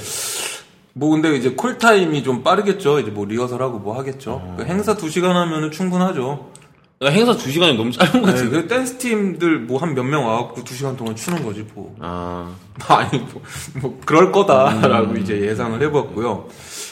뭐 0.93 1.09
근데 1.09 1.35
이제 1.35 1.49
call 1.49 1.77
time이 1.79 2.23
좀 2.23 2.43
빠르겠죠. 2.43 2.99
이제 2.99 3.09
뭐 3.09 3.25
리허설하고 3.25 3.79
뭐 3.79 3.97
하겠죠. 3.97 4.55
그 4.57 4.65
행사 4.65 4.95
2시간 4.95 5.29
하면은 5.33 5.71
충분하죠. 5.71 6.51
야, 7.03 7.09
행사 7.09 7.35
두 7.35 7.51
시간이 7.51 7.75
너무 7.77 7.91
짧은 7.91 8.21
것 8.21 8.27
네, 8.27 8.31
같은데. 8.33 8.61
그 8.61 8.67
댄스 8.67 8.97
팀들 8.97 9.59
뭐 9.59 9.79
한 9.79 9.93
몇 9.93 10.03
명 10.05 10.25
와갖고 10.25 10.63
2시간 10.63 10.95
동안 10.97 11.15
추는 11.15 11.43
거지 11.43 11.65
뭐. 11.73 11.93
아, 11.99 12.55
아니 12.87 13.19
뭐, 13.19 13.41
뭐 13.81 13.99
그럴 14.05 14.31
거다라고 14.31 15.17
이제 15.17 15.41
예상을 15.41 15.81
해봤고요. 15.81 16.47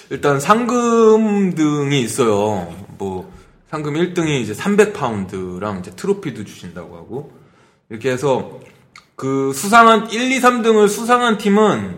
일단 0.10 0.40
상금 0.40 1.56
등이 1.56 2.02
있어요. 2.02 2.74
뭐 2.98 3.32
상금 3.70 3.94
1등이 3.94 4.42
이제 4.42 4.54
300파운드랑 4.54 5.80
이제 5.80 5.92
트로피도 5.96 6.44
주신다고 6.44 6.96
하고 6.98 7.32
이렇게 7.90 8.12
해서 8.12 8.60
그 9.16 9.54
수상한 9.54 10.12
1, 10.12 10.32
2, 10.34 10.40
3등을 10.42 10.90
수상한 10.90 11.38
팀은 11.38 11.96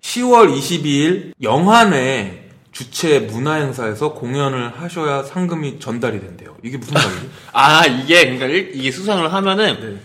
10월 0.00 0.52
22일 0.52 1.32
영한회 1.42 2.45
주최 2.80 3.20
문화 3.20 3.54
행사에서 3.54 4.12
공연을 4.12 4.78
하셔야 4.78 5.22
상금이 5.22 5.78
전달이 5.80 6.20
된대요. 6.20 6.54
이게 6.62 6.76
무슨 6.76 6.92
말이지? 6.92 7.30
아 7.54 7.86
이게 7.86 8.24
그러니까 8.24 8.44
일- 8.46 8.70
이게 8.74 8.90
수상을 8.90 9.32
하면은 9.32 9.80
네. 9.80 9.96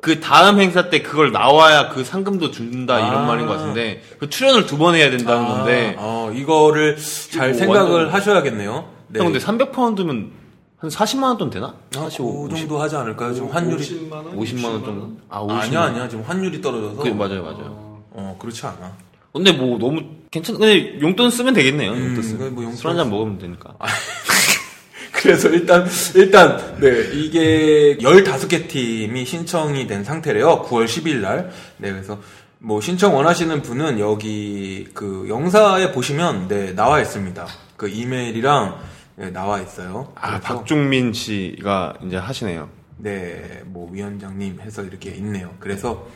그 0.00 0.20
다음 0.20 0.60
행사 0.60 0.90
때 0.90 1.02
그걸 1.02 1.32
나와야 1.32 1.88
그 1.88 2.04
상금도 2.04 2.52
준다 2.52 3.00
이런 3.00 3.24
아. 3.24 3.26
말인 3.26 3.46
것 3.46 3.54
같은데 3.54 4.00
그 4.20 4.30
출연을 4.30 4.66
두 4.66 4.78
번 4.78 4.94
해야 4.94 5.10
된다는 5.10 5.48
건데. 5.48 5.96
어, 5.98 6.30
이거를 6.32 6.96
잘 7.32 7.48
뭐 7.50 7.58
생각을 7.58 7.92
완전- 8.04 8.14
하셔야겠네요. 8.14 8.88
네. 9.08 9.18
형 9.18 9.32
근데 9.32 9.44
300파운드면 9.44 10.30
한 10.78 10.90
40만 10.90 11.22
원 11.24 11.38
돈 11.38 11.50
되나? 11.50 11.74
아, 11.96 12.04
그 12.08 12.48
정도 12.54 12.80
하지 12.80 12.94
않을까요? 12.94 13.34
지금 13.34 13.48
환율이 13.48 13.82
50만 13.82 14.12
원? 14.12 14.38
50만 14.38 14.64
원 14.66 14.84
정도? 14.84 15.10
아, 15.28 15.40
50만 15.40 15.50
아니야 15.50 15.80
아니야 15.82 16.08
지금 16.08 16.22
환율이 16.22 16.60
떨어져서 16.62 17.02
그 17.02 17.08
맞아요, 17.08 17.42
맞아요. 17.42 18.02
어 18.12 18.36
그렇지 18.38 18.64
않아. 18.66 18.92
근데 19.32 19.50
뭐 19.50 19.78
너무 19.78 20.00
괜찮. 20.34 20.58
근데 20.58 21.00
용돈 21.00 21.30
쓰면 21.30 21.54
되겠네요. 21.54 21.92
음, 21.92 22.06
용돈 22.06 22.22
쓰. 22.24 22.36
그래, 22.36 22.50
뭐 22.50 22.64
용돈 22.64 22.76
술한잔 22.76 23.08
먹으면 23.08 23.38
되니까. 23.38 23.76
그래서 25.12 25.48
일단 25.48 25.86
일단 26.16 26.76
네 26.80 27.10
이게 27.12 27.96
15개 27.98 28.68
팀이 28.68 29.24
신청이 29.24 29.86
된 29.86 30.02
상태래요. 30.02 30.62
9월 30.64 30.86
10일 30.86 31.18
날. 31.18 31.52
네 31.76 31.92
그래서 31.92 32.20
뭐 32.58 32.80
신청 32.80 33.14
원하시는 33.14 33.62
분은 33.62 34.00
여기 34.00 34.88
그 34.92 35.26
영사에 35.28 35.92
보시면 35.92 36.48
네 36.48 36.74
나와 36.74 37.00
있습니다. 37.00 37.46
그 37.76 37.88
이메일이랑 37.88 38.76
네, 39.16 39.30
나와 39.30 39.60
있어요. 39.60 40.12
아 40.16 40.40
박종민 40.40 41.12
씨가 41.12 41.94
이제 42.04 42.16
하시네요. 42.16 42.68
네, 42.96 43.62
뭐 43.66 43.88
위원장님 43.92 44.60
해서 44.60 44.82
이렇게 44.82 45.10
있네요. 45.10 45.54
그래서 45.60 46.08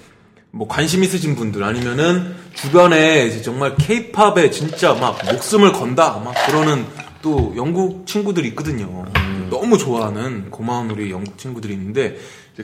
뭐 0.50 0.66
관심 0.66 1.04
있으신 1.04 1.36
분들 1.36 1.62
아니면은 1.62 2.34
주변에 2.54 3.26
이제 3.26 3.42
정말 3.42 3.76
케이팝에 3.76 4.50
진짜 4.50 4.94
막 4.94 5.18
목숨을 5.30 5.72
건다 5.72 6.18
막 6.18 6.34
그러는 6.46 6.86
또 7.20 7.52
영국 7.56 8.06
친구들이 8.06 8.48
있거든요. 8.48 9.04
너무 9.50 9.78
좋아하는 9.78 10.50
고마운 10.50 10.90
우리 10.90 11.10
영국 11.10 11.38
친구들이 11.38 11.74
있는데 11.74 12.16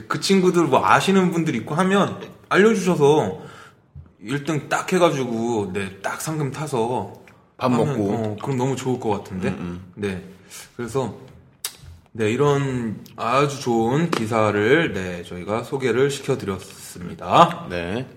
그 0.07 0.19
친구들 0.19 0.65
뭐 0.65 0.85
아시는 0.85 1.31
분들 1.31 1.55
있고 1.55 1.75
하면 1.75 2.19
알려주셔서 2.49 3.39
1등 4.23 4.69
딱 4.69 4.91
해가지고 4.91 5.71
네딱 5.73 6.21
상금 6.21 6.51
타서 6.51 7.13
밥 7.57 7.71
하면, 7.71 7.87
먹고. 7.87 8.11
어, 8.11 8.37
그럼 8.41 8.57
너무 8.57 8.75
좋을 8.75 8.99
것 8.99 9.09
같은데 9.09 9.55
네 9.95 10.23
그래서 10.75 11.15
네, 12.17 12.31
이런 12.31 13.03
아주 13.17 13.59
좋은 13.59 14.09
기사를 14.09 14.93
네, 14.93 15.21
저희가 15.23 15.63
소개를 15.63 16.09
시켜 16.09 16.37
드렸습니다. 16.37 17.67
네. 17.69 18.07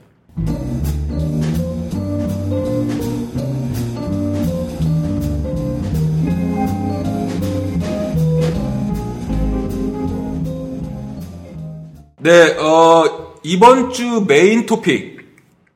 네, 12.21 12.57
어, 12.57 13.35
이번 13.43 13.93
주 13.93 14.25
main 14.29 14.67
topic, 14.67 15.27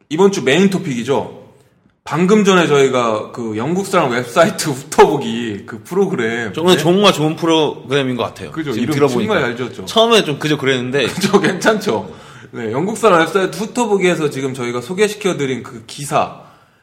이번 0.09 0.31
주 0.31 0.45
main 0.45 0.71
topic이죠. 0.71 1.42
방금 2.05 2.45
전에 2.45 2.67
저희가 2.67 3.31
그 3.33 3.57
영국사랑 3.57 4.11
웹사이트 4.11 4.71
훑어보기 4.71 5.65
그 5.67 5.83
프로그램 5.85 6.53
정말 6.53 6.77
정말 6.77 7.13
좋은 7.13 7.37
프로그램인 7.37 8.17
것 8.17 8.25
같아요. 8.25 8.51
그죠 8.51 8.73
지금 8.73 8.83
이름 8.85 8.95
들어보니까. 8.95 9.35
정말 9.35 9.57
잘 9.57 9.57
지었죠. 9.57 9.85
처음에 9.87 10.25
좀 10.25 10.39
그저 10.39 10.57
그랬는데 10.57 11.07
저 11.23 11.41
괜찮죠. 11.41 12.13
네, 12.51 12.71
영국사랑 12.73 13.21
웹사이트 13.21 13.57
훑어보기에서 13.57 14.31
지금 14.31 14.53
저희가 14.53 14.81
소개시켜드린 14.81 15.63
그 15.63 15.85
기사, 15.87 16.41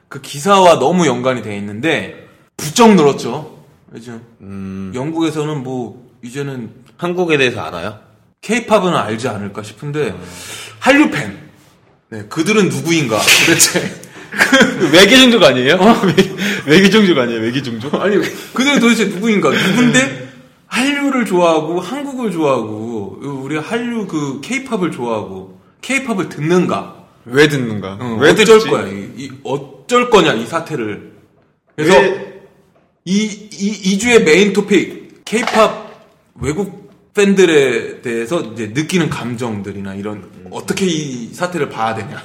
그 0.08 0.20
기사와 0.22 0.80
너무 0.80 1.06
연관이 1.06 1.44
돼 1.44 1.56
있는데 1.58 2.28
부쩍 2.58 2.96
늘었죠. 2.96 3.60
요즘 3.94 4.22
음, 4.42 4.92
영국에서는 4.96 5.64
뭐 5.64 6.10
이제는 6.24 6.72
한국에 6.98 7.38
대해서 7.38 7.62
알아요? 7.62 8.00
케이팝은 8.42 8.96
알지 8.96 9.28
않을까 9.28 9.64
싶은데 9.64 10.16
한류 10.80 11.12
팬, 11.12 11.38
네, 12.10 12.24
그들은 12.30 12.70
누구인가 12.70 13.18
도대체? 13.46 14.09
외계 14.94 15.18
종족 15.18 15.44
아니에요? 15.44 15.80
외계 16.66 16.90
종족 16.90 17.18
아니에요? 17.18 17.42
외계 17.42 17.62
종족? 17.62 17.94
아니 17.96 18.18
그들은 18.54 18.80
도대체 18.80 19.06
누구인가? 19.06 19.50
누군데 19.50 20.30
한류를 20.68 21.26
좋아하고 21.26 21.80
한국을 21.82 22.32
좋아하고 22.32 23.20
우리 23.44 23.58
한류 23.58 24.06
그 24.08 24.40
케이팝을 24.42 24.92
좋아하고 24.92 25.60
케이팝을 25.82 26.30
듣는가? 26.30 26.96
왜 27.26 27.48
듣는가? 27.48 27.98
어, 28.00 28.18
왜 28.20 28.32
어쩔 28.32 28.46
듣지? 28.46 28.70
거야? 28.70 28.88
이, 28.88 29.10
이 29.18 29.32
어쩔 29.44 30.10
거냐 30.10 30.34
이 30.34 30.46
사태를. 30.46 31.12
그래서 31.76 32.00
왜- 32.00 32.42
이, 33.06 33.24
이, 33.52 33.98
2주의 33.98 34.24
메인 34.24 34.54
토픽, 34.54 35.24
케이팝 35.26 35.90
외국 36.42 36.92
팬들에 37.14 38.02
대해서 38.02 38.40
이제 38.42 38.68
느끼는 38.74 39.10
감정들이나 39.10 39.96
이런, 39.96 40.30
어떻게 40.52 40.86
이 40.86 41.34
사태를 41.34 41.70
봐야 41.70 41.96
되냐. 41.96 42.22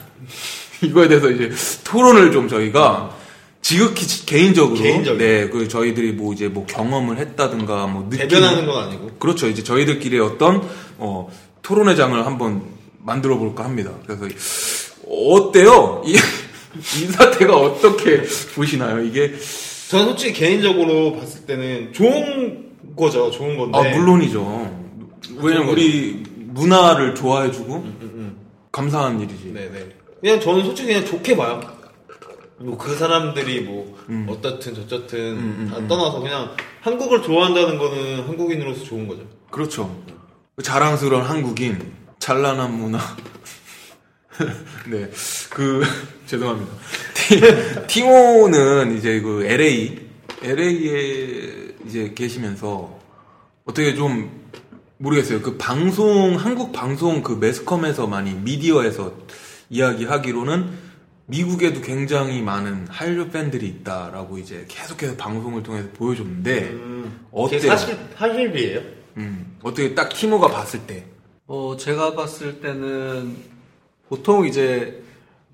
이거에 0.89 1.09
대해서 1.09 1.31
이제 1.31 1.51
토론을 1.85 2.33
좀 2.33 2.49
저희가 2.49 3.17
지극히 3.63 4.07
지- 4.07 4.27
개인적으로, 4.27 4.79
개인적으로. 4.81 5.19
네, 5.25 5.49
그 5.49 5.69
저희들이 5.69 6.13
뭐 6.13 6.33
이제 6.35 6.49
뭐 6.49 6.67
경험을 6.67 7.17
했다든가 7.19 7.87
뭐 7.87 8.03
느끼는 8.11 8.29
대변하는 8.29 8.67
건 8.67 8.85
아니고. 8.85 9.11
그렇죠. 9.19 9.49
이제 9.49 9.63
저희들끼리 9.63 10.19
어떤 10.21 10.63
어, 10.99 11.31
토론회 11.63 11.95
장을 11.95 12.25
한번 12.27 12.63
만들어 13.03 13.39
볼까 13.39 13.65
합니다. 13.65 13.91
그래서 14.07 14.27
어때요? 15.09 16.03
이, 16.07 16.13
이 16.77 17.07
사태가 17.07 17.57
어떻게 17.57 18.23
보시나요? 18.55 19.03
이게 19.03 19.35
저는 19.89 20.07
솔직히 20.09 20.33
개인적으로 20.33 21.15
봤을 21.17 21.43
때는 21.47 21.93
좋은 21.93 22.65
거죠. 22.97 23.31
좋은 23.31 23.57
건데. 23.57 23.79
아 23.79 23.97
물론이죠. 23.97 24.85
왜냐면 25.37 25.69
우리 25.71 26.23
문화를 26.37 27.15
좋아해주고 27.15 27.85
감사한 28.73 29.21
일이지. 29.21 29.53
네네. 29.55 29.87
그냥 30.25 30.41
저는 30.41 30.65
솔직히 30.65 30.89
그냥 30.89 31.05
좋게 31.05 31.37
봐요. 31.37 31.61
뭐 32.57 32.79
그 32.79 32.95
사람들이 32.97 33.61
뭐 33.61 33.95
어떻든 34.27 34.75
저쩌든 34.75 35.69
다 35.69 35.87
떠나서 35.87 36.21
그냥 36.21 36.57
한국을 36.81 37.21
좋아한다는 37.21 37.77
거는 37.77 38.23
한국인으로서 38.27 38.83
좋은 38.85 39.07
거죠. 39.07 39.23
그렇죠. 39.51 39.95
자랑스러운 40.63 41.23
한국인, 41.25 41.93
찬란한 42.19 42.73
문화. 42.73 42.99
네, 44.89 45.11
그 45.51 45.83
죄송합니다. 46.27 46.73
티- 47.13 47.41
티모는 47.87 48.97
이제 48.97 49.21
그 49.21 49.45
LA, 49.45 49.99
LA에 50.43 51.75
이제 51.87 52.13
계시면서 52.15 52.99
어떻게 53.67 53.95
좀 53.95 54.31
모르겠어요. 54.97 55.43
그 55.43 55.59
방송 55.59 56.37
한국 56.37 56.73
방송 56.73 57.23
그 57.23 57.33
매스컴에서 57.33 58.07
많이 58.07 58.33
미디어에서 58.33 59.13
이야기하기로는 59.71 60.71
미국에도 61.27 61.81
굉장히 61.81 62.43
많은 62.43 62.87
한류 62.89 63.31
팬들이 63.31 63.67
있다라고 63.69 64.39
이제 64.39 64.67
계속해서 64.69 65.17
방송을 65.17 65.63
통해서 65.63 65.89
보여줬는데 65.95 66.75
어때요? 67.31 67.61
그게 67.61 67.61
사실 67.61 67.97
사실이에요. 68.17 68.81
음, 69.17 69.57
어떻게 69.63 69.95
딱 69.95 70.09
티모가 70.11 70.49
봤을 70.49 70.81
때. 70.87 71.07
어, 71.47 71.77
제가 71.79 72.15
봤을 72.15 72.61
때는 72.61 73.37
보통 74.09 74.47
이제 74.47 75.03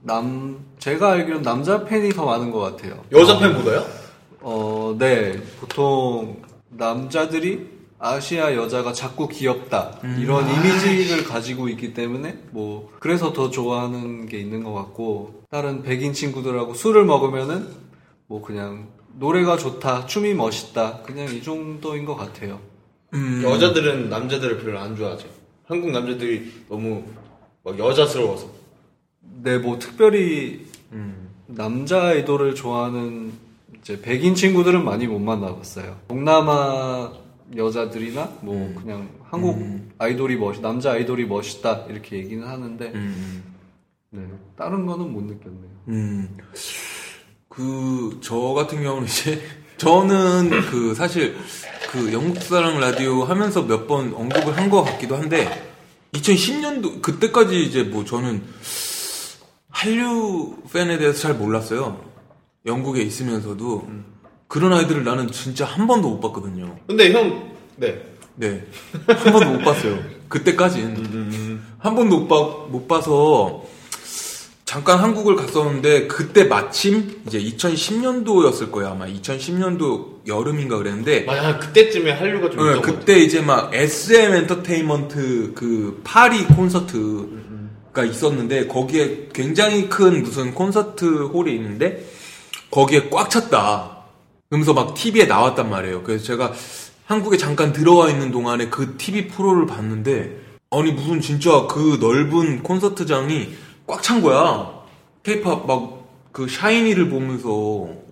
남, 0.03 0.65
제가 0.79 1.13
알기로는 1.13 1.43
남자 1.43 1.85
팬이 1.85 2.11
더 2.11 2.25
많은 2.25 2.51
것 2.51 2.61
같아요. 2.61 3.05
여자 3.13 3.39
팬보다요? 3.39 3.87
어, 4.41 4.97
네. 4.99 5.41
보통 5.61 6.43
남자들이 6.71 7.69
아시아 8.01 8.57
여자가 8.57 8.93
자꾸 8.95 9.29
귀엽다. 9.29 9.99
이런 10.19 10.49
이미지를 10.49 11.25
가지고 11.25 11.69
있기 11.69 11.93
때문에 11.93 12.39
뭐, 12.51 12.91
그래서 12.99 13.33
더 13.33 13.51
좋아하는 13.51 14.27
게 14.27 14.39
있는 14.39 14.65
것 14.65 14.73
같고, 14.73 15.45
다른 15.51 15.83
백인 15.83 16.13
친구들하고 16.15 16.75
술을 16.75 17.05
먹으면은 17.05 17.69
뭐 18.27 18.41
그냥 18.41 18.89
노래가 19.19 19.57
좋다, 19.59 20.07
춤이 20.07 20.35
멋있다. 20.35 21.03
그냥 21.03 21.33
이 21.35 21.43
정도인 21.43 22.07
것 22.07 22.17
같아요. 22.17 22.59
음, 23.13 23.43
여자들은 23.45 24.09
남자들을 24.09 24.59
별로 24.59 24.79
안 24.79 24.97
좋아하죠. 24.97 25.29
한국 25.67 25.91
남자들이 25.91 26.51
너무 26.69 27.05
막 27.63 27.79
여자스러워서. 27.79 28.47
네, 29.43 29.59
뭐 29.59 29.79
특별히 29.79 30.67
남자 31.47 32.03
아이돌을 32.03 32.55
좋아하는 32.55 33.33
이제 33.81 34.01
백인 34.01 34.35
친구들은 34.35 34.85
많이 34.85 35.07
못 35.07 35.19
만나봤어요. 35.19 35.99
동남아 36.09 37.13
여자들이나 37.57 38.33
뭐 38.43 38.73
그냥 38.81 39.09
한국 39.31 39.59
아이돌이 39.99 40.37
멋, 40.37 40.61
남자 40.61 40.93
아이돌이 40.93 41.27
멋있다 41.27 41.87
이렇게 41.89 42.17
얘기는 42.19 42.47
하는데 42.47 42.93
음, 42.95 43.43
네, 44.11 44.23
다른 44.57 44.87
거는 44.87 45.13
못 45.13 45.23
느꼈네요. 45.25 45.71
음. 45.89 46.37
그, 47.49 48.19
저 48.23 48.37
같은 48.55 48.83
경우는 48.83 49.09
이제, 49.09 49.43
저는 49.77 50.51
그, 50.71 50.95
사실, 50.95 51.37
그 51.91 52.13
영국 52.13 52.41
사랑 52.43 52.79
라디오 52.79 53.25
하면서 53.25 53.63
몇 53.63 53.87
번 53.89 54.15
언급을 54.15 54.57
한 54.57 54.71
것 54.71 54.83
같기도 54.85 55.17
한데, 55.17 55.49
2010년도, 56.13 57.03
그때까지 57.03 57.61
이제 57.65 57.83
뭐 57.83 58.05
저는 58.05 58.43
한류 59.69 60.57
팬에 60.73 60.99
대해서 60.99 61.19
잘 61.21 61.35
몰랐어요. 61.35 62.01
영국에 62.67 63.03
있으면서도. 63.03 63.89
그런 64.51 64.73
아이들을 64.73 65.05
나는 65.05 65.31
진짜 65.31 65.65
한 65.65 65.87
번도 65.87 66.11
못 66.11 66.21
봤거든요. 66.21 66.77
근데 66.89 67.13
형, 67.13 67.53
네. 67.77 68.03
네. 68.35 68.67
한 69.07 69.33
번도 69.33 69.53
못 69.53 69.59
봤어요. 69.61 69.97
그때까진. 70.29 71.61
한 71.79 71.95
번도 71.95 72.19
못, 72.19 72.27
봐, 72.27 72.67
못 72.69 72.89
봐서 72.89 73.65
잠깐 74.65 74.99
한국을 74.99 75.37
갔었는데 75.37 76.09
그때 76.09 76.45
마침 76.45 77.23
이제 77.29 77.39
2010년도였을 77.39 78.73
거예요. 78.73 78.91
아마 78.91 79.07
2010년도 79.07 80.27
여름인가 80.27 80.79
그랬는데 80.79 81.21
맞아, 81.27 81.57
그때쯤에 81.57 82.11
한류가 82.11 82.51
좀 82.51 82.73
네, 82.73 82.81
그때 82.81 83.21
이제 83.21 83.41
막 83.41 83.73
SM 83.73 84.35
엔터테인먼트 84.35 85.53
그 85.55 86.01
파리 86.03 86.45
콘서트가 86.47 88.05
있었는데 88.05 88.67
거기에 88.67 89.29
굉장히 89.33 89.89
큰 89.89 90.25
무슨 90.25 90.55
콘서트 90.55 91.05
홀이 91.05 91.55
있는데 91.55 92.05
거기에 92.73 93.11
꽉 93.11 93.31
찼다. 93.31 94.00
그러면서 94.51 94.75
막 94.75 94.95
TV에 94.95 95.25
나왔단 95.25 95.71
말이에요. 95.71 96.03
그래서 96.03 96.25
제가 96.25 96.53
한국에 97.07 97.39
잠깐 97.39 97.73
들어와 97.73 98.11
있는 98.11 98.31
동안에 98.31 98.69
그 98.69 98.97
TV 98.99 99.29
프로를 99.29 99.67
봤는데 99.67 100.39
아니 100.71 100.93
무슨 100.93 101.21
진짜 101.21 101.67
그 101.67 101.97
넓은 102.01 102.63
콘서트장이 102.63 103.49
꽉 103.87 104.03
찬 104.03 104.21
거야. 104.21 104.85
케이팝 105.23 105.67
막 105.67 106.01
그 106.33 106.49
샤이니를 106.49 107.09
보면서 107.09 107.49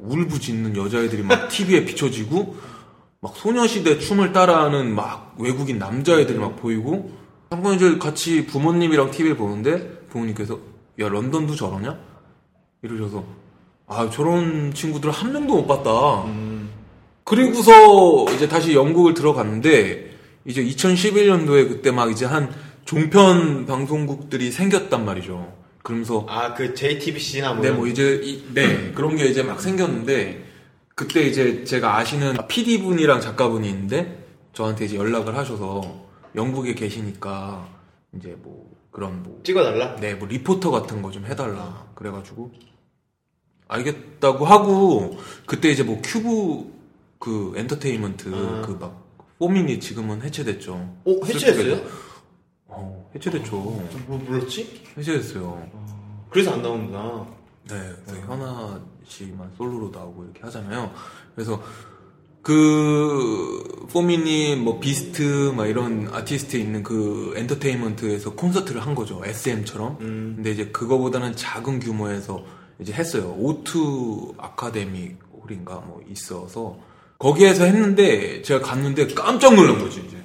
울부짖는 0.01 0.77
여자애들이 0.77 1.23
막 1.23 1.49
TV에 1.51 1.85
비춰지고 1.85 2.57
막 3.21 3.37
소녀시대 3.37 3.99
춤을 3.99 4.33
따라하는 4.33 4.95
막 4.95 5.35
외국인 5.39 5.79
남자애들이 5.79 6.39
막 6.39 6.57
보이고 6.57 7.11
이제 7.75 7.99
같이 7.99 8.47
부모님이랑 8.47 9.11
TV를 9.11 9.37
보는데 9.37 10.01
부모님께서 10.11 10.59
야 11.01 11.09
런던도 11.09 11.55
저러냐? 11.55 11.99
이러셔서 12.83 13.25
아 13.89 14.09
저런 14.11 14.73
친구들 14.75 15.11
한 15.11 15.33
명도 15.33 15.57
못 15.63 15.67
봤다. 15.67 16.25
그리고서 17.25 18.25
이제 18.35 18.49
다시 18.49 18.75
영국을 18.75 19.15
들어갔는데 19.15 20.11
이제 20.47 20.65
2011년도에 20.65 21.69
그때 21.69 21.91
막 21.91 22.11
이제 22.11 22.25
한 22.25 22.51
종편 22.85 23.67
방송국들이 23.67 24.51
생겼단 24.51 25.05
말이죠. 25.05 25.53
그러면서 25.83 26.27
아, 26.29 26.55
그 26.55 26.75
JTBC나 26.75 27.55
뭐. 27.55 27.63
네, 27.65 27.71
뭐 27.71 27.87
이제 27.87 28.21
이- 28.23 28.45
네 28.55 28.93
그런 28.95 29.17
게 29.17 29.27
이제 29.27 29.43
막 29.43 29.61
생겼는데 29.61 30.45
그때 30.95 31.23
이제 31.23 31.65
제가 31.65 31.97
아시는 31.99 32.37
PD 32.49 32.83
분이랑 32.83 33.21
작가 33.21 33.49
분이 33.49 33.69
있는데 33.69 34.25
저한테 34.55 34.87
이제 34.87 34.97
연락을 34.97 35.37
하셔서 35.37 35.83
영국에 36.35 36.75
계시니까 36.75 37.67
이제 38.17 38.37
뭐 38.43 38.71
그런 38.91 39.23
뭐 39.23 39.41
찍어달라? 39.45 39.97
네, 39.97 40.15
뭐 40.15 40.27
리포터 40.29 40.71
같은 40.71 41.01
거 41.03 41.11
좀 41.11 41.25
해달라. 41.27 41.87
그래가지고 41.95 42.51
알겠다고 43.69 44.45
하고 44.45 45.19
그때 45.47 45.71
이제 45.71 45.83
뭐 45.83 46.01
큐브 46.03 46.73
그 47.19 47.53
엔터테인먼트 47.57 48.31
아. 48.35 48.63
그 48.67 48.88
막 48.88 49.09
포미닛이 49.39 49.79
지금은 49.79 50.23
해체됐죠. 50.23 50.73
어, 51.05 51.21
해체했어요? 51.25 51.81
어, 52.67 53.11
해체됐죠. 53.15 53.57
뭐 53.57 54.23
몰랐지? 54.27 54.83
해체됐어요. 54.97 55.71
그래서 56.31 56.53
안 56.53 56.63
나오는구나. 56.63 57.27
네, 57.69 57.75
그 58.07 58.17
현아 58.27 58.81
씨만 59.07 59.53
솔로로 59.57 59.91
나오고 59.91 60.25
이렇게 60.25 60.41
하잖아요. 60.43 60.91
그래서 61.35 61.63
그 62.43 63.87
포미님 63.93 64.65
뭐 64.65 64.81
비스트 64.81 65.53
막 65.55 65.67
이런 65.67 66.09
아티스트에 66.13 66.59
있는 66.61 66.83
그 66.83 67.35
엔터테인먼트에서 67.37 68.35
콘서트를 68.35 68.85
한 68.85 68.95
거죠. 68.95 69.21
SM처럼. 69.25 69.99
근데 69.99 70.51
이제 70.51 70.69
그거보다는 70.69 71.37
작은 71.37 71.79
규모에서 71.81 72.45
이제 72.81 72.93
했어요. 72.93 73.37
O2 73.41 74.35
아카데미 74.39 75.11
홀인가 75.43 75.75
뭐 75.87 76.01
있어서 76.11 76.77
거기에서 77.19 77.65
했는데 77.65 78.43
제가 78.43 78.61
갔는데 78.61 79.09
깜짝 79.15 79.55
놀란 79.55 79.79
거지 79.79 80.03
이제. 80.07 80.17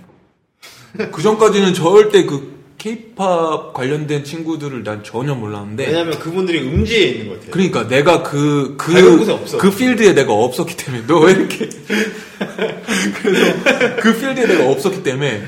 그 1.11 1.21
전까지는 1.23 1.73
절대 1.73 2.23
그 2.25 2.53
케이팝 2.77 3.73
관련된 3.73 4.23
친구들을 4.23 4.83
난 4.83 5.03
전혀 5.03 5.33
몰랐는데 5.33 5.87
왜냐면 5.87 6.19
그분들이 6.19 6.59
음지에 6.67 6.99
있는 7.07 7.27
것 7.29 7.33
같아요. 7.35 7.51
그러니까 7.51 7.87
내가 7.87 8.21
그, 8.23 8.75
그, 8.77 9.17
곳에 9.17 9.31
없어. 9.31 9.57
그 9.57 9.71
필드에 9.71 10.13
내가 10.13 10.33
없었기 10.33 10.75
때문에, 10.77 11.07
너 11.07 11.19
왜 11.21 11.31
이렇게. 11.31 11.69
그래서 13.23 13.95
그 14.01 14.19
필드에 14.19 14.45
내가 14.47 14.69
없었기 14.69 15.01
때문에 15.01 15.43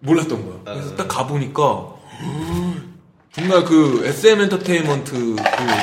몰랐던 0.00 0.46
거야. 0.46 0.74
그래서 0.76 0.94
딱 0.96 1.08
가보니까, 1.08 1.94
정말 3.38 3.64
그 3.64 4.02
SM 4.04 4.40
엔터테인먼트 4.40 5.12
그 5.36 5.36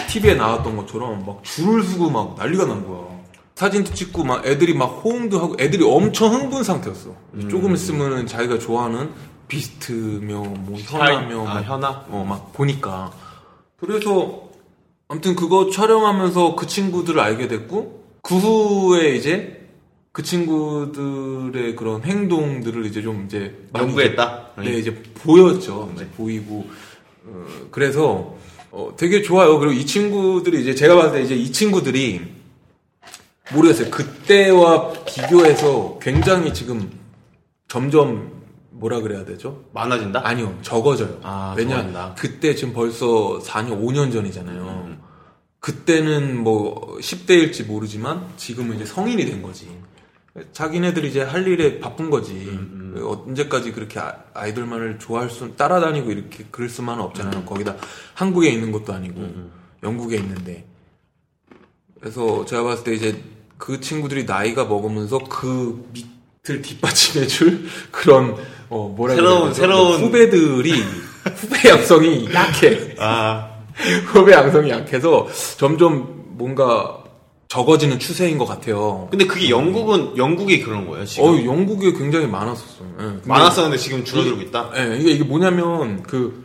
TV에 0.10 0.34
나왔던 0.36 0.76
것처럼 0.76 1.26
막 1.26 1.42
줄을 1.44 1.84
서고 1.84 2.10
막 2.10 2.36
난리가 2.38 2.66
난 2.66 2.86
거야. 2.86 3.06
사진도 3.56 3.94
찍고 3.94 4.26
막 4.26 4.46
애들이 4.46 4.74
막 4.74 5.02
호응도 5.04 5.40
하고 5.40 5.56
애들이 5.58 5.86
엄청 5.86 6.34
흥분 6.34 6.64
상태였어. 6.66 7.16
조금 7.50 7.74
있으면은 7.74 8.28
자기가 8.28 8.60
좋아하는 8.60 9.12
비스트며 9.48 10.36
뭐 10.42 10.78
현아며 10.78 11.48
아, 11.48 11.54
뭐 11.54 11.62
현아? 11.62 12.06
어, 12.10 12.26
막 12.28 12.52
보니까. 12.52 13.14
그래서, 13.78 14.50
아무튼 15.08 15.36
그거 15.36 15.70
촬영하면서 15.70 16.56
그 16.56 16.68
친구들을 16.68 17.18
알게 17.20 17.48
됐고, 17.48 18.04
그 18.22 18.36
후에 18.36 19.16
이제 19.16 19.70
그 20.12 20.24
친구들의 20.24 21.76
그런 21.76 22.04
행동들을 22.04 22.86
이제 22.86 23.02
좀 23.02 23.26
이제 23.26 23.56
연구했다? 23.78 24.50
네, 24.58 24.78
이제 24.80 24.94
보였죠. 25.14 25.92
이제 25.96 26.08
보이고. 26.18 26.66
어, 27.28 27.46
그래서, 27.72 28.36
어, 28.72 28.94
되게 28.98 29.22
좋아요. 29.22 29.58
그리고 29.60 29.74
이 29.74 29.86
친구들이 29.86 30.62
이제 30.62 30.76
제가 30.76 30.96
봤을 30.96 31.14
때 31.14 31.22
이제 31.24 31.36
이 31.36 31.52
친구들이 31.52 32.22
모르겠어요. 33.54 33.90
그때와 33.92 34.92
비교해서 35.04 36.00
굉장히 36.02 36.54
지금 36.54 36.90
점점 37.68 38.32
뭐라 38.72 39.00
그래야 39.02 39.24
되죠? 39.24 39.64
많아진다? 39.74 40.22
아니요, 40.28 40.58
적어져요. 40.62 41.20
아, 41.24 41.54
왜냐, 41.58 41.78
적어진다. 41.78 42.16
그때 42.18 42.56
지금 42.56 42.74
벌써 42.74 43.40
4년, 43.44 43.82
5년 43.82 44.12
전이잖아요. 44.12 44.98
그때는 45.60 46.44
뭐 46.44 46.98
10대일지 47.00 47.66
모르지만 47.66 48.28
지금은 48.38 48.76
이제 48.76 48.86
성인이 48.86 49.26
된 49.26 49.42
거지. 49.42 49.68
자기네들이 50.52 51.10
이제 51.10 51.22
할 51.22 51.48
일에 51.48 51.80
바쁜 51.80 52.10
거지. 52.10 52.60
언제까지 53.02 53.72
그렇게 53.72 54.00
아- 54.00 54.16
아이돌만을 54.34 55.00
좋아할 55.00 55.30
수, 55.30 55.56
따라다니고 55.56 56.12
이렇게 56.12 56.46
그럴 56.52 56.70
수만은 56.70 57.04
없잖아요. 57.04 57.44
거기다 57.46 57.76
한국에 58.14 58.50
있는 58.50 58.72
것도 58.72 58.94
아니고 58.94 59.22
영국에 59.84 60.18
있는데. 60.18 60.66
그래서 62.00 62.46
제가 62.46 62.64
봤을 62.64 62.84
때 62.84 62.94
이제 62.94 63.22
그 63.58 63.80
친구들이 63.80 64.26
나이가 64.26 64.66
먹으면서 64.66 65.20
그 65.20 65.88
밑을 65.94 66.62
뒷받침해줄 66.62 67.66
그런 67.92 68.36
어 68.70 68.90
뭐라 68.90 69.16
새로운-? 69.16 69.54
새로운- 69.54 70.02
후배들이 70.02 70.74
후배 71.36 71.70
양성이 71.70 72.30
약해. 72.34 72.96
아, 73.00 73.52
후배 74.08 74.34
양성이 74.34 74.70
약해서 74.70 75.28
점점 75.58 76.26
뭔가 76.38 77.05
적어지는 77.48 78.00
추세인 78.00 78.38
것 78.38 78.46
같아요. 78.46 79.08
근데 79.12 79.26
그게 79.26 79.50
영국은, 79.50 80.18
영국이 80.18 80.62
그런 80.62 80.88
거예요, 80.88 81.06
지금? 81.06 81.30
어 81.30 81.44
영국에 81.46 81.94
굉장히 81.94 82.28
많았었어요. 82.28 82.88
예. 83.00 83.04
근데- 83.04 83.28
많았었는데 83.28 83.78
지금 83.78 84.04
줄어들고 84.04 84.42
있다? 84.42 84.72
예, 84.76 84.98
이게, 84.98 85.12
이게 85.12 85.24
뭐냐면, 85.24 86.04
그, 86.04 86.44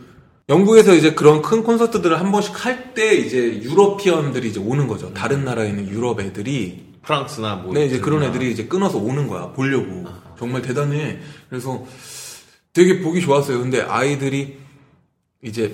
영국에서 0.49 0.93
이제 0.93 1.13
그런 1.13 1.41
큰 1.41 1.63
콘서트들을 1.63 2.19
한 2.19 2.31
번씩 2.31 2.65
할 2.65 2.93
때 2.93 3.15
이제 3.15 3.61
유러피언들이 3.63 4.49
이제 4.49 4.59
오는 4.59 4.85
거죠. 4.87 5.13
다른 5.13 5.45
나라에 5.45 5.69
있는 5.69 5.87
유럽 5.89 6.19
애들이. 6.19 6.91
프랑스나 7.03 7.55
뭐. 7.55 7.73
네, 7.73 7.85
이제 7.85 7.99
그런. 7.99 8.21
애들이 8.21 8.51
이제 8.51 8.65
끊어서 8.65 8.97
오는 8.97 9.27
거야. 9.27 9.53
보려고. 9.53 10.05
정말 10.37 10.61
대단해. 10.61 11.19
그래서 11.49 11.83
되게 12.73 12.99
보기 13.01 13.21
좋았어요. 13.21 13.59
근데 13.59 13.81
아이들이 13.81 14.57
이제 15.43 15.73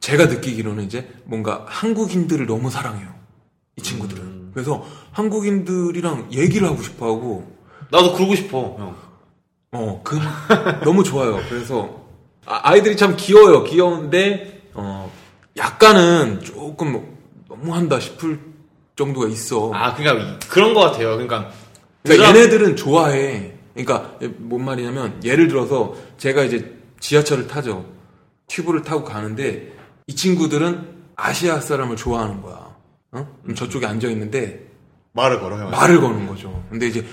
제가 0.00 0.26
느끼기로는 0.26 0.84
이제 0.84 1.06
뭔가 1.24 1.64
한국인들을 1.68 2.46
너무 2.46 2.70
사랑해요. 2.70 3.08
이 3.76 3.82
친구들은. 3.82 4.33
그래서 4.54 4.84
한국인들이랑 5.12 6.28
얘기를 6.32 6.68
하고 6.68 6.82
싶어 6.82 7.06
하고 7.06 7.52
나도 7.90 8.14
그러고 8.14 8.34
싶어, 8.34 8.76
형. 8.78 8.94
어, 9.72 10.00
그, 10.04 10.16
너무 10.84 11.02
좋아요. 11.02 11.40
그래서, 11.48 12.02
아, 12.46 12.74
이들이참 12.76 13.16
귀여워요. 13.16 13.64
귀여운데, 13.64 14.62
어, 14.74 15.10
약간은 15.56 16.40
조금 16.42 17.04
너무한다 17.48 17.98
싶을 18.00 18.38
정도가 18.96 19.28
있어. 19.28 19.72
아, 19.74 19.94
그러니까 19.94 20.24
이- 20.24 20.38
그런 20.48 20.74
거 20.74 20.80
같아요. 20.80 21.10
그러니까. 21.12 21.50
그러니까 22.04 22.28
얘네들은 22.28 22.76
좋아해. 22.76 23.52
그러니까, 23.74 24.16
뭔 24.38 24.64
말이냐면, 24.64 25.20
예를 25.24 25.48
들어서, 25.48 25.94
제가 26.18 26.44
이제 26.44 26.72
지하철을 27.00 27.48
타죠. 27.48 27.84
튜브를 28.46 28.82
타고 28.82 29.02
가는데, 29.04 29.72
이 30.06 30.14
친구들은 30.14 30.94
아시아 31.16 31.60
사람을 31.60 31.96
좋아하는 31.96 32.40
거야. 32.42 32.63
어? 33.14 33.26
그럼 33.42 33.54
저쪽에 33.54 33.86
앉아 33.86 34.08
있는데, 34.08 34.66
말을 35.12 35.40
걸어 35.40 35.58
형. 35.58 35.70
말을 35.70 36.00
거는 36.00 36.26
거죠. 36.26 36.64
근데 36.70 36.86
이제 36.88 37.04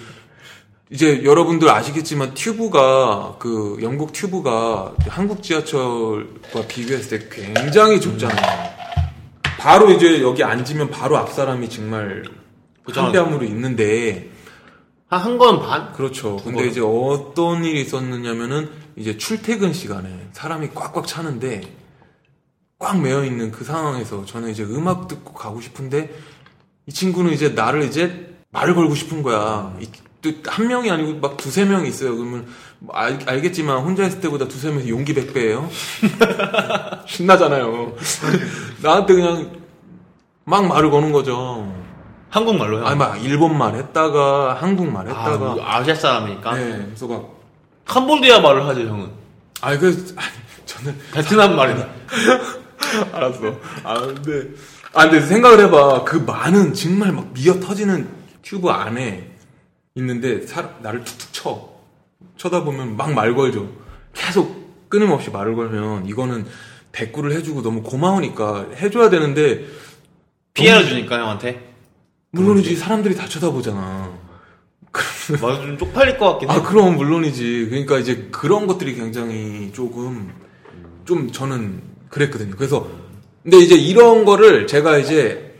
이제 0.89 1.23
여러분들 1.23 1.69
아시겠지만 1.69 2.33
튜브가 2.33 3.37
그 3.39 3.77
영국 3.81 4.11
튜브가 4.11 4.93
한국 5.07 5.41
지하철과 5.41 6.67
비교했을 6.67 7.29
때 7.29 7.29
굉장히 7.31 8.01
좁잖아요. 8.01 8.71
바로 9.57 9.89
이제 9.91 10.21
여기 10.21 10.43
앉으면 10.43 10.89
바로 10.89 11.17
앞 11.17 11.31
사람이 11.31 11.69
정말 11.69 12.23
그죠. 12.83 13.01
한 13.01 13.11
뼘으로 13.13 13.45
있는데 13.45 14.31
한, 15.07 15.21
한건 15.21 15.59
반? 15.61 15.93
그렇죠. 15.93 16.37
근데. 16.37 16.67
이제 16.67 16.81
어떤 16.81 17.63
일이 17.63 17.81
있었느냐면은 17.81 18.69
이제 18.95 19.17
출퇴근 19.17 19.71
시간에 19.71 20.09
사람이 20.33 20.69
꽉꽉 20.73 21.07
차는데 21.07 21.61
꽉 22.81 22.99
매여 22.99 23.23
있는 23.23 23.51
그 23.51 23.63
상황에서 23.63 24.25
저는 24.25 24.49
이제 24.49 24.63
음악 24.63 25.07
듣고 25.07 25.33
가고 25.33 25.61
싶은데 25.61 26.09
이 26.87 26.91
친구는 26.91 27.31
이제 27.31 27.49
나를 27.49 27.83
이제 27.83 28.35
말을 28.49 28.73
걸고 28.73 28.95
싶은 28.95 29.21
거야. 29.21 29.71
이- 29.79 29.87
또한 30.43 30.67
명이 30.67 30.89
아니고 30.89 31.19
막 31.19 31.37
두세 31.37 31.63
명이 31.65 31.87
있어요. 31.89 32.15
그러면 32.17 32.47
뭐 32.79 32.95
알, 32.95 33.19
알겠지만 33.25 33.77
혼자 33.79 34.03
있을 34.03 34.19
때보다 34.19 34.47
두세 34.47 34.71
명이 34.71 34.89
용기 34.89 35.13
백배예요 35.13 35.69
신나잖아요. 37.07 37.93
나한테 38.81 39.13
그냥 39.13 39.51
막 40.43 40.65
말을 40.67 40.89
거는 40.89 41.11
거죠. 41.11 41.71
한국말로 42.29 42.79
형. 42.79 42.87
아니 42.87 42.97
막 42.97 43.23
일본말 43.23 43.75
했다가 43.75 44.55
한국말 44.59 45.07
아, 45.07 45.09
했다가 45.09 45.37
뭐 45.53 45.63
아시아 45.63 45.93
사람이니까. 45.95 46.55
네, 46.55 46.83
그래서 46.87 47.07
막 47.07 47.29
캄보디아 47.85 48.39
말을 48.39 48.65
하죠, 48.67 48.81
형은. 48.81 49.09
아니 49.61 49.77
그 49.79 49.87
아니, 50.17 50.65
저는 50.65 50.97
베트남 51.13 51.55
말이다. 51.55 51.87
알았어. 53.12 53.60
아 53.84 53.99
근데 53.99 54.49
아 54.93 55.10
근데 55.10 55.25
생각을 55.25 55.60
해봐. 55.65 56.04
그 56.04 56.17
많은 56.17 56.73
정말 56.73 57.12
막 57.12 57.32
미어 57.34 57.60
터지는 57.60 58.08
튜브 58.41 58.69
안에 58.69 59.32
있는데 59.95 60.45
사, 60.45 60.69
나를 60.82 61.04
툭툭 61.04 61.34
쳐 61.34 61.69
쳐다보면 62.38 62.97
막 62.97 63.13
말 63.13 63.34
걸죠. 63.36 63.69
계속 64.13 64.88
끊임없이 64.89 65.30
말을 65.30 65.56
걸면 65.56 66.08
이거는 66.08 66.45
대꾸를 66.91 67.32
해주고 67.34 67.62
너무 67.62 67.82
고마우니까 67.84 68.67
해줘야 68.75 69.10
되는데 69.10 69.65
피해를 70.54 70.86
주니까 70.86 71.19
형한테. 71.19 71.69
물론이지 72.32 72.76
사람들이 72.76 73.15
다 73.15 73.28
쳐다보잖아. 73.28 74.11
맞아, 75.41 75.61
좀 75.61 75.78
쪽팔릴 75.78 76.18
것 76.18 76.32
같긴 76.32 76.49
해. 76.49 76.53
아 76.53 76.61
그럼 76.61 76.97
물론이지. 76.97 77.68
그러니까 77.70 77.97
이제 77.99 78.28
그런 78.32 78.68
것들이 78.68 78.95
굉장히 78.95 79.72
조금 79.74 80.34
좀 81.05 81.32
저는 81.32 81.82
그랬거든요. 82.12 82.55
그래서 82.55 82.88
근데 83.41 83.57
이제 83.57 83.76
이런 83.76 84.26
거를 84.26 84.68
제가 84.68 84.99
이제 84.99 85.55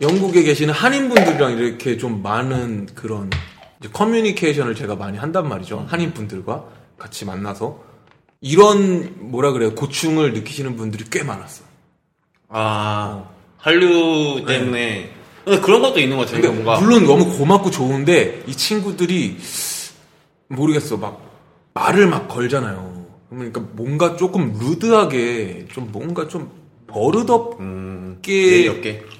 영국에 0.00 0.42
계시는 0.42 0.72
한인분들이랑 0.72 1.58
이렇게 1.58 1.98
좀 1.98 2.22
많은 2.22 2.86
그런 2.94 3.28
이제 3.80 3.90
커뮤니케이션을 3.92 4.74
제가 4.74 4.96
많이 4.96 5.18
한단 5.18 5.48
말이죠. 5.48 5.84
한인분들과 5.88 6.64
같이 6.96 7.24
만나서 7.24 7.82
이런 8.40 9.30
뭐라 9.30 9.52
그래요 9.52 9.74
고충을 9.74 10.32
느끼시는 10.32 10.76
분들이 10.76 11.04
꽤 11.10 11.22
많았어. 11.22 11.64
아, 12.48 13.24
한류 13.58 14.44
때문에. 14.46 15.12
근데 15.44 15.60
그런 15.60 15.82
것도 15.82 15.98
있는 15.98 16.16
것 16.16 16.26
같아요. 16.26 16.42
근데 16.42 16.62
뭔가. 16.62 16.80
물론 16.80 17.04
너무 17.04 17.36
고맙고 17.36 17.70
좋은데 17.70 18.44
이 18.46 18.54
친구들이 18.54 19.36
모르겠어 20.48 20.96
막 20.96 21.20
말을 21.74 22.06
막 22.06 22.28
걸잖아요. 22.28 22.87
그러니까 23.30 23.60
뭔가 23.72 24.16
조금 24.16 24.54
루드하게 24.58 25.66
좀 25.70 25.90
뭔가 25.92 26.28
좀 26.28 26.50
버릇없게 26.86 27.58
음. 27.60 28.20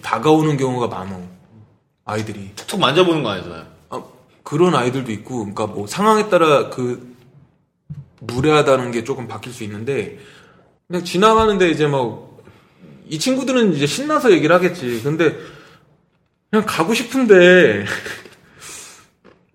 다가오는 0.03 0.57
경우가 0.57 0.89
많어. 0.89 1.21
아이들이. 2.05 2.51
툭 2.57 2.81
만져보는 2.81 3.23
거 3.23 3.29
아니잖아요. 3.31 3.67
아, 3.91 4.03
그런 4.43 4.75
아이들도 4.75 5.13
있고, 5.13 5.41
그러니까 5.41 5.67
뭐 5.67 5.87
상황에 5.87 6.31
따라 6.31 6.71
그 6.71 7.15
무례하다는 8.21 8.93
게 8.93 9.05
조금 9.05 9.29
바뀔 9.29 9.53
수 9.53 9.63
있는데, 9.65 10.19
그냥 10.87 11.05
지나가는데 11.05 11.71
이제 11.71 11.87
막, 11.87 12.39
이 13.09 13.19
친구들은 13.19 13.75
이제 13.75 13.87
신나서 13.87 14.33
얘기를 14.33 14.55
하겠지. 14.57 15.03
근데, 15.03 15.37
그냥 16.51 16.65
가고 16.67 16.95
싶은데, 16.95 17.85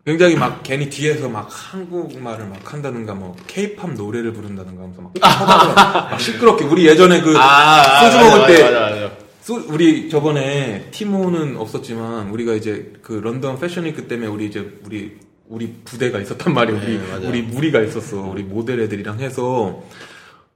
굉장히 0.05 0.35
막 0.35 0.63
괜히 0.63 0.89
뒤에서 0.89 1.29
막 1.29 1.47
한국말을 1.49 2.47
막 2.47 2.73
한다든가 2.73 3.13
뭐 3.13 3.35
케이팝 3.47 3.93
노래를 3.93 4.33
부른다든가 4.33 4.83
하면서 4.83 5.01
막, 5.01 5.13
쳐다보고 5.15 5.73
막 5.75 6.19
시끄럽게 6.19 6.65
우리 6.65 6.85
예전에 6.87 7.21
그 7.21 7.31
소주 7.33 8.17
먹을 8.17 8.47
때 8.47 8.63
맞아, 8.63 8.79
맞아. 8.81 9.11
소- 9.41 9.63
우리 9.69 10.09
저번에 10.09 10.89
티모는 10.91 11.55
없었지만 11.57 12.29
우리가 12.31 12.53
이제 12.53 12.91
그 13.01 13.13
런던 13.13 13.59
패션 13.59 13.85
위크 13.85 14.07
때문에 14.07 14.27
우리 14.27 14.47
이제 14.47 14.77
우리 14.85 15.17
우리 15.47 15.73
부대가 15.85 16.19
있었단 16.19 16.53
말이야. 16.53 16.75
우리 16.81 16.97
네. 16.97 17.27
우리 17.27 17.41
무리가 17.41 17.81
있었어. 17.81 18.17
우리 18.21 18.43
모델 18.43 18.81
애들이랑 18.81 19.19
해서 19.19 19.83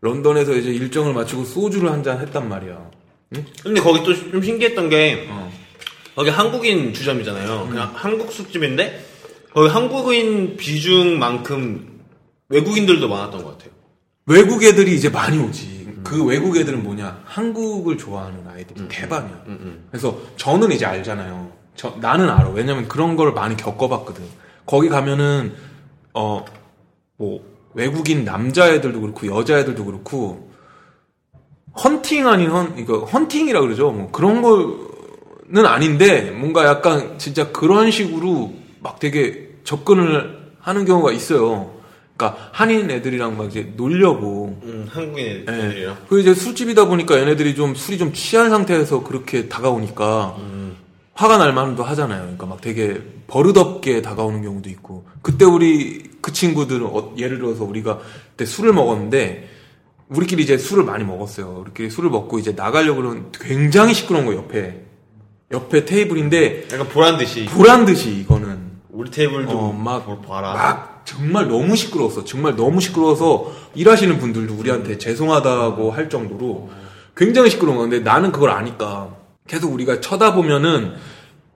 런던에서 0.01 0.55
이제 0.55 0.71
일정을 0.71 1.13
마치고 1.13 1.45
소주를 1.45 1.91
한 1.91 2.03
잔 2.03 2.19
했단 2.19 2.47
말이야. 2.49 2.77
근데 3.63 3.79
거기 3.81 4.03
또 4.03 4.13
좀 4.13 4.41
신기했던 4.41 4.89
게 4.89 5.27
어. 5.29 5.51
거기 6.15 6.29
한국인 6.29 6.93
주점이잖아요. 6.93 7.67
그냥 7.69 7.91
한국 7.93 8.31
술집인데 8.31 9.05
거기 9.57 9.69
한국인 9.69 10.55
비중만큼 10.55 12.03
외국인들도 12.49 13.09
많았던 13.09 13.43
것 13.43 13.57
같아요. 13.57 13.71
외국 14.27 14.63
애들이 14.63 14.93
이제 14.93 15.09
많이 15.09 15.39
오지. 15.39 16.01
그 16.03 16.23
외국 16.23 16.55
애들은 16.57 16.83
뭐냐? 16.83 17.23
한국을 17.25 17.97
좋아하는 17.97 18.47
아이들이 18.47 18.87
대반이야. 18.87 19.45
그래서 19.89 20.15
저는 20.35 20.71
이제 20.73 20.85
알잖아요. 20.85 21.51
저, 21.75 21.95
나는 21.99 22.29
알아. 22.29 22.49
왜냐면 22.49 22.87
그런 22.87 23.15
걸 23.15 23.33
많이 23.33 23.57
겪어봤거든. 23.57 24.23
거기 24.67 24.89
가면은, 24.89 25.55
어, 26.13 26.45
뭐, 27.17 27.41
외국인 27.73 28.25
남자애들도 28.25 29.01
그렇고, 29.01 29.25
여자애들도 29.25 29.85
그렇고, 29.85 30.51
헌팅 31.83 32.27
아닌 32.27 32.51
헌, 32.51 32.77
이거 32.77 33.05
헌팅이라 33.05 33.61
그러죠. 33.61 33.91
뭐 33.91 34.11
그런 34.11 34.43
거는 34.43 35.65
아닌데, 35.65 36.29
뭔가 36.29 36.63
약간 36.65 37.17
진짜 37.17 37.51
그런 37.51 37.89
식으로 37.89 38.53
막 38.81 38.99
되게 38.99 39.46
접근을 39.67 40.53
하는 40.61 40.85
경우가 40.85 41.11
있어요. 41.11 41.73
그러니까 42.15 42.49
한인 42.53 42.89
애들이랑 42.89 43.35
막 43.37 43.47
이제 43.47 43.73
놀려고. 43.75 44.57
음, 44.63 44.87
한국인 44.89 45.25
예. 45.25 45.53
애들이랑. 45.53 45.97
그 46.07 46.21
이제 46.21 46.33
술집이다 46.33 46.85
보니까 46.85 47.19
얘네들이 47.19 47.53
좀 47.53 47.75
술이 47.75 47.97
좀 47.97 48.13
취한 48.13 48.49
상태에서 48.49 49.03
그렇게 49.03 49.49
다가오니까 49.49 50.37
화가 51.13 51.37
날 51.37 51.51
만도 51.51 51.83
하잖아요. 51.83 52.21
그러니까 52.21 52.45
막 52.45 52.61
되게 52.61 53.01
버릇없게 53.27 54.01
다가오는 54.01 54.41
경우도 54.41 54.69
있고. 54.69 55.05
그때 55.21 55.43
우리 55.43 56.11
그 56.21 56.31
친구들은 56.31 56.85
어, 56.85 57.13
예를 57.17 57.37
들어서 57.37 57.65
우리가 57.65 57.99
그때 58.31 58.45
술을 58.45 58.71
먹었는데 58.71 59.49
우리끼리 60.07 60.43
이제 60.43 60.57
술을 60.57 60.85
많이 60.85 61.03
먹었어요. 61.03 61.63
우리끼리 61.65 61.89
술을 61.89 62.09
먹고 62.09 62.39
이제 62.39 62.53
나가려고 62.53 63.01
그러면 63.01 63.31
굉장히 63.33 63.93
시끄러운 63.93 64.25
거 64.25 64.33
옆에. 64.33 64.85
옆에 65.51 65.83
테이블인데 65.83 66.67
약간 66.71 66.87
보란 66.87 67.17
듯이 67.17 67.45
보란 67.45 67.85
듯이 67.85 68.13
이거는 68.15 68.66
우리 68.97 69.11
테이블 69.11 69.45
좀 69.45 69.55
어, 69.55 69.71
막, 69.71 70.21
봐라. 70.27 70.53
막 70.53 71.01
정말 71.05 71.47
너무 71.47 71.75
시끄러웠어. 71.75 72.23
정말 72.25 72.55
너무 72.55 72.81
시끄러워서 72.81 73.51
일하시는 73.75 74.17
분들도 74.17 74.55
우리한테 74.55 74.97
죄송하다고 74.97 75.91
할 75.91 76.09
정도로 76.09 76.71
굉장히 77.15 77.51
시끄러운 77.51 77.77
건데 77.77 77.99
나는 77.99 78.31
그걸 78.31 78.49
아니까 78.49 79.09
계속 79.47 79.71
우리가 79.71 80.01
쳐다보면은 80.01 80.95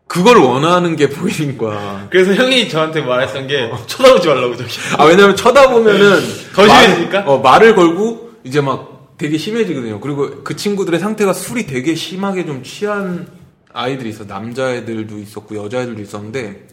그걸 0.06 0.38
원하는 0.38 0.96
게 0.96 1.10
보이는 1.10 1.58
거야. 1.58 2.06
그래서 2.12 2.36
형이 2.36 2.70
저한테 2.70 3.02
말했던 3.02 3.48
게 3.48 3.72
쳐다보지 3.88 4.28
말라고 4.28 4.56
저기. 4.56 4.70
아 5.00 5.06
왜냐면 5.06 5.36
쳐다보면은 5.36 6.20
더 6.54 6.68
말- 6.68 6.84
심해지니까? 6.84 7.24
어, 7.26 7.40
말을 7.40 7.74
걸고 7.76 8.34
이제 8.44 8.62
막 8.62 9.16
되게 9.18 9.40
심해지거든요. 9.40 10.00
그리고 10.00 10.44
그 10.44 10.56
친구들의 10.56 11.00
상태가 11.00 11.34
술이 11.34 11.66
되게 11.66 11.96
심하게 11.96 12.46
좀 12.46 12.62
취한 12.62 13.28
아이들이 13.74 14.10
있어. 14.10 14.26
남자애들도 14.26 15.18
있었고 15.18 15.56
여자애들도 15.56 16.02
있었는데 16.04 16.68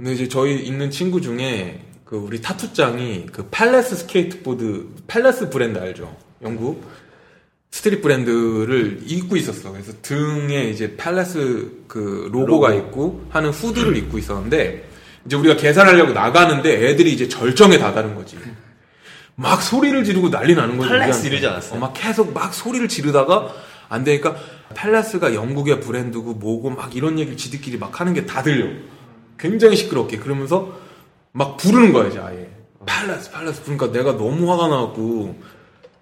근데 0.00 0.14
이제 0.14 0.28
저희 0.28 0.58
있는 0.64 0.90
친구 0.90 1.20
중에 1.20 1.78
그 2.06 2.16
우리 2.16 2.40
타투장이 2.40 3.26
그 3.30 3.44
Palace 3.50 3.96
스케이트보드 3.96 4.86
Palace 5.06 5.50
브랜드 5.50 5.78
알죠? 5.78 6.16
영국 6.42 6.82
street 7.70 8.00
브랜드를 8.00 9.00
입고 9.04 9.36
있었어. 9.36 9.70
그래서 9.72 9.92
등에 10.00 10.70
이제 10.70 10.96
Palace 10.96 11.82
그 11.86 12.30
로고가 12.32 12.72
있고 12.74 13.26
하는 13.28 13.50
후드를 13.50 13.94
입고 13.98 14.16
있었는데 14.16 14.88
이제 15.26 15.36
우리가 15.36 15.56
계산하려고 15.56 16.14
나가는데 16.14 16.88
애들이 16.88 17.12
이제 17.12 17.28
절정에 17.28 17.76
다다른 17.78 18.14
거지. 18.14 18.38
막 19.34 19.60
소리를 19.60 20.02
지르고 20.02 20.30
난리 20.30 20.54
나는 20.54 20.78
거지. 20.78 20.88
Palace. 20.88 21.26
이러지 21.26 21.46
않았어요? 21.46 21.76
어, 21.76 21.78
막 21.78 21.92
계속 21.94 22.32
막 22.32 22.54
소리를 22.54 22.88
지르다가 22.88 23.52
안 23.90 24.02
되니까 24.04 24.34
팔레스가 24.74 25.34
영국의 25.34 25.80
브랜드고 25.80 26.32
뭐고 26.34 26.70
막 26.70 26.96
이런 26.96 27.18
얘기를 27.18 27.36
지들끼리 27.36 27.76
막 27.76 28.00
하는 28.00 28.14
게 28.14 28.24
다 28.24 28.42
들려. 28.42 28.66
굉장히 29.40 29.76
시끄럽게 29.76 30.18
그러면서 30.18 30.72
막 31.32 31.56
부르는 31.56 31.92
거야 31.92 32.08
이제 32.08 32.18
아예 32.18 32.50
팔레스 32.86 33.30
팔레스 33.30 33.62
그러니까 33.62 33.90
내가 33.92 34.16
너무 34.16 34.50
화가 34.52 34.68
나갖고 34.68 35.36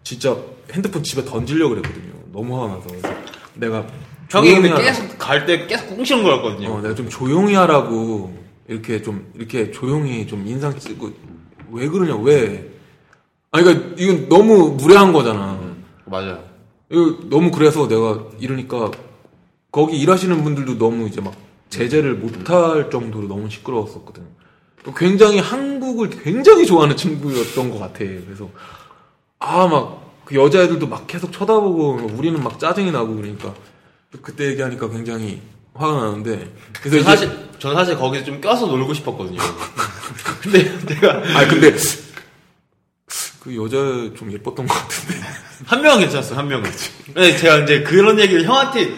진짜 0.02 0.36
핸드폰 0.72 1.02
집에 1.02 1.24
던지려고 1.24 1.74
그랬거든요. 1.76 2.12
너무 2.32 2.56
화가 2.62 2.74
나서 2.76 2.88
그래서 2.88 3.08
내가 3.54 3.86
형이 4.30 4.54
근데 4.54 4.74
계속 4.82 5.18
갈 5.18 5.46
때 5.46 5.66
계속 5.66 5.96
꿍시는 5.96 6.22
거였거든요. 6.22 6.68
어, 6.70 6.80
내가 6.80 6.94
좀 6.94 7.08
조용히 7.08 7.54
하라고 7.54 8.36
이렇게 8.68 9.02
좀 9.02 9.30
이렇게 9.34 9.70
조용히 9.70 10.26
좀 10.26 10.46
인상 10.46 10.78
쓰고 10.78 11.10
왜 11.70 11.88
그러냐 11.88 12.16
왜? 12.16 12.70
아니 13.50 13.64
그러니까 13.64 13.94
이건 13.98 14.28
너무 14.28 14.72
무례한 14.72 15.12
거잖아. 15.12 15.58
맞아요. 16.04 16.42
이거 16.90 17.18
너무 17.28 17.50
그래서 17.50 17.88
내가 17.88 18.24
이러니까 18.40 18.90
거기 19.70 19.98
일하시는 19.98 20.42
분들도 20.42 20.78
너무 20.78 21.06
이제 21.06 21.20
막 21.20 21.34
제재를 21.70 22.14
못할 22.14 22.90
정도로 22.90 23.28
너무 23.28 23.48
시끄러웠었거든. 23.50 24.22
굉장히 24.96 25.38
한국을 25.38 26.10
굉장히 26.10 26.64
좋아하는 26.66 26.96
친구였던 26.96 27.70
것 27.70 27.78
같아. 27.78 27.98
그래서 27.98 28.48
아 29.38 29.66
막 29.66 30.08
그 30.28 30.34
여자애들도 30.34 30.86
막 30.86 31.06
계속 31.06 31.32
쳐다보고 31.32 32.10
우리는 32.12 32.42
막 32.42 32.58
짜증이 32.58 32.92
나고 32.92 33.16
그러니까 33.16 33.54
그때 34.20 34.44
얘기하니까 34.48 34.90
굉장히 34.90 35.40
화가 35.72 35.94
나는데 36.04 36.52
그래서 36.82 37.02
사실 37.02 37.30
저는 37.58 37.74
사실 37.74 37.96
거기서 37.96 38.26
좀 38.26 38.38
껴서 38.38 38.66
놀고 38.66 38.92
싶었거든요. 38.92 39.38
근데 40.42 40.78
내가 40.84 41.22
아 41.34 41.48
근데 41.48 41.74
그 43.40 43.56
여자 43.56 43.78
좀 44.14 44.30
예뻤던 44.30 44.66
것 44.66 44.74
같은데. 44.74 45.14
한 45.64 45.80
명은 45.80 46.00
괜찮았어 46.00 46.36
한 46.36 46.46
명은. 46.46 46.70
근데 47.06 47.34
제가 47.34 47.60
이제 47.60 47.82
그런 47.82 48.20
얘기를 48.20 48.44
형한테 48.44 48.94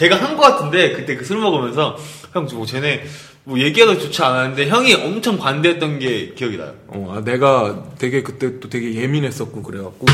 제가 0.00 0.16
한 0.16 0.36
것 0.36 0.42
같은데 0.42 0.92
그때 0.92 1.16
그 1.16 1.24
술 1.24 1.38
먹으면서 1.38 1.96
형 2.32 2.46
뭐 2.54 2.64
쟤네 2.66 3.04
뭐 3.44 3.58
얘기해도 3.58 3.98
좋지 3.98 4.22
않았는데 4.22 4.68
형이 4.68 4.94
엄청 4.94 5.38
반대했던 5.38 5.98
게 5.98 6.32
기억이 6.34 6.56
나요. 6.56 6.74
어, 6.88 7.14
아, 7.16 7.24
내가 7.24 7.84
되게 7.98 8.22
그때 8.22 8.60
또 8.60 8.68
되게 8.68 8.94
예민했었고 8.94 9.62
그래갖고 9.62 10.06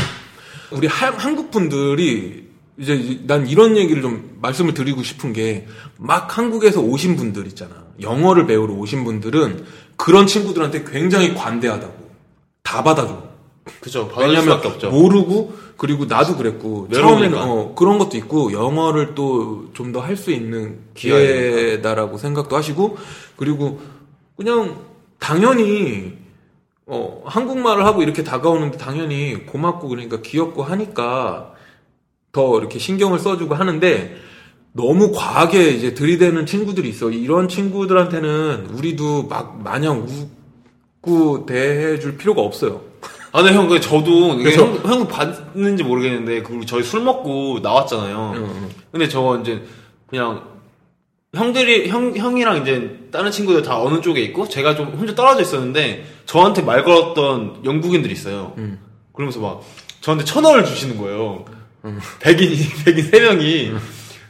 우리 0.71 0.87
하- 0.87 1.11
한국 1.11 1.51
분들이 1.51 2.47
이제 2.77 2.95
이- 2.95 3.21
난 3.27 3.47
이런 3.47 3.75
얘기를 3.77 4.01
좀 4.01 4.37
말씀을 4.41 4.73
드리고 4.73 5.03
싶은 5.03 5.33
게 5.33 5.65
막 5.97 6.37
한국에서 6.37 6.79
오신 6.81 7.15
분들 7.17 7.47
있잖아. 7.47 7.71
영어를 8.01 8.45
배우러 8.47 8.73
오신 8.75 9.03
분들은 9.03 9.65
그런 9.97 10.27
친구들한테 10.27 10.83
굉장히 10.85 11.33
관대하다고. 11.33 12.07
다 12.63 12.83
받아줘 12.83 13.23
그죠. 13.79 14.09
왜냐면. 14.17 14.61
모르고 14.89 15.53
그리고 15.77 16.05
나도 16.05 16.37
그랬고 16.37 16.87
외로우니까. 16.89 16.99
처음에는 16.99 17.37
어, 17.39 17.75
그런 17.75 17.97
것도 17.99 18.17
있고 18.17 18.51
영어를 18.51 19.13
또 19.15 19.69
좀 19.73 19.91
더 19.91 19.99
할 20.01 20.15
수 20.17 20.31
있는 20.31 20.79
기회다라고 20.95 22.17
생각도 22.17 22.55
하시고 22.55 22.97
그리고 23.35 23.79
그냥 24.35 24.77
당연히 25.19 26.13
어, 26.85 27.21
한국말을 27.25 27.85
하고 27.85 28.01
이렇게 28.01 28.23
다가오는데 28.23 28.77
당연히 28.77 29.45
고맙고 29.45 29.87
그러니까 29.89 30.21
귀엽고 30.21 30.63
하니까 30.63 31.53
더 32.31 32.57
이렇게 32.59 32.79
신경을 32.79 33.19
써주고 33.19 33.55
하는데 33.55 34.15
너무 34.73 35.11
과하게 35.11 35.69
이제 35.71 35.93
들이대는 35.93 36.45
친구들이 36.45 36.89
있어. 36.89 37.09
이런 37.09 37.47
친구들한테는 37.49 38.67
우리도 38.73 39.23
막 39.27 39.61
마냥 39.63 40.05
웃고 41.01 41.45
대해줄 41.47 42.17
필요가 42.17 42.41
없어요. 42.41 42.81
아, 43.31 43.41
근데 43.41 43.55
형, 43.55 43.67
그 43.67 43.79
저도 43.79 44.37
그래서- 44.37 44.65
형, 44.65 44.79
형 44.85 45.07
봤는지 45.07 45.83
모르겠는데 45.83 46.41
그 46.43 46.65
저희 46.65 46.83
술 46.83 47.01
먹고 47.01 47.59
나왔잖아요. 47.61 48.33
응. 48.35 48.69
근데 48.91 49.07
저 49.07 49.39
이제 49.41 49.63
그냥 50.07 50.43
형들이 51.35 51.89
형 51.89 52.15
형이랑 52.15 52.61
이제 52.61 52.99
다른 53.11 53.29
친구들 53.31 53.61
다 53.61 53.79
어느 53.81 54.01
쪽에 54.01 54.21
있고 54.21 54.47
제가 54.47 54.75
좀 54.75 54.87
혼자 54.97 55.13
떨어져 55.13 55.41
있었는데 55.41 56.05
저한테 56.25 56.61
말 56.61 56.83
걸었던 56.83 57.61
영국인들이 57.65 58.13
있어요. 58.13 58.53
음. 58.57 58.79
그러면서 59.13 59.39
막 59.39 59.61
저한테 60.01 60.23
천 60.25 60.43
원을 60.45 60.63
주시는 60.65 60.97
거예요. 60.97 61.43
백인이 62.21 62.55
백인 62.85 63.03
세 63.03 63.19
명이. 63.19 63.71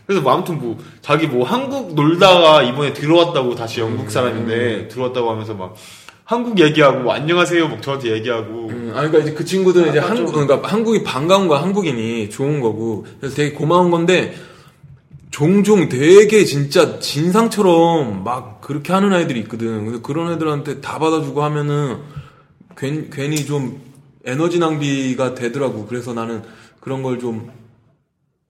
그래서 0.05 0.21
뭐 0.21 0.33
아무튼 0.33 0.57
뭐 0.59 0.77
자기 1.01 1.27
뭐 1.27 1.45
한국 1.45 1.93
놀다가 1.93 2.63
이번에 2.63 2.93
들어왔다고 2.93 3.55
다시 3.55 3.81
영국 3.81 4.09
사람인데 4.09 4.87
들어왔다고 4.87 5.29
하면서 5.29 5.53
막 5.53 5.75
한국 6.28 6.59
얘기하고 6.59 6.99
뭐 7.03 7.13
안녕하세요 7.13 7.69
막 7.69 7.82
저한테 7.82 8.11
얘기하고 8.11 8.67
음, 8.69 8.89
아, 8.93 8.95
그러니까 8.97 9.19
이제 9.19 9.34
그 9.34 9.45
친구들은 9.45 9.89
이제 9.89 9.99
약간 9.99 10.17
한국, 10.17 10.34
좀- 10.34 10.45
그러니까 10.45 10.67
한국이 10.67 11.03
반가운 11.03 11.47
거 11.47 11.55
한국인이 11.57 12.30
좋은 12.30 12.59
거고, 12.59 13.05
그래서 13.21 13.34
되게 13.38 13.53
고마운 13.55 13.91
건데, 13.91 14.36
종종 15.32 15.88
되게 15.88 16.43
진짜 16.43 16.99
진상처럼 16.99 18.25
막 18.25 18.59
그렇게 18.59 18.91
하는 18.91 19.13
아이들이 19.13 19.39
있거든. 19.41 19.86
그래서 19.86 20.01
그런 20.01 20.34
애들한테 20.34 20.82
다 20.82 20.99
받아주고 20.99 21.41
하면은 21.43 21.99
괜, 22.75 23.09
괜히 23.09 23.45
좀 23.45 23.80
에너지 24.25 24.59
낭비가 24.59 25.34
되더라고. 25.34 25.86
그래서 25.86 26.13
나는 26.13 26.43
그런 26.82 27.03
걸 27.03 27.19
좀, 27.19 27.49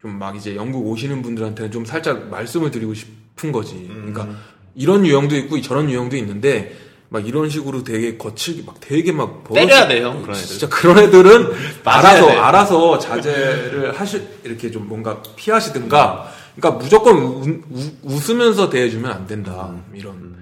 좀 0.01 0.17
막 0.17 0.35
이제 0.35 0.55
영국 0.55 0.87
오시는 0.87 1.21
분들한테는 1.21 1.69
좀 1.71 1.85
살짝 1.85 2.29
말씀을 2.29 2.71
드리고 2.71 2.95
싶은 2.95 3.51
거지. 3.51 3.87
그러니까 3.87 4.27
이런 4.73 5.05
유형도 5.05 5.35
있고 5.35 5.61
저런 5.61 5.91
유형도 5.91 6.15
있는데, 6.17 6.75
막 7.09 7.25
이런 7.27 7.49
식으로 7.49 7.83
되게 7.83 8.17
거칠게 8.17 8.63
막 8.65 8.75
되게 8.81 9.11
막 9.11 9.43
때려야 9.53 9.87
돼, 9.87 10.01
형, 10.01 10.21
그런 10.23 10.35
애들. 10.35 10.47
진짜 10.47 10.67
그런 10.69 10.99
애들은 10.99 11.51
알아서 11.85 12.27
돼. 12.27 12.35
알아서 12.37 12.99
자제를 12.99 13.97
하실 13.99 14.27
이렇게 14.43 14.69
좀 14.71 14.87
뭔가 14.87 15.21
피하시든가. 15.35 16.31
그러니까 16.55 16.83
무조건 16.83 17.15
우, 17.17 17.61
웃으면서 18.03 18.69
대해주면 18.69 19.11
안 19.11 19.25
된다. 19.27 19.73
이런. 19.93 20.35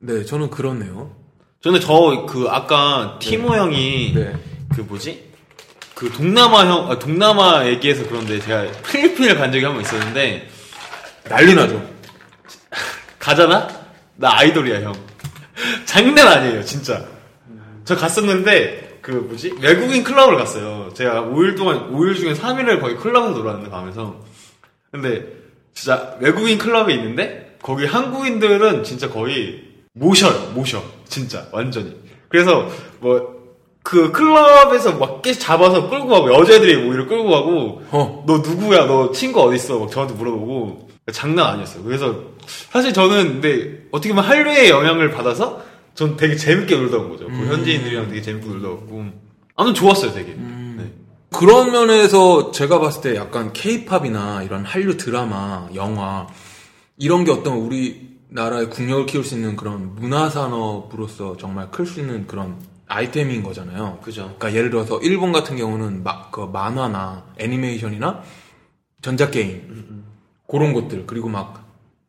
네 0.00 0.24
저는 0.24 0.50
그렇네요. 0.50 1.14
저는 1.62 1.80
저 1.80 2.26
그 2.26 2.46
아까 2.48 3.18
티모 3.20 3.54
형이 3.54 4.12
네. 4.14 4.32
그 4.74 4.80
뭐지? 4.80 5.30
그 5.94 6.10
동남아 6.10 6.64
형 6.66 6.90
아, 6.90 6.98
동남아 6.98 7.66
얘기해서 7.66 8.04
그런데 8.08 8.40
제가 8.40 8.66
필리핀을 8.90 9.36
간 9.36 9.52
적이 9.52 9.64
한 9.66 9.74
번 9.74 9.82
있었는데 9.82 10.48
난리 11.28 11.54
나죠. 11.54 11.86
가잖아? 13.20 13.68
나 14.16 14.38
아이돌이야 14.38 14.80
형 14.82 14.94
장난 15.84 16.26
아니에요 16.26 16.64
진짜. 16.64 17.04
저 17.84 17.96
갔었는데 17.96 18.98
그 19.02 19.12
뭐지? 19.12 19.54
외국인 19.60 20.04
클럽을 20.04 20.36
갔어요. 20.36 20.90
제가 20.94 21.22
5일 21.22 21.56
동안 21.56 21.92
5일 21.92 22.16
중에 22.16 22.34
3일을 22.34 22.80
거의 22.80 22.96
클럽에서 22.96 23.38
놀았는데 23.38 23.70
밤에서. 23.70 24.20
근데 24.90 25.26
진짜 25.74 26.16
외국인 26.20 26.58
클럽에 26.58 26.94
있는데 26.94 27.56
거기 27.62 27.86
한국인들은 27.86 28.84
진짜 28.84 29.08
거의 29.08 29.64
모셔요 29.94 30.52
모셔. 30.54 30.82
진짜 31.08 31.46
완전히. 31.52 31.96
그래서 32.28 32.68
뭐 33.00 33.40
그 33.82 34.12
클럽에서 34.12 34.98
막 34.98 35.22
계속 35.22 35.40
잡아서 35.40 35.88
끌고 35.88 36.08
가고 36.08 36.32
여자애들이 36.34 36.76
오히려 36.88 37.06
끌고 37.06 37.30
가고 37.30 37.82
어. 37.90 38.24
너 38.26 38.38
누구야? 38.38 38.86
너 38.86 39.10
친구 39.10 39.40
어디 39.42 39.56
있어? 39.56 39.78
막 39.78 39.90
저한테 39.90 40.14
물어보고 40.14 40.89
장난 41.12 41.46
아니었어요. 41.54 41.82
그래서 41.84 42.22
사실 42.46 42.92
저는 42.92 43.40
근데 43.40 43.86
어떻게 43.90 44.10
보면 44.10 44.24
한류의 44.24 44.70
영향을 44.70 45.10
받아서 45.10 45.62
전 45.94 46.16
되게 46.16 46.36
재밌게 46.36 46.76
놀다 46.76 46.98
온 46.98 47.10
거죠. 47.10 47.26
그 47.26 47.32
현지인들이랑 47.46 48.08
되게 48.08 48.22
재밌게 48.22 48.46
놀다 48.48 48.68
왔고. 48.68 49.06
아무튼 49.56 49.74
좋았어요 49.74 50.12
되게. 50.12 50.34
네. 50.34 50.92
그런 51.30 51.70
면에서 51.72 52.50
제가 52.52 52.80
봤을 52.80 53.02
때 53.02 53.16
약간 53.16 53.52
케이팝이나 53.52 54.42
이런 54.42 54.64
한류 54.64 54.96
드라마 54.96 55.68
영화 55.74 56.26
이런 56.96 57.24
게 57.24 57.30
어떤 57.32 57.54
우리나라의 57.58 58.70
국력을 58.70 59.06
키울 59.06 59.24
수 59.24 59.34
있는 59.34 59.56
그런 59.56 59.94
문화 59.94 60.28
산업으로서 60.30 61.36
정말 61.36 61.70
클 61.70 61.86
수 61.86 62.00
있는 62.00 62.26
그런 62.26 62.56
아이템인 62.86 63.42
거잖아요. 63.42 64.00
그죠. 64.02 64.34
그러니까 64.38 64.54
예를 64.54 64.70
들어서 64.70 64.98
일본 65.00 65.32
같은 65.32 65.56
경우는 65.56 66.02
막 66.02 66.30
그 66.32 66.40
만화나 66.42 67.24
애니메이션이나 67.38 68.22
전자게임 69.02 69.99
그런 70.50 70.72
것들 70.72 71.06
그리고 71.06 71.28
막 71.28 71.64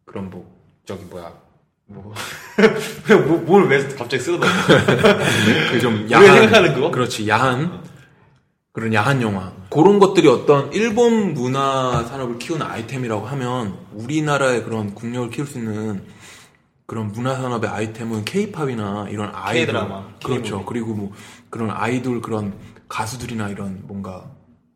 그런 0.06 0.30
뭐 0.30 0.50
저기 0.86 1.04
뭐야 1.06 1.32
뭐, 1.86 2.14
뭘왜 3.46 3.90
갑자기 3.96 4.24
쓰러져? 4.24 4.46
그좀 5.72 6.04
우리가 6.04 6.26
야한. 6.26 6.42
생각하는 6.42 6.74
그거? 6.74 6.92
그렇지 6.92 7.28
야한. 7.28 7.84
그런 8.72 8.94
야한 8.94 9.22
영화. 9.22 9.52
그런 9.70 10.00
것들이 10.00 10.28
어떤 10.30 10.72
일본 10.72 11.34
문화 11.34 12.04
산업을 12.04 12.40
키우는 12.40 12.66
아이템이라고 12.66 13.26
하면 13.28 13.78
우리나라의 13.94 14.64
그런 14.64 14.96
국력을 14.96 15.30
키울 15.30 15.46
수 15.48 15.58
있는 15.58 16.06
그런 16.86 17.12
문화 17.12 17.36
산업의 17.36 17.70
아이템은 17.70 18.24
케이팝이나 18.24 19.08
이런 19.10 19.30
아이돌. 19.34 19.66
K-드라마, 19.66 20.08
그렇죠. 20.24 20.64
그리고 20.66 20.94
뭐 20.94 21.12
그런 21.50 21.70
아이돌 21.72 22.22
그런 22.22 22.54
가수들이나 22.88 23.50
이런 23.50 23.82
뭔가 23.84 24.30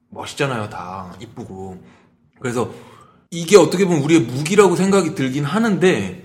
멋있잖아요 0.10 0.70
다. 0.70 1.14
이쁘고. 1.22 1.82
그래서 2.40 2.70
이게 3.36 3.58
어떻게 3.58 3.86
보면 3.86 4.02
우리의 4.04 4.22
무기라고 4.22 4.76
생각이 4.76 5.14
들긴 5.14 5.44
하는데 5.44 6.24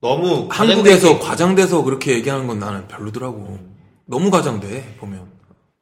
너무 0.00 0.48
한국에서 0.50 1.18
과장돼서 1.18 1.82
그렇게 1.82 2.12
얘기하는 2.14 2.46
건 2.46 2.58
나는 2.58 2.88
별로더라고 2.88 3.58
너무 4.06 4.30
과장돼 4.30 4.96
보면 4.98 5.26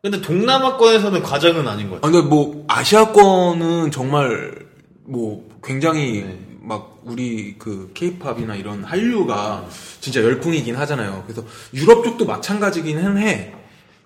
근데 0.03 0.21
동남아권에서는 0.21 1.23
과정은 1.23 1.69
아닌 1.69 1.89
것 1.89 1.97
아, 1.97 2.01
같아요 2.01 2.13
근데 2.13 2.29
뭐 2.29 2.65
아시아권은 2.69 3.91
정말 3.91 4.67
뭐 5.05 5.49
굉장히 5.63 6.23
네. 6.23 6.39
막 6.61 7.01
우리 7.05 7.57
그 7.59 7.91
케이팝이나 7.95 8.57
이런 8.57 8.85
한류가 8.85 9.67
진짜 10.01 10.23
열풍이긴 10.23 10.77
하잖아요. 10.77 11.23
그래서 11.27 11.45
유럽 11.75 12.03
쪽도 12.05 12.25
마찬가지긴 12.25 13.19
해. 13.19 13.55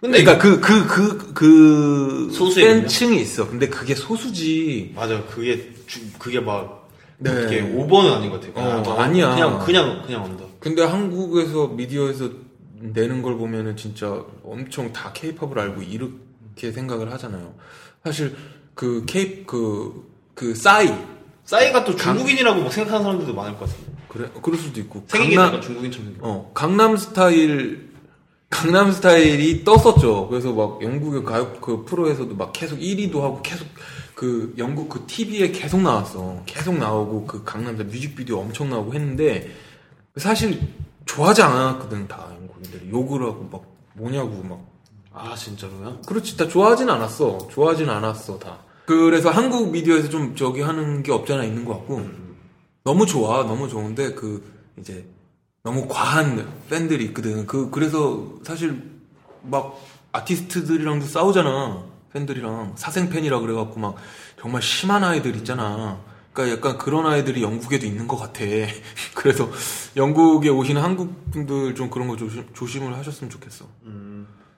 근데 0.00 0.22
그러니까 0.22 0.38
그 0.38 0.60
그 0.60 0.86
그그 1.34 2.30
소수예요? 2.32 2.68
팬층이 2.82 3.20
있어. 3.20 3.48
근데 3.48 3.68
그게 3.68 3.94
소수지. 3.94 4.92
맞아 4.94 5.24
그게 5.26 5.72
주- 5.86 6.00
그게 6.18 6.38
막 6.40 6.88
네. 7.18 7.30
어떻게 7.30 7.62
5번은 7.62 8.12
아닌 8.12 8.30
것 8.30 8.40
같아요 8.40 8.52
어, 8.54 8.82
그냥 8.82 9.00
아니야. 9.00 9.30
그냥 9.34 9.58
그냥 9.64 10.02
그냥 10.06 10.24
언더 10.24 10.48
근데 10.60 10.82
한국에서 10.82 11.66
미디어에서 11.68 12.30
내는 12.80 13.22
걸 13.22 13.36
보면은 13.36 13.76
진짜 13.76 14.22
엄청 14.44 14.92
다 14.92 15.12
케이팝을 15.12 15.58
알고 15.58 15.82
이렇게 15.82 16.70
생각을 16.70 17.10
하잖아요. 17.12 17.54
사실 18.04 18.36
그 18.74 19.04
케이 19.06 19.44
그그 19.44 20.54
싸이 20.54 20.94
싸이가 21.44 21.82
또 21.84 21.96
중국인이라고 21.96 22.62
막 22.62 22.72
생각하는 22.72 23.02
사람들도 23.02 23.34
많을 23.34 23.58
것 23.58 23.68
같은데 23.68 23.92
그래 24.08 24.30
그럴 24.40 24.56
수도 24.58 24.78
있고 24.80 25.02
생긴 25.08 25.30
게 25.30 25.36
강남 25.36 25.60
중국인처럼 25.60 26.06
생겨 26.12 26.20
어 26.28 26.50
강남 26.54 26.96
스타일 26.96 27.87
강남 28.50 28.90
스타일이 28.92 29.64
떴었죠. 29.64 30.28
그래서 30.28 30.52
막 30.52 30.82
영국의 30.82 31.24
가요 31.24 31.52
그 31.60 31.84
프로에서도 31.84 32.34
막 32.34 32.52
계속 32.52 32.78
1위도 32.78 33.20
하고 33.20 33.42
계속 33.42 33.66
그 34.14 34.54
영국 34.58 34.88
그 34.88 35.04
TV에 35.06 35.50
계속 35.52 35.80
나왔어. 35.82 36.42
계속 36.46 36.76
나오고 36.76 37.26
그 37.26 37.44
강남 37.44 37.76
스타일 37.76 37.90
뮤직비디오 37.92 38.38
엄청 38.38 38.70
나오고 38.70 38.94
했는데 38.94 39.50
사실 40.16 40.60
좋아하지 41.04 41.42
않았거든 41.42 42.08
다 42.08 42.28
영국인들이 42.40 42.90
욕을 42.90 43.22
하고 43.22 43.48
막 43.50 43.62
뭐냐고 43.94 44.42
막 44.42 44.78
아 45.20 45.34
진짜로요? 45.34 46.00
그렇지 46.06 46.36
다 46.36 46.46
좋아하진 46.46 46.88
않았어. 46.88 47.48
좋아하진 47.50 47.90
않았어 47.90 48.38
다. 48.38 48.58
그래서 48.86 49.30
한국 49.30 49.70
미디어에서 49.72 50.08
좀 50.08 50.34
저기 50.36 50.60
하는 50.62 51.02
게 51.02 51.12
없잖아 51.12 51.44
있는 51.44 51.64
것 51.64 51.74
같고 51.74 52.06
너무 52.84 53.04
좋아 53.04 53.42
너무 53.44 53.68
좋은데 53.68 54.14
그 54.14 54.42
이제 54.78 55.04
너무 55.62 55.86
과한 55.88 56.48
팬들이 56.70 57.04
있거든. 57.06 57.46
그 57.46 57.70
그래서 57.70 58.26
사실 58.42 58.82
막 59.42 59.78
아티스트들이랑도 60.12 61.06
싸우잖아. 61.06 61.84
팬들이랑 62.12 62.72
사생 62.76 63.10
팬이라 63.10 63.40
그래갖고 63.40 63.78
막 63.80 63.96
정말 64.40 64.62
심한 64.62 65.04
아이들 65.04 65.36
있잖아. 65.36 66.00
그러니까 66.32 66.56
약간 66.56 66.78
그런 66.78 67.06
아이들이 67.06 67.42
영국에도 67.42 67.86
있는 67.86 68.06
것 68.08 68.16
같아. 68.16 68.44
그래서 69.14 69.50
영국에 69.96 70.48
오시는 70.48 70.80
한국 70.80 71.30
분들 71.32 71.74
좀 71.74 71.90
그런 71.90 72.08
거 72.08 72.16
조심, 72.16 72.46
조심을 72.54 72.96
하셨으면 72.96 73.30
좋겠어. 73.30 73.66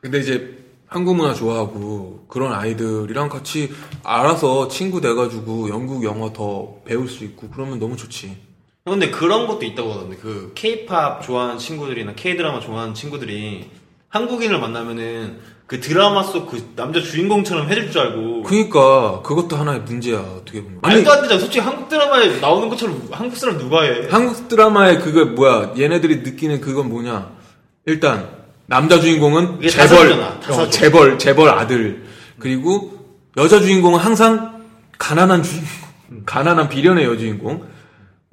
근데 0.00 0.20
이제 0.20 0.64
한국 0.86 1.16
문화 1.16 1.34
좋아하고 1.34 2.26
그런 2.28 2.52
아이들이랑 2.52 3.28
같이 3.28 3.70
알아서 4.02 4.68
친구 4.68 5.00
돼가지고 5.00 5.68
영국 5.70 6.04
영어 6.04 6.32
더 6.32 6.80
배울 6.84 7.08
수 7.08 7.24
있고 7.24 7.48
그러면 7.48 7.78
너무 7.78 7.96
좋지. 7.96 8.49
근데 8.90 9.10
그런 9.10 9.46
것도 9.46 9.64
있다고 9.64 9.92
하던데. 9.92 10.16
그 10.16 10.52
K-팝 10.54 11.22
좋아하는 11.22 11.58
친구들이나 11.58 12.14
K-드라마 12.14 12.60
좋아하는 12.60 12.94
친구들이 12.94 13.70
한국인을 14.08 14.58
만나면은 14.58 15.38
그 15.66 15.80
드라마 15.80 16.24
속 16.24 16.48
그 16.50 16.72
남자 16.74 17.00
주인공처럼 17.00 17.68
해줄 17.68 17.92
줄 17.92 18.00
알고. 18.00 18.42
그니까 18.42 19.22
그것도 19.22 19.54
하나의 19.56 19.80
문제야 19.82 20.18
어떻게 20.18 20.60
보면. 20.62 20.80
아니 20.82 20.96
말도 20.96 21.12
안 21.12 21.22
되잖아. 21.22 21.38
솔직히 21.40 21.60
한국 21.60 21.88
드라마에 21.88 22.40
나오는 22.40 22.68
것처럼 22.68 23.08
한국 23.12 23.36
사람 23.36 23.56
누가 23.56 23.82
해? 23.82 24.08
한국 24.10 24.48
드라마의 24.48 24.98
그거 25.00 25.24
뭐야? 25.26 25.74
얘네들이 25.78 26.16
느끼는 26.18 26.60
그건 26.60 26.88
뭐냐? 26.88 27.30
일단 27.86 28.28
남자 28.66 28.98
주인공은 29.00 29.60
재벌. 29.68 30.12
어, 30.12 30.68
재벌 30.70 31.18
재벌 31.18 31.48
아들. 31.50 32.04
그리고 32.40 32.98
여자 33.36 33.60
주인공은 33.60 34.00
항상 34.00 34.64
가난한 34.98 35.44
주인공 35.44 35.68
가난한 36.26 36.68
비련의 36.68 37.04
여주인공 37.04 37.64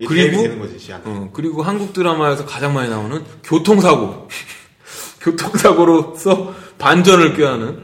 그리고- 0.05 0.59
거지 0.59 0.93
어, 0.93 1.29
그리고 1.33 1.63
한국 1.63 1.93
드라마에서 1.93 2.45
가장 2.45 2.73
많이 2.73 2.89
나오는 2.89 3.23
교통사고. 3.43 4.27
교통사고로서 5.21 6.53
반전을 6.77 7.35
꾀하는 7.35 7.81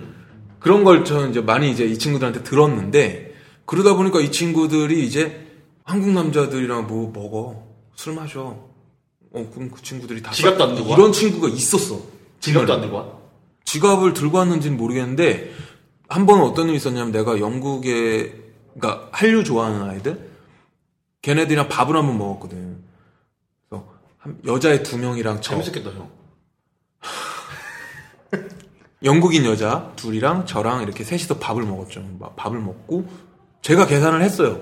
그런 0.59 0.83
걸 0.83 1.03
저는 1.03 1.31
이제 1.31 1.41
많이 1.41 1.71
이제 1.71 1.85
이 1.85 1.97
친구들한테 1.97 2.43
들었는데 2.43 3.33
그러다 3.65 3.95
보니까 3.95 4.21
이 4.21 4.31
친구들이 4.31 5.03
이제 5.05 5.45
한국 5.83 6.11
남자들이랑 6.11 6.87
뭐 6.87 7.11
먹어 7.11 7.63
술 7.95 8.13
마셔. 8.13 8.71
어 9.35 9.49
그럼 9.51 9.71
그 9.71 9.81
친구들이 9.81 10.21
다 10.21 10.31
지갑도 10.31 10.63
안 10.63 10.75
들고 10.75 10.91
와? 10.91 10.95
이런 10.95 11.11
친구가 11.11 11.49
있었어. 11.49 11.99
지갑도 12.39 12.71
안 12.73 12.81
들고 12.81 12.95
와? 12.95 13.07
지갑을 13.65 14.13
들고 14.13 14.37
왔는지는 14.37 14.77
모르겠는데 14.77 15.51
한 16.07 16.27
번은 16.27 16.43
어떤 16.43 16.67
일이 16.67 16.77
있었냐면 16.77 17.11
내가 17.11 17.39
영국에 17.39 18.31
그러니까 18.79 19.09
한류 19.11 19.43
좋아하는 19.43 19.89
아이들 19.89 20.29
걔네들이랑 21.23 21.67
밥을 21.69 21.95
한번 21.95 22.17
먹었거든. 22.19 22.77
그래서 23.69 23.87
한- 24.19 24.37
여자애 24.45 24.83
두 24.83 24.97
명이랑 24.99 25.41
저 25.41 25.51
재밌었겠다 25.55 25.89
형. 25.91 26.09
영국인 29.03 29.45
여자 29.45 29.91
둘이랑 29.95 30.45
저랑 30.45 30.83
이렇게 30.83 31.03
셋이서 31.03 31.39
밥을 31.39 31.63
먹었죠. 31.63 32.03
막 32.19 32.35
밥을 32.35 32.59
먹고 32.59 33.07
제가 33.61 33.85
계산을 33.87 34.21
했어요. 34.21 34.61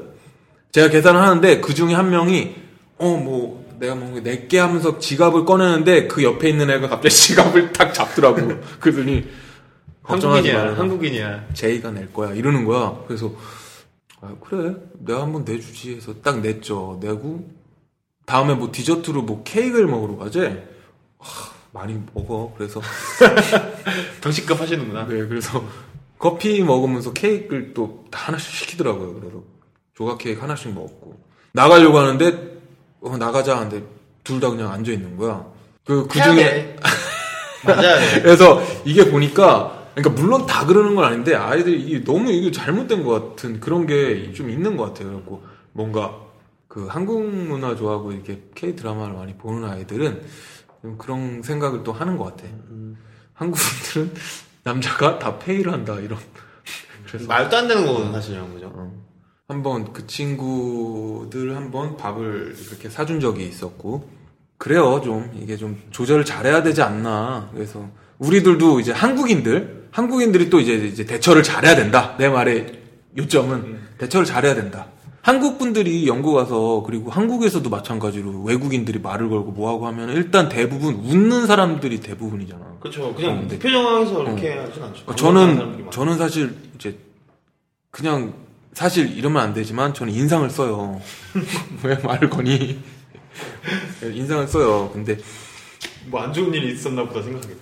제가 0.72 0.90
계산을 0.90 1.22
하는데 1.22 1.60
그 1.62 1.74
중에 1.74 1.94
한 1.94 2.10
명이 2.10 2.56
어 2.98 3.18
뭐 3.18 3.62
내가 3.80 3.96
뭐 3.96 4.20
내게 4.22 4.60
하면서 4.60 5.00
지갑을 5.00 5.44
꺼내는데 5.44 6.08
그 6.08 6.24
옆에 6.24 6.50
있는 6.50 6.70
애가 6.70 6.88
갑자기 6.88 7.10
지갑을 7.16 7.74
딱 7.74 7.94
잡더라고. 7.94 8.38
그러더니 8.80 9.28
걱정하지 10.04 10.50
한국인이야. 10.50 10.64
말라. 10.64 10.78
한국인이야. 10.80 11.48
제이가 11.56 11.92
낼 11.92 12.14
거야 12.14 12.34
이러는 12.36 12.66
거야. 12.66 13.00
그래서 13.08 13.32
아, 14.22 14.36
그래 14.40 14.76
내가 15.00 15.24
한번 15.24 15.44
내주지 15.44 15.96
해서 15.96 16.14
딱 16.22 16.40
냈죠. 16.42 17.00
내고 17.02 17.50
다음에 18.26 18.54
뭐 18.54 18.70
디저트로 18.72 19.24
뭐 19.24 19.44
케이크를 19.44 19.88
먹으러 19.88 20.18
가재. 20.18 20.64
하, 21.20 21.52
많이 21.72 22.00
먹어. 22.14 22.54
그래서 22.58 22.82
덩치급 24.22 24.60
하시는구나. 24.60 25.06
네, 25.08 25.26
그래서 25.28 25.64
커피 26.20 26.62
먹으면서 26.64 27.14
케이크를 27.14 27.74
또 27.74 28.06
하나씩 28.12 28.52
시키더라고요. 28.54 29.16
그래서 29.16 29.44
조각 29.96 30.20
케이크 30.20 30.40
하나씩 30.42 30.74
먹고 30.74 31.20
나가려고 31.54 31.98
하는데 32.00 32.58
어, 33.02 33.18
나가자 33.18 33.58
하는데 33.58 33.84
둘 34.24 34.40
다 34.40 34.50
그냥 34.52 34.72
앉아 34.72 34.92
있는 34.92 35.18
거야. 35.18 35.46
그, 35.84 36.08
그 36.08 36.22
중에 36.22 36.76
맞아야 37.66 38.00
돼. 38.00 38.22
그래서 38.22 38.62
이게 38.86 39.10
보니까 39.10 39.81
그러니까 39.96 40.22
물론 40.22 40.46
다 40.46 40.66
그러는 40.66 40.96
건 40.96 41.04
아닌데 41.06 41.36
아이들이 41.36 41.82
이게 41.82 42.04
너무 42.04 42.32
이게 42.32 42.52
잘못된 42.52 43.04
것 43.04 43.36
같은 43.36 43.60
그런 43.60 43.86
게 43.86 44.32
좀 44.34 44.50
있는 44.50 44.78
것 44.78 44.86
같아요. 44.86 45.08
그래갖고 45.10 45.44
뭔가 45.74 46.16
그 46.68 46.88
한국 46.88 47.24
문화 47.30 47.76
좋아하고 47.76 48.12
이렇게 48.14 48.42
K 48.56 48.76
드라마를 48.76 49.14
많이 49.16 49.36
보는 49.36 49.68
아이들은 49.70 50.22
좀 50.82 50.98
그런 50.98 51.42
생각을 51.44 51.84
또 51.84 51.92
하는 51.92 52.18
것 52.18 52.26
같아. 52.26 52.48
한국인들은 53.34 54.14
남자가 54.64 55.20
다 55.20 55.38
페이를 55.40 55.72
한다 55.74 55.96
이런. 56.00 56.18
그래서 57.08 57.28
말도 57.28 57.58
안 57.58 57.68
되는 57.68 57.86
거거든 57.86 58.12
사실 58.14 58.38
형 58.38 58.54
그죠? 58.54 58.92
한번 59.48 59.92
그 59.92 60.08
친구들 60.08 61.56
한번 61.58 61.98
밥을 61.98 62.56
이렇게 62.70 62.90
사준 62.90 63.20
적이 63.20 63.48
있었고 63.48 64.08
그래요 64.58 65.02
좀 65.04 65.30
이게 65.36 65.58
좀 65.58 65.82
조절을 65.92 66.24
잘해야 66.24 66.64
되지 66.64 66.82
않나 66.82 67.50
그래서 67.54 67.90
우리들도 68.20 68.80
이제 68.80 68.94
한국인들 68.94 69.81
한국인들이 69.92 70.50
또 70.50 70.60
이제 70.60 70.74
이제 70.74 71.06
대처를 71.06 71.44
잘해야 71.44 71.76
된다 71.76 72.16
내 72.18 72.30
말의 72.30 72.80
요점은 73.18 73.80
대처를 73.98 74.26
잘해야 74.26 74.56
된다 74.56 74.88
한국 75.22 75.60
분들이 75.60 76.08
영국 76.08 76.34
와서 76.34 76.82
그리고 76.86 77.12
한국에서도 77.12 77.70
마찬가지로 77.70 78.42
외국인들이 78.44 79.00
말을 79.00 79.30
걸고 79.30 79.52
뭐하고 79.52 79.86
하면 79.88 80.10
일단 80.10 80.50
대부분 80.50 80.96
웃는 80.96 81.46
사람들이 81.46 82.00
대부분이잖아 82.00 82.78
그렇죠. 82.80 83.14
그냥 83.14 83.32
어, 83.38 83.42
무표정하게서 83.44 84.24
이렇게 84.24 84.58
하진 84.58 84.82
않죠. 84.82 85.04
어, 85.06 85.14
저는. 85.16 85.86
저는 85.92 86.18
사실 86.18 86.56
이제 86.76 86.98
그냥 87.92 88.34
사실 88.74 89.16
이러면 89.16 89.44
안 89.44 89.54
되지만 89.54 89.94
저는 89.94 90.12
인상을 90.12 90.50
써요. 90.50 91.00
왜 91.84 91.96
말을 91.98 92.32
거니? 92.32 92.80
인상을 94.02 94.48
써요. 94.48 94.90
근데 94.92 95.18
뭐 96.08 96.22
안 96.24 96.34
좋은 96.34 96.52
일이 96.52 96.74
있었나 96.74 97.04
보다 97.08 97.22
생각하겠다. 97.22 97.60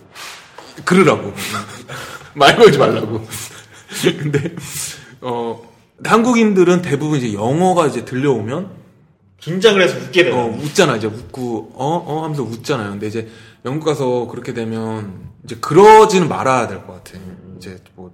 그러라고 0.85 1.33
말 2.39 2.55
걸지 2.55 2.77
말라고. 2.77 3.21
근데 4.19 4.55
어 5.21 5.61
한국인들은 6.03 6.81
대부분 6.81 7.19
이제 7.19 7.33
영어가 7.33 7.87
이제 7.87 8.05
들려오면 8.05 8.71
긴장을 9.39 9.81
해서 9.81 9.97
웃게 9.97 10.23
되나. 10.25 10.35
어, 10.37 10.47
웃잖아, 10.49 10.97
이제 10.97 11.07
웃고, 11.07 11.71
어, 11.73 11.95
어 12.05 12.23
하면서 12.23 12.43
웃잖아요. 12.43 12.89
근데 12.91 13.07
이제 13.07 13.29
영국 13.65 13.85
가서 13.85 14.27
그렇게 14.27 14.53
되면 14.53 15.29
이제 15.45 15.55
그러지는 15.61 16.27
말아야 16.27 16.67
될 16.67 16.85
것 16.85 17.03
같아. 17.03 17.19
이제 17.57 17.79
뭐, 17.95 18.11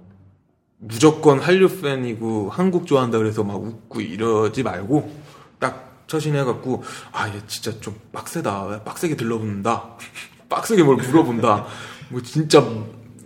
무조건 0.78 1.40
한류 1.40 1.68
팬이고 1.80 2.50
한국 2.50 2.86
좋아한다 2.86 3.18
그래서 3.18 3.42
막 3.42 3.56
웃고 3.60 4.00
이러지 4.02 4.62
말고 4.62 5.10
딱 5.58 6.04
처신해갖고, 6.06 6.84
아, 7.12 7.28
얘 7.28 7.40
진짜 7.48 7.72
좀 7.80 7.96
빡세다. 8.12 8.84
빡세게 8.84 9.16
들러붙는다. 9.16 9.96
빡세게 10.48 10.84
뭘 10.84 10.96
물어본다. 10.96 11.66
뭐 12.10 12.22
진짜 12.22 12.64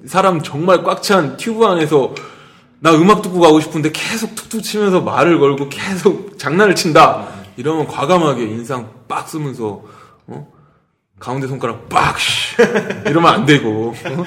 사람 0.06 0.40
정말 0.42 0.82
꽉 0.82 1.02
찬 1.02 1.36
튜브 1.36 1.64
안에서 1.66 2.14
나 2.80 2.92
음악 2.94 3.22
듣고 3.22 3.40
가고 3.40 3.60
싶은데 3.60 3.90
계속 3.92 4.34
툭툭 4.34 4.62
치면서 4.62 5.00
말을 5.02 5.38
걸고 5.38 5.68
계속 5.68 6.38
장난을 6.38 6.74
친다. 6.74 7.28
이러면 7.56 7.86
과감하게 7.86 8.42
인상 8.44 8.90
빡 9.08 9.28
쓰면서 9.28 9.82
어? 10.26 10.48
가운데 11.18 11.46
손가락 11.46 11.88
빡 11.90 12.18
씨. 12.18 12.56
이러면 13.06 13.26
안 13.34 13.44
되고 13.44 13.94
어? 13.94 14.24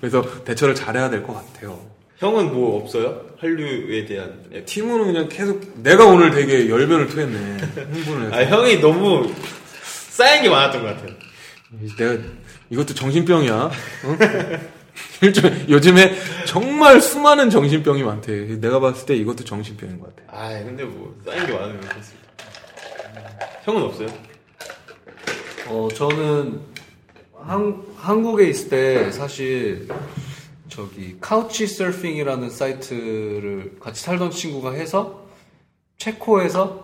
그래서 0.00 0.22
대처를 0.44 0.74
잘해야 0.74 1.10
될 1.10 1.22
것 1.24 1.34
같아요. 1.34 1.80
형은 2.18 2.52
뭐 2.52 2.80
없어요? 2.82 3.20
한류에 3.40 4.04
대한. 4.04 4.32
팀은 4.66 5.04
그냥 5.04 5.28
계속 5.28 5.60
내가 5.82 6.04
오늘 6.04 6.30
되게 6.30 6.68
열변을 6.68 7.08
토했네. 7.08 7.56
흥분을 7.92 8.34
아 8.34 8.38
해서 8.38 8.56
형이 8.56 8.80
너무 8.80 9.32
쌓인 10.10 10.42
게 10.42 10.48
많았던 10.48 10.82
것 10.82 10.88
같아요. 10.96 11.14
내가 11.98 12.22
이것도 12.70 12.94
정신병이야. 12.94 13.54
어? 13.54 13.70
일종 15.22 15.50
요즘에 15.68 16.14
정말 16.46 17.00
수많은 17.00 17.50
정신병이 17.50 18.02
많대. 18.02 18.60
내가 18.60 18.80
봤을 18.80 19.06
때 19.06 19.16
이것도 19.16 19.44
정신병인 19.44 19.98
것 20.00 20.14
같아. 20.14 20.28
아 20.36 20.48
근데 20.62 20.84
뭐 20.84 21.16
쌓인 21.24 21.46
게 21.46 21.52
많으면 21.52 21.80
그렇습니다. 21.80 22.28
형은 23.64 23.82
없어요? 23.82 24.08
어, 25.66 25.88
저는 25.94 26.60
한, 27.38 27.82
한국에 27.96 28.48
있을 28.48 28.68
때 28.70 29.12
사실 29.12 29.88
저기 30.68 31.16
카우치 31.20 31.66
서핑이라는 31.66 32.50
사이트를 32.50 33.76
같이 33.80 34.02
살던 34.02 34.30
친구가 34.30 34.72
해서 34.72 35.26
체코에서 35.98 36.82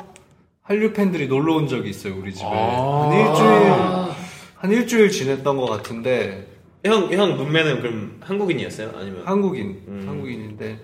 한류 0.62 0.93
팬들이 0.93 1.29
놀러 1.29 1.55
온 1.57 1.69
적이 1.69 1.91
있어요 1.91 2.17
우리 2.19 2.35
집에 2.35 2.47
한 2.47 3.12
일주일 3.12 4.15
한 4.57 4.73
일주일 4.73 5.11
지냈던 5.11 5.57
것 5.57 5.67
같은데 5.67 6.47
형, 6.85 7.11
형 7.12 7.37
룸메는 7.39 7.80
그럼 7.80 8.16
한국인이었어요? 8.20 8.93
아니면? 8.95 9.22
한국인 9.24 10.05
한국인인데 10.07 10.78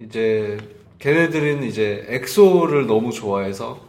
이제 0.00 0.56
걔네들은 1.00 1.64
이제 1.64 2.04
엑소를 2.08 2.86
너무 2.86 3.10
좋아해서 3.10 3.80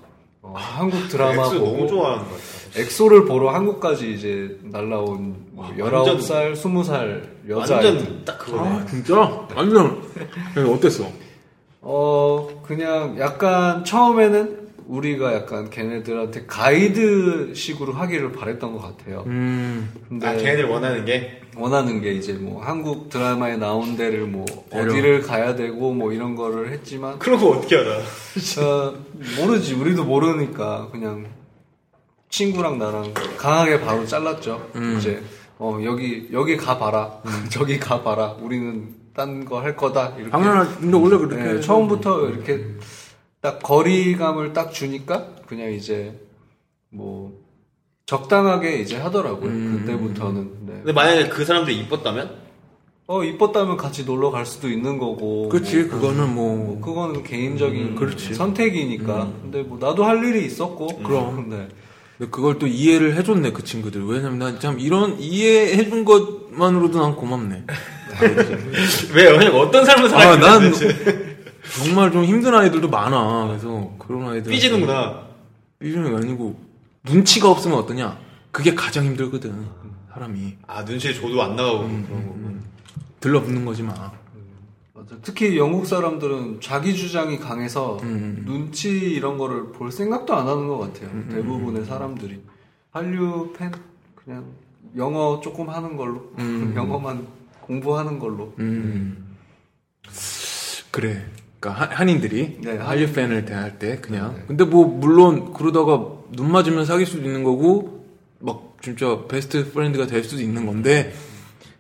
어, 0.42 0.54
한국 0.58 1.08
드라마 1.08 1.46
엑소 1.46 1.60
보고 1.60 1.72
너무 1.78 1.88
좋아하는 1.88 2.24
것 2.26 2.32
같아요. 2.32 2.84
엑소를 2.84 3.26
보러 3.26 3.50
한국까지 3.52 4.12
이제 4.14 4.58
날라온 4.64 5.36
뭐 5.52 5.66
와, 5.66 5.72
19살, 5.76 6.54
20살 6.56 7.22
여자 7.50 7.76
완전. 7.76 8.26
딱 8.26 8.38
그거네. 8.40 8.68
아 8.70 8.86
진짜? 8.86 9.48
완전 9.56 10.02
그래서 10.54 10.72
어땠어? 10.72 11.12
어, 11.82 12.62
그냥 12.66 13.18
약간 13.20 13.84
처음에는 13.86 14.65
우리가 14.88 15.34
약간 15.34 15.70
걔네들한테 15.70 16.46
가이드식으로 16.46 17.94
하기를 17.94 18.32
바랬던 18.34 18.74
것 18.74 18.82
같아요. 18.82 19.24
음 19.28 19.92
근데 20.08 20.28
아, 20.28 20.36
걔네들 20.36 20.66
원하는 20.66 21.06
게? 21.06 21.42
원하는 21.56 22.02
게 22.02 22.12
이제 22.14 22.34
뭐 22.34 22.62
한국 22.62 23.10
드라마에 23.10 23.58
나온 23.58 23.96
데를 23.98 24.26
뭐 24.28 24.46
데려. 24.70 24.84
어디를 24.92 25.22
가야 25.22 25.56
되고 25.56 25.94
뭐 25.94 26.12
이런 26.12 26.36
거를 26.36 26.72
했지만 26.72 27.18
그런 27.20 27.40
거 27.40 27.50
어떻게 27.52 27.78
알아? 27.78 27.98
어, 27.98 28.94
모르지 29.40 29.74
우리도 29.74 30.04
모르니까 30.04 30.90
그냥 30.92 31.26
친구랑 32.30 32.78
나랑 32.78 33.14
강하게 33.38 33.80
바로 33.82 34.06
잘랐죠. 34.06 34.70
이제 34.98 35.22
어 35.58 35.80
여기 35.84 36.28
여기 36.34 36.58
가봐라 36.58 37.22
저기 37.50 37.80
가봐라 37.80 38.36
우리는 38.42 38.94
딴 39.16 39.46
거 39.46 39.62
할 39.62 39.78
거다 39.78 40.14
이렇게 40.18 40.30
당연하 40.30 40.68
근데 40.78 40.98
원래 40.98 41.18
그렇게 41.18 41.36
네, 41.42 41.62
처음부터 41.62 42.28
이렇게 42.28 42.66
딱 43.46 43.60
거리감을 43.62 44.54
딱 44.54 44.74
주니까 44.74 45.28
그냥 45.48 45.72
이제 45.72 46.20
뭐 46.90 47.32
적당하게 48.08 48.78
이제 48.80 48.98
하더라고요 48.98 49.52
그때부터는 49.52 50.50
네. 50.66 50.74
근데 50.78 50.92
만약에 50.94 51.30
그 51.30 51.46
사람들이 51.46 51.78
이뻤다면? 51.82 52.44
어 53.06 53.24
이뻤다면 53.24 53.78
같이 53.78 54.04
놀러 54.04 54.32
갈 54.32 54.48
수도 54.48 54.68
있는 54.68 54.98
거고 54.98 55.48
그치 55.50 55.84
뭐, 55.84 55.90
그거는 56.00 56.34
뭐 56.34 56.56
뭐 56.56 56.82
그거는 56.82 57.22
개인적인 57.22 57.94
그렇지. 57.94 58.34
선택이니까 58.34 59.32
근데 59.44 59.62
뭐 59.62 59.78
나도 59.80 60.04
할 60.06 60.24
일이 60.24 60.44
있었고 60.44 60.88
그럼. 61.04 61.50
네. 61.52 61.68
근데 62.18 62.32
그걸 62.32 62.58
또 62.58 62.66
이해를 62.66 63.16
해줬네 63.16 63.52
그 63.52 63.64
친구들 63.64 64.06
왜냐면 64.08 64.40
난 64.40 64.60
참 64.60 64.80
이런 64.80 65.20
이해해준 65.20 66.04
것만으로도 66.04 67.00
난 67.00 67.16
고맙네 67.16 67.64
왜요? 69.14 69.52
어떤 69.60 69.86
삶을 69.86 70.06
아, 70.06 70.10
살아요? 70.10 70.38
난 70.38 70.74
정말 71.74 72.12
좀 72.12 72.24
힘든 72.24 72.54
아이들도 72.54 72.90
많아. 72.90 73.48
그래서 73.48 73.94
그런 74.00 74.28
아이들. 74.30 74.52
삐지는구나. 74.52 75.26
삐지는 75.80 76.12
게 76.12 76.18
아니고 76.18 76.60
눈치가 77.04 77.50
없으면 77.50 77.78
어떠냐? 77.80 78.18
그게 78.52 78.74
가장 78.76 79.06
힘들거든. 79.06 79.66
사람이 80.14 80.58
아 80.68 80.84
눈치를 80.84 81.16
줘도 81.16 81.42
안 81.44 81.56
나가고 81.56 81.80
음, 81.82 82.06
그런 82.08 82.26
거고. 82.28 82.66
들러붙는 83.20 83.66
거지 83.66 83.84
마. 83.84 83.94
맞아. 84.94 85.16
특히 85.22 85.58
영국 85.58 85.86
사람들은 85.86 86.62
자기 86.62 86.96
주장이 86.96 87.38
강해서 87.40 87.98
음. 88.04 88.44
눈치 88.46 88.90
이런 88.90 89.38
거를 89.38 89.72
볼 89.74 89.92
생각도 89.92 90.34
안 90.34 90.48
하는 90.48 90.68
것 90.68 90.78
같아요. 90.78 91.10
음, 91.10 91.28
대부분의 91.32 91.86
사람들이 91.86 92.40
한류 92.92 93.52
팬 93.58 93.72
그냥 94.16 94.46
영어 94.96 95.42
조금 95.44 95.70
하는 95.70 95.98
걸로 95.98 96.32
영어만 96.76 97.28
공부하는 97.62 98.20
걸로 98.20 98.54
음. 98.60 99.36
그래. 100.92 101.26
그러니까 101.66 101.72
한- 101.74 101.92
한인들이 101.92 102.58
네, 102.62 102.78
한류 102.78 103.12
팬을 103.12 103.46
대할 103.46 103.80
때 103.80 103.98
그냥. 104.00 104.36
네. 104.38 104.44
근데 104.48 104.64
뭐 104.66 104.86
물론 104.86 105.52
그러다가 105.54 106.12
눈 106.32 106.52
맞으면 106.52 106.86
사귈 106.86 107.06
수도 107.08 107.24
있는 107.26 107.44
거고 107.44 108.06
막 108.40 108.78
진짜 108.82 109.26
best 109.28 109.72
friend가 109.72 110.06
될 110.06 110.24
수도 110.24 110.42
있는 110.42 110.66
건데 110.68 111.14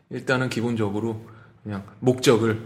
일단은 0.09 0.49
기본적으로 0.49 1.21
그냥 1.63 1.83
목적을 1.99 2.59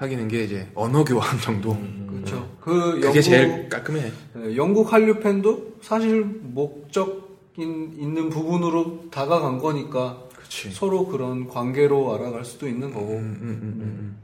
사귀는 0.00 0.26
게 0.28 0.42
이제 0.44 0.68
언어 0.74 1.04
교환 1.04 1.38
정도. 1.40 1.76
그렇죠. 2.08 2.48
그 2.60 2.94
그게 3.00 3.06
영국 3.06 3.22
제일 3.22 3.68
깔끔해. 3.68 4.12
네, 4.34 4.56
영국 4.56 4.92
한류 4.92 5.20
팬도 5.20 5.74
사실 5.82 6.24
목적이 6.24 7.94
있는 7.98 8.30
부분으로 8.30 9.04
다가간 9.12 9.58
거니까 9.58 10.18
그렇지. 10.34 10.70
서로 10.72 11.06
그런 11.06 11.46
관계로 11.48 12.14
알아갈 12.14 12.44
수도 12.44 12.66
있는 12.66 12.92
거고 12.92 13.12
음, 13.18 14.16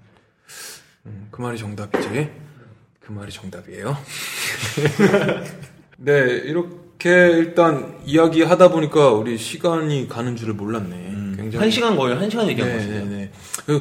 음, 1.07 1.07
음, 1.07 1.07
음. 1.07 1.07
음, 1.07 1.28
그 1.30 1.42
말이 1.42 1.59
정답이지. 1.59 2.28
그 3.01 3.12
말이 3.12 3.32
정답이에요. 3.32 3.96
네, 5.98 6.12
이렇게 6.44 7.11
일단 7.11 7.94
이야기 8.05 8.42
하다 8.42 8.68
보니까 8.68 9.11
우리 9.11 9.36
시간이 9.36 10.09
가는 10.09 10.36
줄을 10.36 10.55
몰랐네. 10.55 11.36
굉장히. 11.36 11.57
한 11.57 11.70
시간 11.70 11.96
거의 11.96 12.16
한 12.16 12.30
시간 12.30 12.48
얘기한 12.48 12.70
네, 12.70 12.76
거죠. 12.78 12.90
네, 12.90 13.05
네. 13.05 13.30
그, 13.66 13.80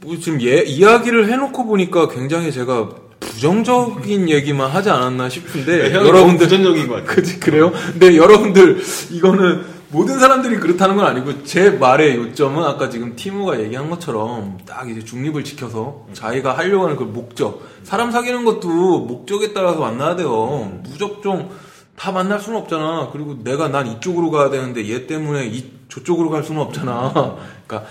뭐 0.00 0.18
지금 0.18 0.40
예, 0.42 0.62
이야기를 0.62 1.30
해놓고 1.30 1.66
보니까 1.66 2.08
굉장히 2.08 2.52
제가 2.52 2.90
부정적인 3.20 4.28
얘기만 4.28 4.70
하지 4.70 4.90
않았나 4.90 5.28
싶은데 5.28 5.92
형이 5.92 6.08
여러분들 6.08 6.46
부정적인 6.46 6.88
것 6.88 6.94
같아요. 6.94 7.08
그지 7.14 7.40
그래요? 7.40 7.72
근데 7.92 8.16
여러분들 8.16 8.82
이거는 9.10 9.64
모든 9.94 10.18
사람들이 10.18 10.56
그렇다는 10.56 10.96
건 10.96 11.06
아니고 11.06 11.44
제 11.44 11.70
말의 11.70 12.16
요점은 12.16 12.64
아까 12.64 12.90
지금 12.90 13.14
티모가 13.14 13.60
얘기한 13.60 13.88
것처럼 13.90 14.58
딱 14.66 14.90
이제 14.90 15.04
중립을 15.04 15.44
지켜서 15.44 16.04
자기가 16.12 16.58
하려고 16.58 16.84
하는 16.84 16.96
그 16.96 17.04
목적 17.04 17.62
사람 17.84 18.10
사귀는 18.10 18.44
것도 18.44 19.00
목적에 19.00 19.52
따라서 19.52 19.78
만나야 19.78 20.16
돼요. 20.16 20.80
무적종 20.82 21.50
다 21.96 22.10
만날 22.10 22.40
수는 22.40 22.58
없잖아. 22.58 23.10
그리고 23.12 23.38
내가 23.44 23.68
난 23.68 23.86
이쪽으로 23.86 24.32
가야 24.32 24.50
되는데 24.50 24.88
얘 24.90 25.06
때문에 25.06 25.46
이 25.46 25.70
저쪽으로 25.88 26.28
갈 26.28 26.42
수는 26.42 26.60
없잖아. 26.60 27.12
그러니까 27.68 27.88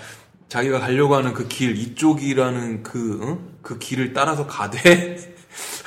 자기가 0.50 0.80
가려고 0.80 1.16
하는 1.16 1.32
그 1.32 1.48
길 1.48 1.74
이쪽이라는 1.74 2.82
그 2.82 3.18
응? 3.22 3.38
그 3.62 3.78
길을 3.78 4.12
따라서 4.12 4.46
가되 4.46 5.34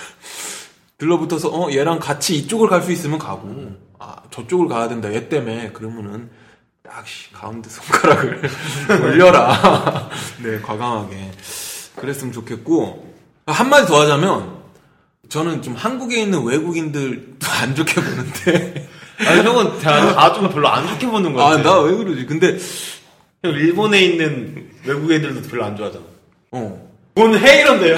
들러붙어서 0.97 1.49
어 1.49 1.72
얘랑 1.72 1.99
같이 1.99 2.36
이쪽을 2.38 2.70
갈 2.70 2.82
수 2.82 2.91
있으면 2.91 3.20
가고 3.20 3.76
아 3.99 4.15
저쪽을 4.31 4.67
가야 4.67 4.87
된다 4.87 5.11
얘 5.13 5.27
때문에 5.27 5.71
그러면은 5.71 6.29
딱 6.83 7.07
씨, 7.07 7.31
가운데 7.33 7.69
손가락을 7.69 8.41
올려라 9.03 10.09
네 10.43 10.59
과감하게 10.61 11.31
그랬으면 11.95 12.31
좋겠고 12.33 13.15
아, 13.45 13.51
한마디 13.51 13.87
더 13.87 14.01
하자면 14.01 14.57
저는 15.29 15.61
좀 15.61 15.73
한국에 15.73 16.21
있는 16.21 16.43
외국인들도 16.43 17.45
안 17.61 17.75
좋게 17.75 17.93
보는데 17.95 18.89
아니 19.25 19.41
형은 19.41 19.79
다좀 19.79 20.49
별로 20.49 20.67
안 20.69 20.87
좋게 20.87 21.07
보는 21.07 21.33
거아 21.33 21.57
같아요. 21.57 21.63
나왜 21.63 21.97
그러지 21.97 22.25
근데 22.25 22.57
형 23.43 23.51
일본에 23.51 24.01
있는 24.01 24.69
외국 24.85 25.11
애들도 25.11 25.49
별로 25.49 25.65
안 25.65 25.75
좋아하잖아. 25.75 26.05
어뭔 26.51 27.37
해이런데요? 27.37 27.97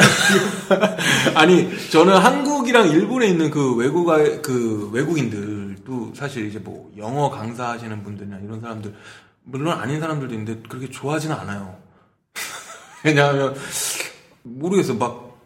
아니 1.35 1.69
저는 1.89 2.15
한국이랑 2.15 2.89
일본에 2.89 3.27
있는 3.27 3.51
그 3.51 3.75
외국아 3.75 4.17
그 4.41 4.89
외국인들 4.93 5.58
도 5.89 6.11
사실 6.13 6.47
이제 6.47 6.59
뭐 6.59 6.91
영어 6.97 7.29
강사하시는 7.31 8.03
분들이나 8.03 8.37
이런 8.39 8.61
사람들 8.61 8.93
물론 9.43 9.77
아닌 9.79 9.99
사람들도 9.99 10.33
있는데 10.35 10.61
그렇게 10.69 10.89
좋아하지는 10.89 11.35
않아요. 11.35 11.75
왜냐하면 13.03 13.55
모르겠어 14.43 14.93
막 14.93 15.37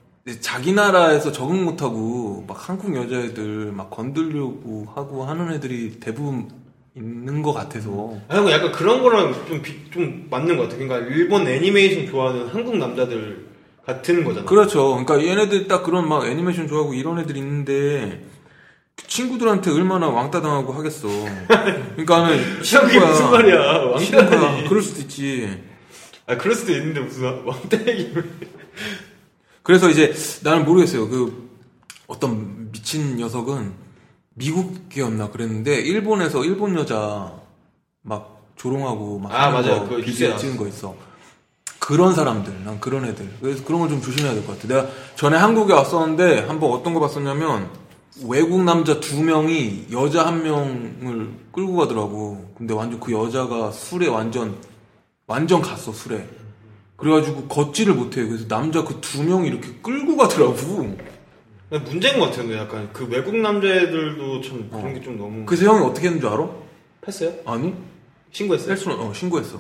자기 0.42 0.74
나라에서 0.74 1.32
적응 1.32 1.64
못하고 1.64 2.44
막 2.48 2.70
한국 2.70 2.96
여자애들 2.96 3.72
막 3.72 3.90
건들려고 3.90 4.88
하고 4.94 5.24
하는 5.26 5.52
애들이 5.54 6.00
대부분 6.00 6.50
있는 6.96 7.42
것 7.42 7.54
같아서 7.54 8.18
아, 8.28 8.36
형 8.36 8.50
약간 8.52 8.72
그런 8.72 9.02
거랑 9.02 9.34
좀, 9.48 9.62
비- 9.62 9.90
좀 9.92 10.28
맞는 10.30 10.58
것 10.58 10.64
같아. 10.64 10.78
그러니까 10.78 11.10
일본 11.10 11.48
애니메이션 11.48 12.06
좋아하는 12.06 12.48
한국 12.48 12.78
남자들 12.78 13.48
같은 13.86 14.24
거잖아. 14.24 14.46
그렇죠. 14.46 14.90
그러니까 14.90 15.26
얘네들 15.26 15.68
딱 15.68 15.84
그런 15.84 16.08
막 16.08 16.26
애니메이션 16.26 16.68
좋아하고 16.68 16.94
이런 16.94 17.20
애들 17.20 17.36
있는데 17.38 18.24
그 18.32 18.33
친구들한테 19.08 19.72
얼마나 19.72 20.08
왕따 20.10 20.42
당하고 20.42 20.74
하겠어. 20.74 21.08
그러니까는 21.48 22.58
형, 22.58 22.64
싫은 22.64 22.88
거야. 23.00 23.08
무슨 23.10 23.32
말이야. 23.32 23.56
거야. 23.58 23.84
왕따니. 23.92 24.68
그럴 24.68 24.82
수도 24.82 25.02
있지. 25.02 25.62
아, 26.26 26.38
그럴 26.38 26.56
수도 26.56 26.72
있는데 26.74 27.02
무슨 27.02 27.44
왕따 27.46 27.78
얘기를. 27.88 28.30
그래서 29.62 29.90
이제 29.90 30.14
나는 30.44 30.66
모르겠어요. 30.66 31.08
그 31.10 31.50
어떤 32.08 32.72
미친 32.72 33.18
녀석은 33.18 33.74
미국이었나 34.36 35.30
그랬는데 35.30 35.76
일본에서 35.82 36.44
일본 36.44 36.76
여자 36.78 37.34
막 38.02 38.42
조롱하고 38.56 39.20
막 39.20 39.32
아, 39.34 39.50
맞아요. 39.52 39.88
거 39.88 39.98
비디오 39.98 40.36
찍은 40.38 40.58
거 40.58 40.68
있어. 40.68 40.96
그런 41.80 42.14
사람들, 42.16 42.64
난 42.64 42.80
그런 42.80 43.04
애들. 43.06 43.30
그래서 43.42 43.64
그런 43.66 43.82
걸 43.82 43.90
좀 43.90 44.02
조심해야 44.02 44.34
될 44.34 44.46
것 44.46 44.56
같아. 44.58 44.68
내가 44.74 44.88
전에 45.16 45.36
한국에 45.38 45.74
왔었는데 45.74 46.46
한번 46.48 46.72
어떤 46.72 46.94
거 46.94 47.00
봤었냐면 47.02 47.70
외국 48.22 48.64
남자 48.64 49.00
두 49.00 49.24
명이 49.24 49.88
여자 49.92 50.26
한 50.28 50.44
명을 50.44 51.32
끌고 51.52 51.76
가더라고. 51.78 52.54
근데 52.58 52.74
완전 52.74 53.00
그 53.00 53.12
여자가 53.12 53.72
술에 53.72 54.08
완전 54.08 54.56
완전 55.26 55.62
갔어 55.62 55.92
술에. 55.92 56.28
그래가지고 56.96 57.48
걷지를 57.48 57.96
못해. 57.96 58.24
그래서 58.26 58.48
남자 58.48 58.84
그 58.84 59.02
두 59.02 59.24
명이 59.24 59.48
이렇게 59.48 59.74
끌고 59.82 60.16
가더라고. 60.16 60.56
근데 61.70 61.90
문제인 61.90 62.20
것 62.20 62.26
같은데 62.28 62.58
약간 62.58 62.90
그 62.94 63.06
외국 63.08 63.36
남자애들도 63.36 64.42
참 64.42 64.70
그런 64.70 64.94
게좀 64.94 65.18
너무. 65.18 65.46
그래서 65.46 65.66
형이 65.66 65.84
어떻게 65.86 66.08
했는 66.08 66.22
줄 66.22 66.30
알아? 66.30 66.48
했어요? 67.08 67.34
아니? 67.46 67.74
신고했어요? 68.32 68.72
헬스는 68.72 69.00
어 69.00 69.12
신고했어. 69.14 69.58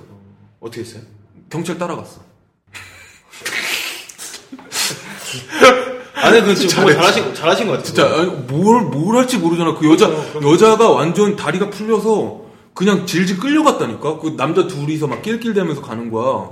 어 0.59 0.65
떻게 0.69 0.81
했어요? 0.81 1.01
경찰 1.49 1.77
따라갔어. 1.77 2.21
아니, 6.23 6.41
그뭐 6.41 6.55
잘했어. 6.55 6.93
잘하신, 6.95 7.35
잘하신 7.35 7.67
것 7.67 7.73
같아요. 7.73 7.85
진짜 7.85 8.15
아니, 8.15 8.29
뭘, 8.47 8.81
뭘 8.83 9.15
할지 9.17 9.37
모르잖아. 9.37 9.75
그 9.75 9.89
여자, 9.91 10.09
여자가 10.41 10.89
완전 10.89 11.35
다리가 11.35 11.69
풀려서 11.69 12.41
그냥 12.73 13.05
질질 13.05 13.39
끌려갔다니까? 13.39 14.19
그 14.19 14.35
남자 14.35 14.67
둘이서 14.67 15.07
막 15.07 15.21
낄낄대면서 15.21 15.81
가는 15.81 16.09
거야. 16.11 16.49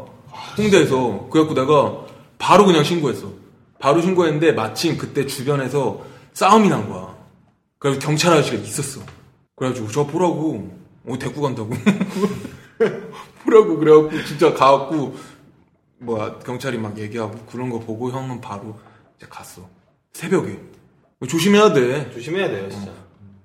홍대에서. 0.58 1.28
그래갖고 1.32 1.56
내가 1.56 2.06
바로 2.38 2.66
그냥 2.66 2.84
신고했어. 2.84 3.32
바로 3.80 4.02
신고했는데 4.02 4.52
마침 4.52 4.98
그때 4.98 5.26
주변에서 5.26 6.02
싸움이 6.34 6.70
난 6.70 6.90
거야. 6.90 7.16
그래서 7.80 8.00
경찰 8.00 8.34
아저씨가 8.34 8.58
있었어. 8.58 9.02
그래가지고 9.56 9.88
저 9.90 10.06
보라고. 10.06 10.70
어, 11.08 11.18
데리고 11.18 11.42
간다고. 11.42 11.72
보라고. 13.44 13.78
그래갖고 13.78 14.24
진짜 14.26 14.54
가갖고 14.54 15.16
뭐야 16.00 16.40
경찰이 16.46 16.78
막 16.78 16.98
얘기하고 16.98 17.34
그런 17.52 17.70
거 17.70 17.80
보고 17.80 18.12
형은 18.12 18.42
바로 18.42 18.76
이제 19.22 19.28
갔어. 19.30 19.70
새벽에. 20.14 20.58
조심해야 21.30 21.74
돼. 21.74 22.10
조심해야 22.12 22.50
돼요, 22.50 22.68
진짜. 22.70 22.92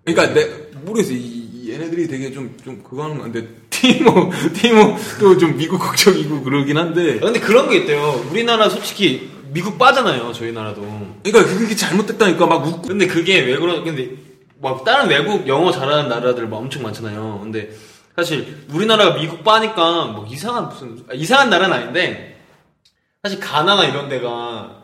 그러니까 0.05 0.33
내 0.33 0.47
모르겠어. 0.83 1.12
이, 1.12 1.16
이 1.18 1.70
얘네들이 1.72 2.09
되게 2.09 2.33
좀 2.33 2.57
좀 2.64 2.83
그거 2.83 3.05
하는 3.05 3.18
건데 3.18 3.47
티모 3.68 4.31
티모도 4.55 5.37
좀 5.39 5.57
미국 5.59 5.79
국적이고 5.79 6.43
그러긴 6.43 6.79
한데. 6.79 7.18
아, 7.18 7.27
근데 7.27 7.41
그런 7.41 7.68
게 7.68 7.79
있대요. 7.79 8.24
우리나라 8.31 8.70
솔직히 8.70 9.31
미국 9.53 9.79
빠잖아요, 9.79 10.33
저희 10.33 10.53
나라도. 10.53 10.83
그러니까 11.22 11.55
그게 11.55 11.77
잘못됐다니까 11.77 12.47
막 12.47 12.66
웃고. 12.66 12.83
근데 12.89 13.07
그게 13.07 13.41
왜 13.41 13.57
그런, 13.59 13.85
근데, 13.85 14.16
막, 14.61 14.83
다른 14.85 15.09
외국 15.09 15.47
영어 15.47 15.70
잘하는 15.70 16.09
나라들 16.09 16.49
막 16.49 16.57
엄청 16.57 16.83
많잖아요. 16.83 17.41
근데, 17.43 17.70
사실, 18.16 18.64
우리나라가 18.72 19.14
미국 19.18 19.45
빠니까, 19.45 20.07
뭐, 20.07 20.27
이상한, 20.27 20.68
무슨, 20.68 20.99
아, 21.09 21.14
이상한 21.14 21.49
나라는 21.49 21.77
아닌데, 21.77 22.41
사실, 23.22 23.39
가나나 23.39 23.85
이런 23.87 24.09
데가 24.09 24.76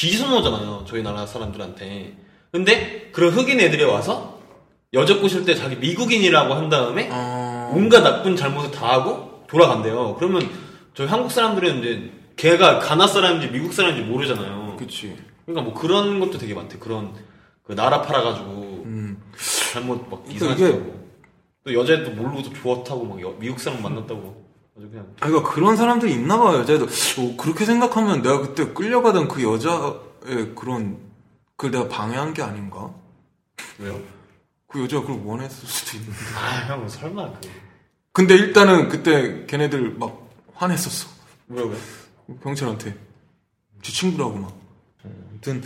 비선호잖아요. 0.00 0.86
저희 0.88 1.02
나라 1.02 1.26
사람들한테. 1.26 2.16
근데, 2.52 3.10
그런 3.12 3.32
흑인 3.32 3.60
애들이 3.60 3.84
와서, 3.84 4.40
여자 4.94 5.18
꼬실 5.20 5.44
때 5.44 5.54
자기 5.54 5.76
미국인이라고 5.76 6.54
한 6.54 6.70
다음에, 6.70 7.10
어... 7.12 7.70
온갖 7.74 8.00
나쁜 8.00 8.34
잘못을 8.34 8.70
다 8.70 8.94
하고, 8.94 9.44
돌아간대요. 9.46 10.16
그러면, 10.18 10.48
저희 10.94 11.06
한국 11.06 11.30
사람들은 11.30 11.80
이제 11.80 12.12
걔가 12.36 12.78
가나 12.78 13.06
사람인지 13.06 13.48
미국 13.48 13.74
사람인지 13.74 14.08
모르잖아요. 14.10 14.76
그치. 14.78 15.14
그러니까 15.44 15.70
뭐 15.70 15.74
그런 15.78 16.18
것도 16.18 16.38
되게 16.38 16.54
많대. 16.54 16.78
그런 16.78 17.12
그 17.62 17.74
나라 17.74 18.00
팔아가지고 18.00 18.82
음. 18.86 19.22
잘못 19.72 20.08
막 20.10 20.24
그러니까 20.24 20.32
이상하게 20.32 20.64
하고 20.64 21.06
또 21.64 21.74
여자애도 21.74 22.12
모르고 22.12 22.42
또 22.42 22.52
좋다고 22.52 23.04
막 23.04 23.20
여- 23.20 23.36
미국 23.38 23.60
사람 23.60 23.82
만났다고 23.82 24.49
아주 24.80 24.88
그냥 24.88 25.06
아, 25.20 25.26
그러니까 25.26 25.50
그런 25.52 25.76
사람들이 25.76 26.12
있나 26.12 26.38
봐요, 26.38 26.58
여자애도. 26.60 26.84
어, 26.86 27.36
그렇게 27.36 27.64
생각하면 27.66 28.22
내가 28.22 28.40
그때 28.40 28.72
끌려가던 28.72 29.28
그 29.28 29.42
여자의 29.42 30.54
그런, 30.54 30.98
그걸 31.56 31.70
내가 31.70 31.88
방해한 31.88 32.32
게 32.32 32.42
아닌가? 32.42 32.90
왜요? 33.78 34.00
그 34.66 34.82
여자가 34.82 35.06
그걸 35.06 35.20
원했을 35.24 35.68
수도 35.68 35.98
있는데. 35.98 36.16
아 36.34 36.66
형 36.68 36.88
설마 36.88 37.30
그 37.32 37.48
근데 38.12 38.34
일단은 38.34 38.88
그때 38.88 39.44
걔네들 39.46 39.96
막 39.98 40.28
화냈었어. 40.54 41.08
뭐라고요? 41.46 41.76
경찰한테. 42.42 42.96
지 43.82 43.92
친구라고 43.92 44.36
막. 44.36 44.48
어, 45.04 45.10
아무튼, 45.30 45.62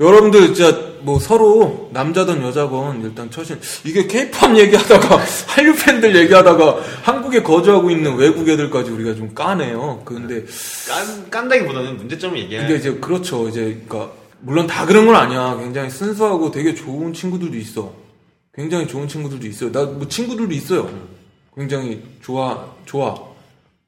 여러분들 0.00 0.54
진짜 0.54 0.87
뭐 1.02 1.18
서로 1.18 1.90
남자든 1.92 2.42
여자건 2.42 3.02
일단 3.02 3.30
처신 3.30 3.58
이게 3.84 4.06
케이팝 4.06 4.56
얘기하다가 4.56 5.18
한류 5.46 5.74
팬들 5.74 6.14
얘기하다가 6.16 6.80
한국에 7.02 7.42
거주하고 7.42 7.90
있는 7.90 8.16
외국 8.16 8.48
애들까지 8.48 8.90
우리가 8.90 9.14
좀 9.14 9.34
까네요. 9.34 10.02
근데 10.04 10.44
깐 10.88 11.30
깐다기보다는 11.30 11.96
문제점을 11.96 12.38
얘기해. 12.38 12.60
근데 12.60 12.76
이제 12.76 12.94
그렇죠. 12.94 13.48
이제 13.48 13.82
그러니까 13.88 14.12
물론 14.40 14.66
다 14.66 14.86
그런 14.86 15.06
건 15.06 15.16
아니야. 15.16 15.56
굉장히 15.58 15.90
순수하고 15.90 16.50
되게 16.50 16.74
좋은 16.74 17.12
친구들도 17.12 17.56
있어. 17.56 17.92
굉장히 18.54 18.86
좋은 18.88 19.06
친구들도 19.08 19.46
있어요. 19.46 19.72
나 19.72 19.84
뭐 19.84 20.06
친구들도 20.08 20.52
있어요. 20.54 20.90
굉장히 21.56 22.02
좋아 22.22 22.66
좋아. 22.84 23.14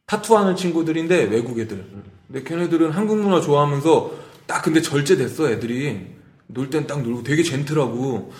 타투하는 0.06 0.56
친구들인데 0.56 1.24
외국 1.24 1.58
애들. 1.60 1.84
근데 2.26 2.42
걔네들은 2.42 2.90
한국 2.90 3.18
문화 3.18 3.40
좋아하면서 3.40 4.10
딱 4.46 4.62
근데 4.62 4.80
절제됐어 4.82 5.50
애들이. 5.50 6.18
놀 6.52 6.70
땐 6.70 6.86
딱 6.86 7.02
놀고 7.02 7.22
되게 7.22 7.42
젠틀하고 7.42 8.32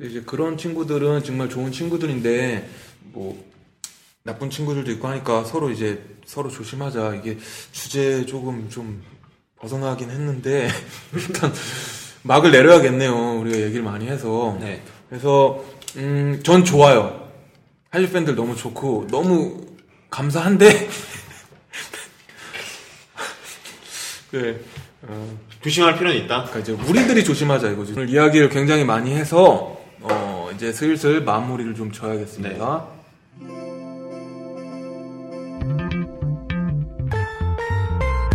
이제 0.00 0.22
그런 0.22 0.56
친구들은 0.56 1.24
정말 1.24 1.48
좋은 1.48 1.72
친구들인데 1.72 2.68
뭐 3.12 3.44
나쁜 4.22 4.50
친구들도 4.50 4.90
있고 4.92 5.08
하니까 5.08 5.44
서로 5.44 5.70
이제 5.70 6.04
서로 6.24 6.50
조심하자. 6.50 7.16
이게 7.16 7.38
주제 7.72 8.24
조금 8.26 8.68
좀 8.70 9.02
벗어나긴 9.58 10.10
했는데 10.10 10.68
일단 11.14 11.52
막을 12.22 12.52
내려야겠네요. 12.52 13.40
우리가 13.40 13.58
얘기를 13.60 13.82
많이 13.82 14.06
해서. 14.06 14.56
네. 14.60 14.82
그래서 15.08 15.64
음, 15.96 16.40
전 16.44 16.64
좋아요. 16.64 17.28
한류 17.90 18.08
팬들 18.10 18.34
너무 18.36 18.56
좋고 18.56 19.08
너무 19.10 19.66
감사한데 20.10 20.88
네. 24.32 24.58
어, 25.02 25.38
조심할 25.62 25.96
필요는 25.96 26.18
있다. 26.24 26.44
그러니까 26.44 26.58
이제 26.58 26.72
우리들이 26.72 27.24
조심하자 27.24 27.70
이거지. 27.70 27.92
오늘 27.92 28.08
이야기를 28.10 28.48
굉장히 28.48 28.84
많이 28.84 29.14
해서 29.14 29.78
어, 30.00 30.50
이제 30.54 30.72
슬슬 30.72 31.22
마무리를 31.22 31.74
좀 31.74 31.92
져야겠습니다. 31.92 32.84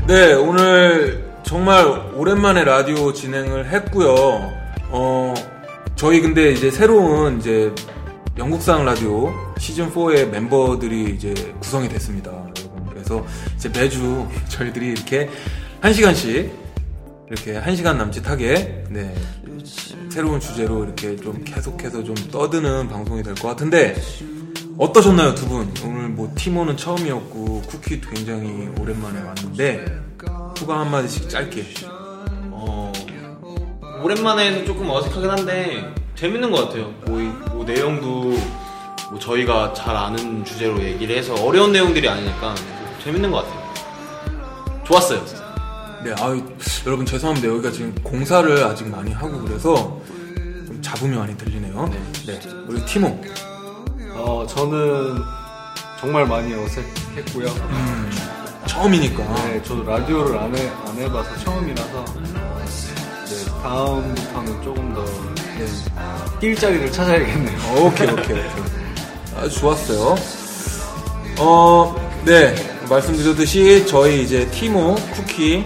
네, 0.07 0.33
오늘 0.33 1.29
정말 1.43 1.85
오랜만에 2.15 2.63
라디오 2.63 3.11
진행을 3.11 3.67
했고요. 3.67 4.13
어, 4.89 5.33
저희 5.97 6.21
근데 6.21 6.51
이제 6.53 6.71
새로운 6.71 7.39
이제 7.39 7.73
영국상 8.37 8.85
라디오 8.85 9.33
시즌 9.59 9.91
4의 9.91 10.29
멤버들이 10.29 11.13
이제 11.13 11.33
구성이 11.59 11.89
됐습니다, 11.89 12.31
여러분. 12.31 12.85
그래서 12.89 13.25
이제 13.57 13.67
매주 13.67 14.25
저희들이 14.47 14.91
이렇게 14.91 15.29
한 15.81 15.91
시간씩 15.91 16.66
이렇게 17.29 17.57
한 17.57 17.75
시간 17.75 17.97
남짓하게 17.97 18.85
네 18.89 19.13
새로운 20.09 20.39
주제로 20.39 20.83
이렇게 20.83 21.15
좀 21.17 21.43
계속해서 21.43 22.03
좀 22.03 22.15
떠드는 22.31 22.87
방송이 22.87 23.21
될 23.23 23.35
것 23.35 23.49
같은데 23.49 23.95
어떠셨나요 24.77 25.35
두 25.35 25.47
분? 25.47 25.73
오늘 25.85 26.09
뭐 26.09 26.31
티모는 26.35 26.77
처음이었고 26.77 27.61
쿠키도 27.63 28.09
굉장히 28.11 28.69
오랜만에 28.79 29.21
왔는데 29.21 29.85
소감 30.57 30.79
한 30.79 30.91
마디씩 30.91 31.29
짧게. 31.29 31.65
어, 32.51 32.91
오랜만에 34.03 34.51
해서 34.51 34.65
조금 34.65 34.89
어색하긴 34.89 35.29
한데 35.29 35.93
재밌는 36.15 36.49
것 36.51 36.65
같아요. 36.67 36.93
뭐, 37.05 37.19
이- 37.19 37.25
뭐 37.51 37.63
내용도 37.65 38.35
뭐 39.09 39.19
저희가 39.19 39.73
잘 39.73 39.95
아는 39.95 40.43
주제로 40.45 40.81
얘기를 40.81 41.15
해서 41.15 41.33
어려운 41.35 41.71
내용들이 41.71 42.07
아니니까 42.07 42.55
재밌는 43.03 43.29
것 43.31 43.43
같아요. 43.45 44.83
좋았어요. 44.85 45.25
네, 46.07 46.13
아유 46.21 46.41
여러분 46.85 47.05
죄송합니다 47.05 47.49
여기가 47.49 47.69
지금 47.69 47.93
공사를 48.01 48.63
아직 48.63 48.87
많이 48.87 49.11
하고 49.11 49.41
그래서 49.41 49.99
좀 50.65 50.79
잡음이 50.81 51.17
많이 51.17 51.37
들리네요. 51.37 51.91
네, 52.25 52.39
우리 52.65 52.85
티모. 52.85 53.21
어, 54.13 54.47
저는 54.47 55.21
정말 55.99 56.25
많이 56.25 56.53
어색했고요. 56.53 57.53
처음이니까. 58.67 59.21
네, 59.47 59.61
저도 59.63 59.83
라디오를 59.83 60.37
안, 60.37 60.55
해, 60.55 60.69
안 60.85 60.95
해봐서 60.97 61.37
처음이라서 61.39 62.05
네, 63.25 63.61
다음부터는 63.61 64.63
조금 64.63 64.93
더 64.93 65.03
네, 65.03 66.39
낄 66.39 66.55
자리를 66.55 66.89
찾아야겠네요. 66.89 67.85
오케이, 67.85 68.09
오케이, 68.09 68.23
오케이. 68.23 68.43
아주 69.35 69.59
좋았어요. 69.59 70.15
어, 71.39 72.21
네. 72.23 72.55
말씀드렸듯이 72.89 73.85
저희 73.85 74.23
이제 74.23 74.49
티모, 74.51 74.95
쿠키, 75.13 75.65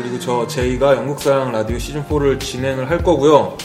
그리고 0.00 0.18
저 0.18 0.46
제이가 0.46 0.96
영국사랑 0.96 1.52
라디오 1.52 1.76
시즌4를 1.76 2.40
진행을 2.40 2.88
할 2.88 3.02
거고요. 3.02 3.58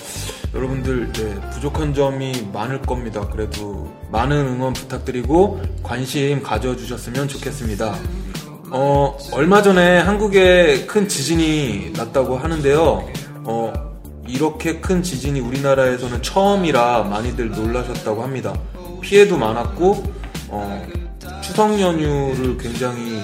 여러분들, 0.53 1.13
네, 1.13 1.49
부족한 1.51 1.93
점이 1.93 2.49
많을 2.51 2.81
겁니다. 2.81 3.25
그래도 3.29 3.89
많은 4.11 4.35
응원 4.45 4.73
부탁드리고 4.73 5.61
관심 5.81 6.43
가져주셨으면 6.43 7.29
좋겠습니다. 7.29 7.95
어, 8.69 9.17
얼마 9.31 9.61
전에 9.61 9.99
한국에 9.99 10.85
큰 10.85 11.07
지진이 11.07 11.93
났다고 11.95 12.37
하는데요. 12.37 13.07
어, 13.45 13.73
이렇게 14.27 14.81
큰 14.81 15.01
지진이 15.01 15.39
우리나라에서는 15.39 16.21
처음이라 16.21 17.03
많이들 17.03 17.51
놀라셨다고 17.51 18.23
합니다. 18.23 18.53
피해도 18.99 19.37
많았고, 19.37 20.03
어, 20.49 20.85
추석 21.41 21.79
연휴를 21.79 22.57
굉장히 22.57 23.21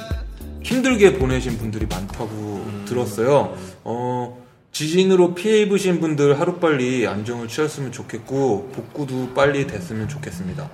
힘들게 0.64 1.18
보내신 1.18 1.58
분들이 1.58 1.86
많다고 1.88 2.66
들었어요. 2.86 3.56
어, 3.84 4.42
지진으로 4.72 5.34
피해 5.36 5.62
입으신 5.62 6.00
분들 6.00 6.40
하루빨리 6.40 7.08
안정을 7.08 7.48
취했으면 7.48 7.92
좋겠고, 7.92 8.72
복구도 8.74 9.34
빨리 9.34 9.68
됐으면 9.68 10.08
좋겠습니다. 10.08 10.70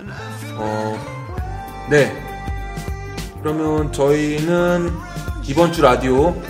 어, 0.56 1.86
네. 1.90 2.16
그러면 3.42 3.92
저희는 3.92 4.92
이번 5.46 5.72
주 5.72 5.80
라디오 5.82 6.40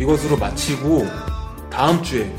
이것으로 0.00 0.36
마치고 0.36 1.06
다음 1.70 2.02
주에 2.02 2.34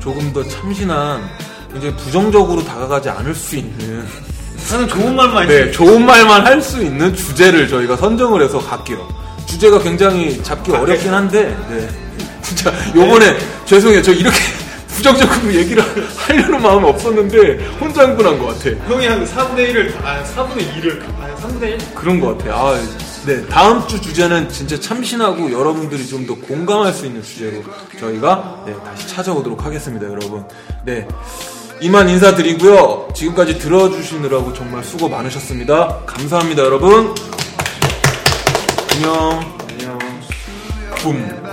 조금 0.00 0.32
더 0.32 0.42
참신한 0.42 1.22
굉장히 1.70 1.94
부정적으로 1.96 2.64
다가가지 2.64 3.10
않을 3.10 3.34
수 3.34 3.56
있는 3.56 4.04
나는 4.70 4.88
좋은 4.88 5.14
말만 5.14 5.46
네 5.48 5.70
좋은 5.70 6.04
말만 6.04 6.46
할 6.46 6.60
수 6.62 6.82
있는 6.82 7.14
주제를 7.14 7.68
저희가 7.68 7.96
선정을 7.96 8.42
해서 8.42 8.58
갈게요. 8.58 9.06
주제가 9.50 9.80
굉장히 9.80 10.40
잡기 10.42 10.70
어렵긴 10.70 11.12
한데 11.12 11.56
네. 11.68 11.88
진짜 12.42 12.72
요번에 12.94 13.36
죄송해요 13.66 14.00
저 14.02 14.12
이렇게 14.12 14.36
부정적으로 14.88 15.52
얘기를 15.54 15.82
하려는 16.16 16.60
마음이 16.62 16.86
없었는데 16.88 17.64
혼자 17.80 18.06
흥분한 18.06 18.38
것 18.38 18.46
같아. 18.48 18.70
형이 18.86 19.06
한 19.06 19.24
4분의 19.24 19.72
1을, 19.72 19.94
아, 20.04 20.22
4분의 20.24 20.58
2를, 20.74 21.00
아, 21.18 21.34
3분의 21.40 21.62
1? 21.62 21.78
그런 21.94 22.20
것 22.20 22.36
같아요. 22.36 22.54
아, 22.54 22.78
네. 23.24 23.46
다음 23.46 23.86
주 23.88 23.98
주제는 24.00 24.50
진짜 24.50 24.78
참신하고 24.78 25.52
여러분들이 25.52 26.06
좀 26.06 26.26
더 26.26 26.34
공감할 26.34 26.92
수 26.92 27.06
있는 27.06 27.22
주제로 27.22 27.62
저희가 27.98 28.64
네, 28.66 28.74
다시 28.84 29.08
찾아오도록 29.08 29.64
하겠습니다, 29.64 30.06
여러분. 30.06 30.44
네. 30.84 31.08
이만 31.80 32.10
인사드리고요. 32.10 33.08
지금까지 33.16 33.58
들어주시느라고 33.58 34.52
정말 34.52 34.84
수고 34.84 35.08
많으셨습니다. 35.08 36.00
감사합니다, 36.04 36.62
여러분. 36.62 37.14
안녕. 39.02 39.40
안녕. 39.66 39.98
붐. 40.96 41.49